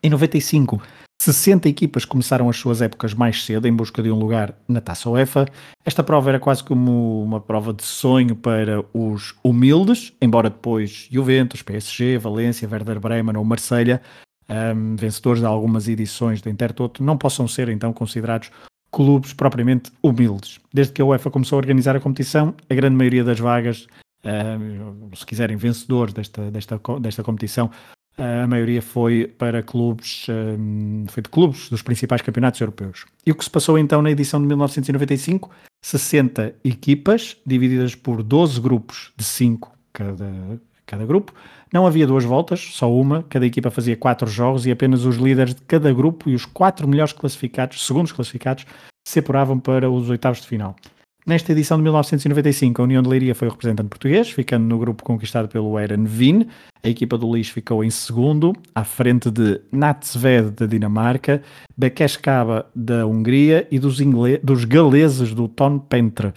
Em 0.02 0.10
95, 0.10 0.80
60 1.20 1.68
equipas 1.68 2.06
começaram 2.06 2.48
as 2.48 2.56
suas 2.56 2.80
épocas 2.80 3.12
mais 3.12 3.44
cedo 3.44 3.68
em 3.68 3.72
busca 3.72 4.02
de 4.02 4.10
um 4.10 4.18
lugar 4.18 4.54
na 4.66 4.80
Taça 4.80 5.10
UEFA. 5.10 5.46
Esta 5.84 6.02
prova 6.02 6.30
era 6.30 6.40
quase 6.40 6.64
como 6.64 7.22
uma 7.22 7.38
prova 7.38 7.74
de 7.74 7.82
sonho 7.82 8.34
para 8.34 8.82
os 8.94 9.34
humildes, 9.44 10.14
embora 10.18 10.48
depois 10.48 11.08
Juventus, 11.10 11.60
PSG, 11.60 12.16
Valência, 12.16 12.66
Werder 12.66 12.98
Bremen 12.98 13.36
ou 13.36 13.44
Marselha 13.44 14.00
um, 14.48 14.96
vencedores 14.96 15.40
de 15.40 15.46
algumas 15.46 15.88
edições 15.88 16.40
da 16.40 16.50
Intertoto, 16.50 17.04
não 17.04 17.18
possam 17.18 17.46
ser 17.46 17.68
então 17.68 17.92
considerados 17.92 18.50
clubes 18.90 19.34
propriamente 19.34 19.92
humildes. 20.02 20.58
Desde 20.72 20.94
que 20.94 21.02
a 21.02 21.04
UEFA 21.04 21.30
começou 21.30 21.56
a 21.56 21.60
organizar 21.60 21.94
a 21.94 22.00
competição, 22.00 22.54
a 22.68 22.74
grande 22.74 22.96
maioria 22.96 23.22
das 23.22 23.38
vagas, 23.38 23.86
um, 24.24 25.14
se 25.14 25.26
quiserem 25.26 25.58
vencedores 25.58 26.14
desta, 26.14 26.50
desta, 26.50 26.80
desta 26.98 27.22
competição, 27.22 27.70
a 28.16 28.46
maioria 28.46 28.82
foi 28.82 29.26
para 29.26 29.62
clubes, 29.62 30.26
um, 30.28 31.04
foi 31.08 31.22
de 31.22 31.28
clubes 31.28 31.70
dos 31.70 31.82
principais 31.82 32.20
campeonatos 32.20 32.60
europeus. 32.60 33.06
E 33.24 33.30
o 33.30 33.34
que 33.34 33.44
se 33.44 33.50
passou 33.50 33.78
então 33.78 34.02
na 34.02 34.10
edição 34.10 34.40
de 34.40 34.46
1995? 34.46 35.50
60 35.82 36.54
equipas, 36.62 37.36
divididas 37.46 37.94
por 37.94 38.22
12 38.22 38.60
grupos 38.60 39.12
de 39.16 39.24
5 39.24 39.72
cada, 39.92 40.60
cada 40.84 41.06
grupo. 41.06 41.32
Não 41.72 41.86
havia 41.86 42.06
duas 42.06 42.24
voltas, 42.24 42.60
só 42.60 42.92
uma. 42.92 43.22
Cada 43.22 43.46
equipa 43.46 43.70
fazia 43.70 43.96
quatro 43.96 44.28
jogos 44.28 44.66
e 44.66 44.70
apenas 44.70 45.04
os 45.04 45.16
líderes 45.16 45.54
de 45.54 45.62
cada 45.62 45.92
grupo 45.92 46.28
e 46.28 46.34
os 46.34 46.44
quatro 46.44 46.86
melhores 46.86 47.12
classificados, 47.12 47.86
segundos 47.86 48.12
classificados, 48.12 48.66
se 49.06 49.18
apuravam 49.20 49.58
para 49.58 49.90
os 49.90 50.10
oitavos 50.10 50.40
de 50.40 50.46
final. 50.46 50.76
Nesta 51.26 51.52
edição 51.52 51.76
de 51.76 51.82
1995, 51.82 52.80
a 52.80 52.84
União 52.84 53.02
de 53.02 53.08
Leiria 53.08 53.34
foi 53.34 53.46
o 53.46 53.50
representante 53.50 53.88
português, 53.88 54.30
ficando 54.30 54.64
no 54.64 54.78
grupo 54.78 55.04
conquistado 55.04 55.48
pelo 55.48 55.78
Eren 55.78 56.04
Vin. 56.04 56.46
A 56.82 56.88
equipa 56.88 57.18
do 57.18 57.32
Lis 57.34 57.50
ficou 57.50 57.84
em 57.84 57.90
segundo, 57.90 58.54
à 58.74 58.84
frente 58.84 59.30
de 59.30 59.60
Natsved 59.70 60.52
da 60.52 60.66
Dinamarca, 60.66 61.42
Bekeskaba 61.76 62.66
da 62.74 63.06
Hungria 63.06 63.68
e 63.70 63.78
dos, 63.78 63.98
dos 64.42 64.64
galeses 64.64 65.34
do 65.34 65.46
Ton 65.46 65.78
Pentre. 65.78 66.32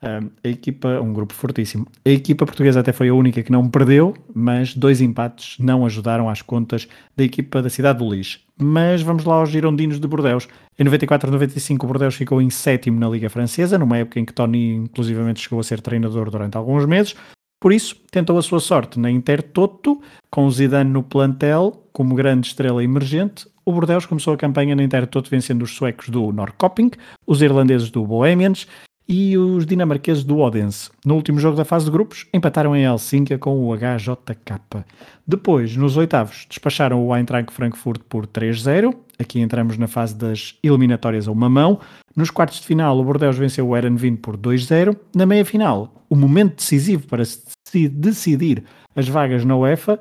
A 0.00 0.48
equipa, 0.48 1.00
um 1.00 1.12
grupo 1.12 1.34
fortíssimo. 1.34 1.86
A 2.06 2.08
equipa 2.08 2.46
portuguesa 2.46 2.80
até 2.80 2.92
foi 2.92 3.08
a 3.08 3.14
única 3.14 3.42
que 3.42 3.52
não 3.52 3.68
perdeu, 3.68 4.14
mas 4.32 4.74
dois 4.74 5.00
empates 5.00 5.58
não 5.58 5.84
ajudaram 5.84 6.28
às 6.28 6.40
contas 6.40 6.88
da 7.14 7.24
equipa 7.24 7.60
da 7.60 7.68
cidade 7.68 7.98
do 7.98 8.08
Lis. 8.08 8.40
Mas 8.60 9.00
vamos 9.00 9.24
lá 9.24 9.36
aos 9.36 9.48
girondinos 9.48 9.98
de 9.98 10.06
Bordeus. 10.06 10.46
Em 10.78 10.84
94-95 10.84 11.82
o 11.82 11.86
Bordeus 11.86 12.14
ficou 12.14 12.42
em 12.42 12.50
sétimo 12.50 13.00
na 13.00 13.08
Liga 13.08 13.30
Francesa, 13.30 13.78
numa 13.78 13.96
época 13.96 14.20
em 14.20 14.24
que 14.24 14.34
Tony 14.34 14.74
inclusivamente 14.74 15.40
chegou 15.40 15.60
a 15.60 15.64
ser 15.64 15.80
treinador 15.80 16.30
durante 16.30 16.56
alguns 16.56 16.84
meses. 16.84 17.14
Por 17.58 17.72
isso, 17.72 17.96
tentou 18.10 18.38
a 18.38 18.42
sua 18.42 18.60
sorte 18.60 18.98
na 18.98 19.10
Intertoto, 19.10 20.00
com 20.30 20.50
Zidane 20.50 20.90
no 20.90 21.02
plantel 21.02 21.86
como 21.92 22.14
grande 22.14 22.46
estrela 22.46 22.82
emergente. 22.82 23.46
O 23.64 23.72
Bordeus 23.72 24.06
começou 24.06 24.34
a 24.34 24.36
campanha 24.36 24.74
na 24.74 24.82
Intertoto 24.82 25.30
vencendo 25.30 25.62
os 25.62 25.74
suecos 25.74 26.08
do 26.08 26.32
Norrköping, 26.32 26.90
os 27.26 27.42
irlandeses 27.42 27.90
do 27.90 28.04
Bohemians 28.06 28.66
e 29.12 29.36
os 29.36 29.66
dinamarqueses 29.66 30.22
do 30.22 30.38
Odense. 30.38 30.88
No 31.04 31.16
último 31.16 31.40
jogo 31.40 31.56
da 31.56 31.64
fase 31.64 31.86
de 31.86 31.90
grupos, 31.90 32.28
empataram 32.32 32.76
em 32.76 32.84
Helsínquia 32.84 33.36
com 33.36 33.58
o 33.58 33.76
HJK. 33.76 34.84
Depois, 35.26 35.74
nos 35.74 35.96
oitavos, 35.96 36.46
despacharam 36.48 37.04
o 37.04 37.16
Eintracht 37.16 37.52
Frankfurt 37.52 38.02
por 38.08 38.24
3-0. 38.24 38.94
Aqui 39.18 39.40
entramos 39.40 39.76
na 39.76 39.88
fase 39.88 40.14
das 40.14 40.56
eliminatórias 40.62 41.26
a 41.26 41.32
uma 41.32 41.50
mão. 41.50 41.80
Nos 42.14 42.30
quartos 42.30 42.60
de 42.60 42.66
final, 42.68 42.96
o 43.00 43.04
Bordeaux 43.04 43.36
venceu 43.36 43.66
o 43.66 43.76
Erenvin 43.76 44.14
por 44.14 44.36
2-0. 44.36 44.96
Na 45.12 45.26
meia-final, 45.26 45.92
o 46.08 46.14
momento 46.14 46.58
decisivo 46.58 47.08
para 47.08 47.24
se 47.24 47.88
decidir 47.88 48.62
as 48.94 49.08
vagas 49.08 49.44
na 49.44 49.56
UEFA, 49.56 49.98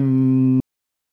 hum, 0.00 0.58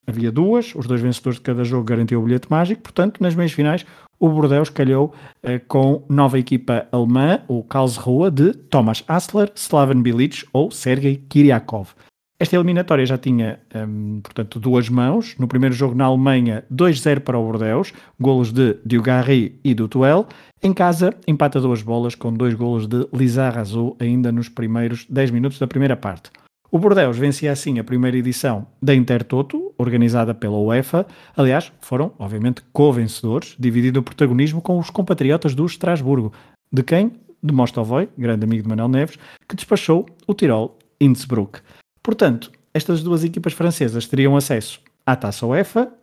havia 0.05 0.31
duas, 0.31 0.75
os 0.75 0.85
dois 0.85 1.01
vencedores 1.01 1.39
de 1.39 1.43
cada 1.43 1.63
jogo 1.63 1.83
garantiam 1.83 2.21
o 2.21 2.25
bilhete 2.25 2.47
mágico, 2.49 2.83
portanto, 2.83 3.21
nas 3.21 3.33
meias 3.33 3.51
finais, 3.51 3.83
o 4.19 4.29
Bordeaux 4.29 4.69
calhou 4.69 5.13
eh, 5.43 5.59
com 5.59 6.03
nova 6.09 6.39
equipa 6.39 6.87
alemã, 6.91 7.41
o 7.47 7.63
Karlsruhe, 7.63 8.31
de 8.31 8.53
Thomas 8.53 9.03
Hassler, 9.07 9.51
Slaven 9.55 10.01
Bilic 10.01 10.45
ou 10.53 10.71
Sergei 10.71 11.17
Kiriakov. 11.29 11.89
Esta 12.37 12.57
eliminatória 12.57 13.05
já 13.05 13.17
tinha, 13.17 13.59
hum, 13.73 14.19
portanto, 14.21 14.59
duas 14.59 14.89
mãos. 14.89 15.35
No 15.39 15.47
primeiro 15.47 15.73
jogo 15.73 15.95
na 15.95 16.05
Alemanha, 16.05 16.65
2-0 16.69 17.21
para 17.21 17.39
o 17.39 17.45
Bordeaux, 17.45 17.93
golos 18.19 18.51
de 18.51 18.77
Diogari 18.85 19.57
e 19.63 19.73
do 19.73 19.87
Tuel. 19.87 20.27
Em 20.61 20.73
casa, 20.73 21.13
empata 21.25 21.61
duas 21.61 21.81
bolas 21.81 22.13
com 22.13 22.33
dois 22.33 22.53
golos 22.53 22.87
de 22.87 23.07
Lizar 23.13 23.57
Azul 23.57 23.95
ainda 24.01 24.33
nos 24.33 24.49
primeiros 24.49 25.05
10 25.09 25.31
minutos 25.31 25.59
da 25.59 25.67
primeira 25.67 25.95
parte. 25.95 26.29
O 26.75 26.77
Bordeaux 26.77 27.17
vencia 27.17 27.53
assim 27.53 27.79
a 27.79 27.85
primeira 27.85 28.17
edição 28.17 28.67
da 28.81 28.93
Intertoto, 28.93 29.73
organizada 29.77 30.33
pela 30.33 30.57
UEFA. 30.57 31.07
Aliás, 31.33 31.71
foram, 31.79 32.11
obviamente, 32.19 32.61
co-vencedores, 32.73 33.55
dividindo 33.57 34.01
o 34.01 34.03
protagonismo 34.03 34.61
com 34.61 34.77
os 34.77 34.89
compatriotas 34.89 35.55
do 35.55 35.65
Estrasburgo. 35.65 36.33
De 36.69 36.83
quem? 36.83 37.13
De 37.41 37.53
Mostovoy, 37.53 38.09
grande 38.17 38.43
amigo 38.43 38.63
de 38.63 38.67
Manuel 38.67 38.89
Neves, 38.89 39.17
que 39.47 39.55
despachou 39.55 40.05
o 40.27 40.33
Tirol 40.33 40.77
Innsbruck. 40.99 41.61
Portanto, 42.03 42.51
estas 42.73 43.01
duas 43.01 43.23
equipas 43.23 43.53
francesas 43.53 44.05
teriam 44.05 44.35
acesso 44.35 44.81
à 45.05 45.15
Taça 45.15 45.45
UEFA. 45.45 45.93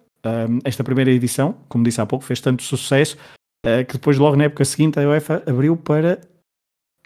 Esta 0.64 0.82
primeira 0.82 1.10
edição, 1.10 1.54
como 1.68 1.84
disse 1.84 2.00
há 2.00 2.06
pouco, 2.06 2.24
fez 2.24 2.40
tanto 2.40 2.62
sucesso 2.62 3.18
uh, 3.66 3.84
que 3.84 3.92
depois, 3.92 4.16
logo 4.16 4.36
na 4.36 4.44
época 4.44 4.64
seguinte, 4.64 4.98
a 4.98 5.06
UEFA 5.06 5.42
abriu 5.46 5.76
para 5.76 6.18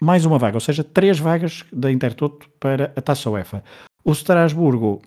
mais 0.01 0.25
uma 0.25 0.37
vaga, 0.37 0.57
ou 0.57 0.61
seja, 0.61 0.83
três 0.83 1.19
vagas 1.19 1.63
da 1.71 1.91
Intertoto 1.91 2.47
para 2.59 2.91
a 2.95 3.01
Taça 3.01 3.29
UEFA. 3.29 3.63
O 4.05 4.11
Strasburgo, 4.13 5.01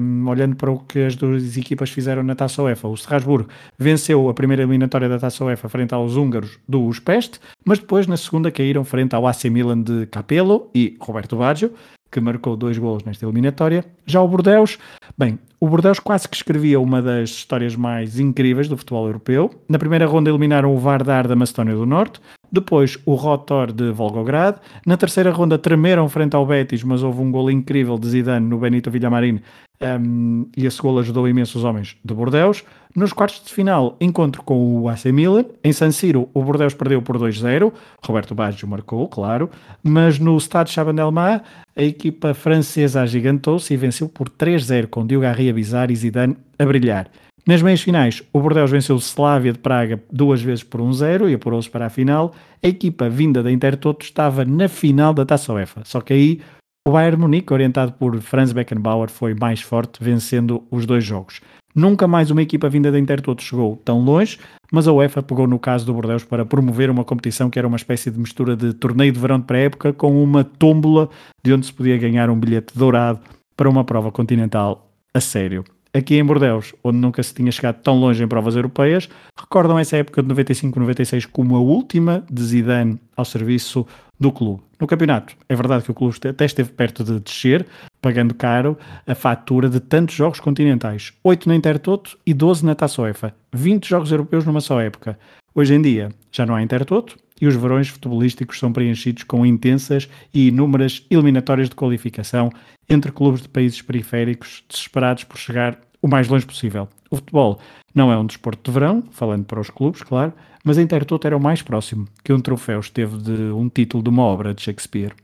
um, 0.00 0.28
olhando 0.28 0.54
para 0.54 0.70
o 0.70 0.78
que 0.78 1.00
as 1.00 1.16
duas 1.16 1.56
equipas 1.56 1.90
fizeram 1.90 2.22
na 2.22 2.36
Taça 2.36 2.62
UEFA, 2.62 2.86
o 2.86 2.94
Strasburgo 2.94 3.48
venceu 3.76 4.28
a 4.28 4.34
primeira 4.34 4.62
eliminatória 4.62 5.08
da 5.08 5.18
Taça 5.18 5.44
UEFA 5.44 5.68
frente 5.68 5.92
aos 5.92 6.14
húngaros 6.14 6.58
do 6.68 6.82
Uspest, 6.82 7.40
mas 7.64 7.78
depois 7.78 8.06
na 8.06 8.16
segunda 8.16 8.52
caíram 8.52 8.84
frente 8.84 9.14
ao 9.14 9.26
AC 9.26 9.46
Milan 9.46 9.82
de 9.82 10.06
Capello 10.06 10.70
e 10.72 10.96
Roberto 11.00 11.36
Baggio, 11.36 11.72
que 12.12 12.20
marcou 12.20 12.56
dois 12.56 12.78
gols 12.78 13.02
nesta 13.02 13.26
eliminatória. 13.26 13.84
Já 14.06 14.22
o 14.22 14.28
Bordeaux, 14.28 14.78
bem, 15.18 15.36
o 15.58 15.68
Bordeaux 15.68 15.98
quase 15.98 16.28
que 16.28 16.36
escrevia 16.36 16.78
uma 16.78 17.02
das 17.02 17.30
histórias 17.30 17.74
mais 17.74 18.20
incríveis 18.20 18.68
do 18.68 18.76
futebol 18.76 19.06
europeu. 19.06 19.50
Na 19.68 19.80
primeira 19.80 20.06
ronda 20.06 20.30
eliminaram 20.30 20.72
o 20.72 20.78
Vardar 20.78 21.26
da 21.26 21.34
Macedónia 21.34 21.74
do 21.74 21.84
Norte, 21.84 22.20
depois 22.54 22.98
o 23.04 23.14
Rotor 23.14 23.72
de 23.72 23.90
Volgograd. 23.90 24.56
Na 24.86 24.96
terceira 24.96 25.30
ronda 25.30 25.58
tremeram 25.58 26.08
frente 26.08 26.34
ao 26.36 26.46
Betis, 26.46 26.82
mas 26.82 27.02
houve 27.02 27.20
um 27.20 27.30
gol 27.30 27.50
incrível 27.50 27.98
de 27.98 28.08
Zidane 28.08 28.46
no 28.46 28.58
Benito 28.58 28.90
Villamarín 28.90 29.40
um, 29.82 30.46
e 30.56 30.66
esse 30.66 30.80
gol 30.80 30.98
ajudou 30.98 31.28
imenso 31.28 31.58
os 31.58 31.64
homens 31.64 31.96
de 32.04 32.14
Bordeaux. 32.14 32.64
Nos 32.94 33.12
quartos 33.12 33.44
de 33.44 33.52
final, 33.52 33.96
encontro 34.00 34.42
com 34.42 34.80
o 34.80 34.88
AC 34.88 35.06
Milan. 35.06 35.44
Em 35.62 35.72
San 35.72 35.90
Siro, 35.90 36.28
o 36.32 36.42
Bordeaux 36.42 36.74
perdeu 36.74 37.02
por 37.02 37.18
2-0. 37.18 37.72
Roberto 38.02 38.34
Baggio 38.34 38.68
marcou, 38.68 39.08
claro. 39.08 39.50
Mas 39.82 40.18
no 40.18 40.38
Stade 40.38 40.70
Chabandelma, 40.70 41.42
a 41.76 41.82
equipa 41.82 42.32
francesa 42.34 43.02
agigantou-se 43.02 43.74
e 43.74 43.76
venceu 43.76 44.08
por 44.08 44.28
3-0, 44.28 44.86
com 44.86 45.04
Diogarri 45.04 45.50
a 45.50 45.52
bizar 45.52 45.90
e 45.90 45.96
Zidane 45.96 46.36
a 46.56 46.64
brilhar. 46.64 47.10
Nas 47.46 47.60
meias 47.60 47.82
finais, 47.82 48.22
o 48.32 48.40
Bordeaux 48.40 48.70
venceu 48.70 48.96
o 48.96 48.98
Slavia 48.98 49.52
de 49.52 49.58
Praga 49.58 50.02
duas 50.10 50.40
vezes 50.40 50.64
por 50.64 50.80
1-0 50.80 51.28
e 51.30 51.34
apurou-se 51.34 51.68
para 51.68 51.84
a 51.84 51.90
final. 51.90 52.32
A 52.62 52.68
equipa 52.68 53.10
vinda 53.10 53.42
da 53.42 53.52
Intertoto 53.52 54.02
estava 54.02 54.46
na 54.46 54.66
final 54.66 55.12
da 55.12 55.26
Taça 55.26 55.52
UEFA, 55.52 55.82
só 55.84 56.00
que 56.00 56.14
aí 56.14 56.40
o 56.88 56.92
Bayern 56.92 57.20
Munique, 57.20 57.52
orientado 57.52 57.92
por 57.92 58.18
Franz 58.22 58.50
Beckenbauer, 58.52 59.10
foi 59.10 59.34
mais 59.34 59.60
forte, 59.60 60.02
vencendo 60.02 60.62
os 60.70 60.86
dois 60.86 61.04
jogos. 61.04 61.42
Nunca 61.74 62.06
mais 62.06 62.30
uma 62.30 62.40
equipa 62.40 62.68
vinda 62.70 62.90
da 62.90 62.98
Intertoto 62.98 63.42
chegou 63.42 63.76
tão 63.84 64.00
longe, 64.00 64.38
mas 64.72 64.88
a 64.88 64.92
UEFA 64.92 65.22
pegou 65.22 65.46
no 65.46 65.58
caso 65.58 65.84
do 65.84 65.92
Bordeaux 65.92 66.24
para 66.24 66.46
promover 66.46 66.88
uma 66.88 67.04
competição 67.04 67.50
que 67.50 67.58
era 67.58 67.68
uma 67.68 67.76
espécie 67.76 68.10
de 68.10 68.18
mistura 68.18 68.56
de 68.56 68.72
torneio 68.72 69.12
de 69.12 69.18
verão 69.18 69.38
de 69.38 69.44
pré-época 69.44 69.92
com 69.92 70.22
uma 70.22 70.44
tómbola 70.44 71.10
de 71.44 71.52
onde 71.52 71.66
se 71.66 71.72
podia 71.74 71.98
ganhar 71.98 72.30
um 72.30 72.38
bilhete 72.38 72.78
dourado 72.78 73.20
para 73.54 73.68
uma 73.68 73.84
prova 73.84 74.10
continental 74.10 74.90
a 75.12 75.20
sério. 75.20 75.64
Aqui 75.96 76.16
em 76.16 76.24
Bordeaux, 76.24 76.74
onde 76.82 76.98
nunca 76.98 77.22
se 77.22 77.32
tinha 77.32 77.52
chegado 77.52 77.80
tão 77.80 78.00
longe 78.00 78.20
em 78.20 78.26
provas 78.26 78.56
europeias, 78.56 79.08
recordam 79.38 79.78
essa 79.78 79.96
época 79.96 80.24
de 80.24 80.28
95-96 80.34 81.28
como 81.30 81.54
a 81.54 81.60
última 81.60 82.24
de 82.28 82.42
Zidane 82.42 82.98
ao 83.16 83.24
serviço 83.24 83.86
do 84.18 84.32
clube. 84.32 84.60
No 84.80 84.88
campeonato, 84.88 85.36
é 85.48 85.54
verdade 85.54 85.84
que 85.84 85.92
o 85.92 85.94
clube 85.94 86.16
até 86.28 86.44
esteve 86.44 86.72
perto 86.72 87.04
de 87.04 87.20
descer, 87.20 87.64
pagando 88.02 88.34
caro 88.34 88.76
a 89.06 89.14
fatura 89.14 89.68
de 89.70 89.78
tantos 89.78 90.16
jogos 90.16 90.40
continentais. 90.40 91.12
8 91.22 91.48
na 91.48 91.54
Intertoto 91.54 92.18
e 92.26 92.34
12 92.34 92.66
na 92.66 92.74
Taça 92.74 93.00
UEFA. 93.00 93.32
20 93.52 93.88
jogos 93.88 94.10
europeus 94.10 94.44
numa 94.44 94.60
só 94.60 94.80
época. 94.80 95.16
Hoje 95.54 95.74
em 95.74 95.80
dia, 95.80 96.08
já 96.32 96.44
não 96.44 96.56
há 96.56 96.62
Intertoto 96.62 97.16
e 97.40 97.46
os 97.46 97.54
verões 97.54 97.88
futebolísticos 97.88 98.58
são 98.58 98.72
preenchidos 98.72 99.22
com 99.22 99.46
intensas 99.46 100.08
e 100.32 100.48
inúmeras 100.48 101.06
eliminatórias 101.08 101.68
de 101.68 101.76
qualificação 101.76 102.50
entre 102.88 103.12
clubes 103.12 103.42
de 103.42 103.48
países 103.48 103.80
periféricos 103.80 104.64
desesperados 104.68 105.24
por 105.24 105.38
chegar 105.38 105.78
o 106.04 106.08
mais 106.08 106.28
longe 106.28 106.44
possível. 106.44 106.86
O 107.10 107.16
futebol 107.16 107.58
não 107.94 108.12
é 108.12 108.18
um 108.18 108.26
desporto 108.26 108.70
de 108.70 108.74
verão, 108.74 109.02
falando 109.10 109.46
para 109.46 109.58
os 109.58 109.70
clubes, 109.70 110.02
claro, 110.02 110.34
mas 110.62 110.76
a 110.76 110.82
Intertoto 110.82 111.26
era 111.26 111.34
o 111.34 111.40
mais 111.40 111.62
próximo 111.62 112.06
que 112.22 112.30
um 112.30 112.40
troféu 112.40 112.78
esteve 112.78 113.16
de 113.16 113.32
um 113.54 113.70
título 113.70 114.02
de 114.02 114.10
uma 114.10 114.22
obra 114.22 114.52
de 114.52 114.60
Shakespeare. 114.60 115.14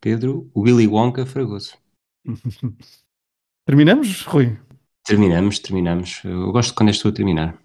Pedro, 0.00 0.50
Willy 0.56 0.88
Wonka 0.88 1.24
Fragoso. 1.24 1.78
Terminamos, 3.64 4.22
Rui? 4.22 4.58
Terminamos, 5.04 5.60
terminamos. 5.60 6.20
Eu 6.24 6.50
gosto 6.50 6.74
quando 6.74 6.88
és 6.88 6.98
tu 6.98 7.06
a 7.08 7.12
terminar. 7.12 7.56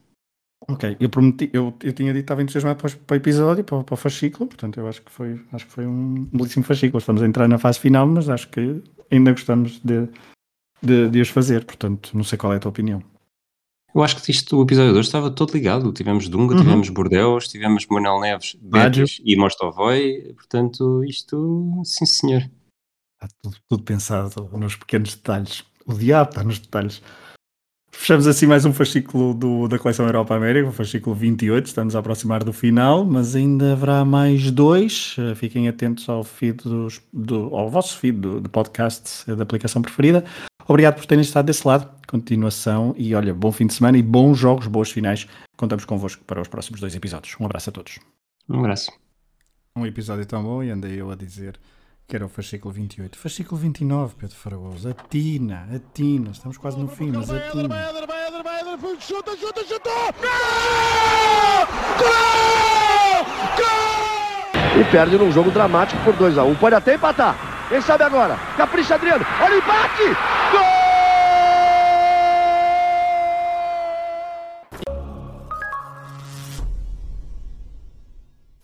Ok, 0.69 0.95
eu 0.99 1.09
prometi, 1.09 1.49
eu, 1.51 1.73
eu 1.81 1.91
tinha 1.91 2.13
dito 2.13 2.21
que 2.21 2.25
estava 2.25 2.43
entusiasmado 2.43 2.79
para, 2.79 2.91
para 2.91 3.15
o 3.15 3.17
episódio, 3.17 3.63
para, 3.63 3.83
para 3.83 3.93
o 3.95 3.97
fascículo, 3.97 4.47
portanto 4.47 4.79
eu 4.79 4.87
acho 4.87 5.01
que 5.01 5.11
foi, 5.11 5.43
acho 5.51 5.65
que 5.65 5.71
foi 5.71 5.87
um 5.87 6.25
belíssimo 6.25 6.63
fascículo. 6.63 6.99
Estamos 6.99 7.23
a 7.23 7.25
entrar 7.25 7.47
na 7.47 7.57
fase 7.57 7.79
final, 7.79 8.05
mas 8.05 8.29
acho 8.29 8.47
que 8.49 8.79
ainda 9.09 9.31
gostamos 9.31 9.79
de, 9.79 10.07
de, 10.81 11.09
de 11.09 11.21
os 11.21 11.29
fazer, 11.29 11.65
portanto 11.65 12.11
não 12.13 12.23
sei 12.23 12.37
qual 12.37 12.53
é 12.53 12.57
a 12.57 12.59
tua 12.59 12.69
opinião. 12.69 13.01
Eu 13.93 14.01
acho 14.03 14.15
que 14.23 14.31
isto, 14.31 14.57
o 14.57 14.63
episódio 14.63 14.93
2 14.93 15.05
estava 15.05 15.29
todo 15.29 15.53
ligado. 15.53 15.91
Tivemos 15.91 16.29
Dunga, 16.29 16.53
Uhum. 16.55 16.61
tivemos 16.61 16.87
Bordeaux, 16.89 17.45
tivemos 17.49 17.85
Manuel 17.87 18.21
Neves. 18.21 18.55
Betis 18.61 19.19
e 19.25 19.35
Mostovoy. 19.35 20.33
Portanto, 20.33 21.03
isto, 21.03 21.81
sim 21.83 22.05
senhor. 22.05 22.41
Está 23.21 23.27
tudo, 23.43 23.57
tudo 23.67 23.83
pensado 23.83 24.49
nos 24.57 24.77
pequenos 24.77 25.13
detalhes. 25.15 25.65
O 25.85 25.93
diabo 25.93 26.29
está 26.29 26.41
nos 26.41 26.57
detalhes. 26.59 27.01
Fechamos 27.93 28.25
assim 28.25 28.47
mais 28.47 28.63
um 28.63 28.71
fascículo 28.71 29.33
do, 29.33 29.67
da 29.67 29.77
coleção 29.77 30.05
Europa 30.05 30.33
América, 30.33 30.69
o 30.69 30.71
fascículo 30.71 31.13
28. 31.13 31.65
Estamos 31.65 31.93
a 31.93 31.99
aproximar 31.99 32.41
do 32.45 32.53
final, 32.53 33.03
mas 33.03 33.35
ainda 33.35 33.73
haverá 33.73 34.05
mais 34.05 34.49
dois. 34.49 35.17
Eh, 35.19 35.35
Fiquem 35.35 35.67
atentos 35.67 36.07
ao 36.07 36.23
feed 36.23 36.63
dos, 36.63 37.01
do, 37.11 37.53
ao 37.53 37.69
vosso 37.69 37.97
feed 37.97 38.17
do, 38.17 38.39
de 38.39 38.47
podcast 38.47 39.29
eh, 39.29 39.35
da 39.35 39.43
aplicação 39.43 39.81
preferida. 39.81 40.23
Obrigado 40.67 40.95
por 40.95 41.05
terem 41.05 41.21
estado 41.21 41.45
desse 41.45 41.67
lado. 41.67 41.89
Continuação 42.07 42.93
e 42.97 43.13
olha, 43.15 43.33
bom 43.33 43.51
fim 43.51 43.67
de 43.67 43.73
semana 43.73 43.97
e 43.97 44.01
bons 44.01 44.37
jogos, 44.37 44.67
boas 44.67 44.91
finais. 44.91 45.27
Contamos 45.57 45.85
convosco 45.85 46.23
para 46.25 46.41
os 46.41 46.47
próximos 46.47 46.79
dois 46.79 46.95
episódios. 46.95 47.35
Um 47.39 47.45
abraço 47.45 47.69
a 47.69 47.73
todos. 47.73 47.99
Um 48.49 48.59
abraço. 48.59 48.91
Um 49.75 49.85
episódio 49.85 50.25
tão 50.25 50.43
bom 50.43 50.61
e 50.63 50.69
andei 50.69 50.99
eu 50.99 51.09
a 51.11 51.15
dizer 51.15 51.57
que 52.07 52.15
era 52.15 52.25
o 52.25 52.29
fascículo 52.29 52.73
28. 52.73 53.17
Fascículo 53.17 53.61
29, 53.61 54.15
Pedro 54.15 54.35
Fragoso. 54.35 54.89
Atina, 54.89 55.67
atina. 55.73 56.31
Estamos 56.31 56.57
quase 56.57 56.77
no 56.77 56.87
fim, 56.89 57.11
mas 57.11 57.27
Vai, 57.27 57.47
atina. 57.47 57.67
vai, 57.69 57.93
vai, 58.43 58.77
vai, 58.77 58.95
chuta, 58.99 59.37
chuta, 59.37 59.63
chutou! 59.63 60.13
Gol! 60.19 61.67
Gol! 61.99 63.25
Gol! 63.57 64.81
E 64.81 64.91
perde 64.91 65.17
num 65.17 65.31
jogo 65.31 65.51
dramático 65.51 66.03
por 66.03 66.13
2 66.15 66.37
a 66.37 66.43
1 66.43 66.55
Pode 66.55 66.75
até 66.75 66.95
empatar. 66.95 67.50
Quem 67.71 67.79
sabe 67.79 68.03
agora? 68.03 68.37
Capricha, 68.57 68.95
Adriano. 68.95 69.25
Olha 69.41 69.55
o 69.55 69.57
empate! 69.59 70.03
Gol! 70.51 70.70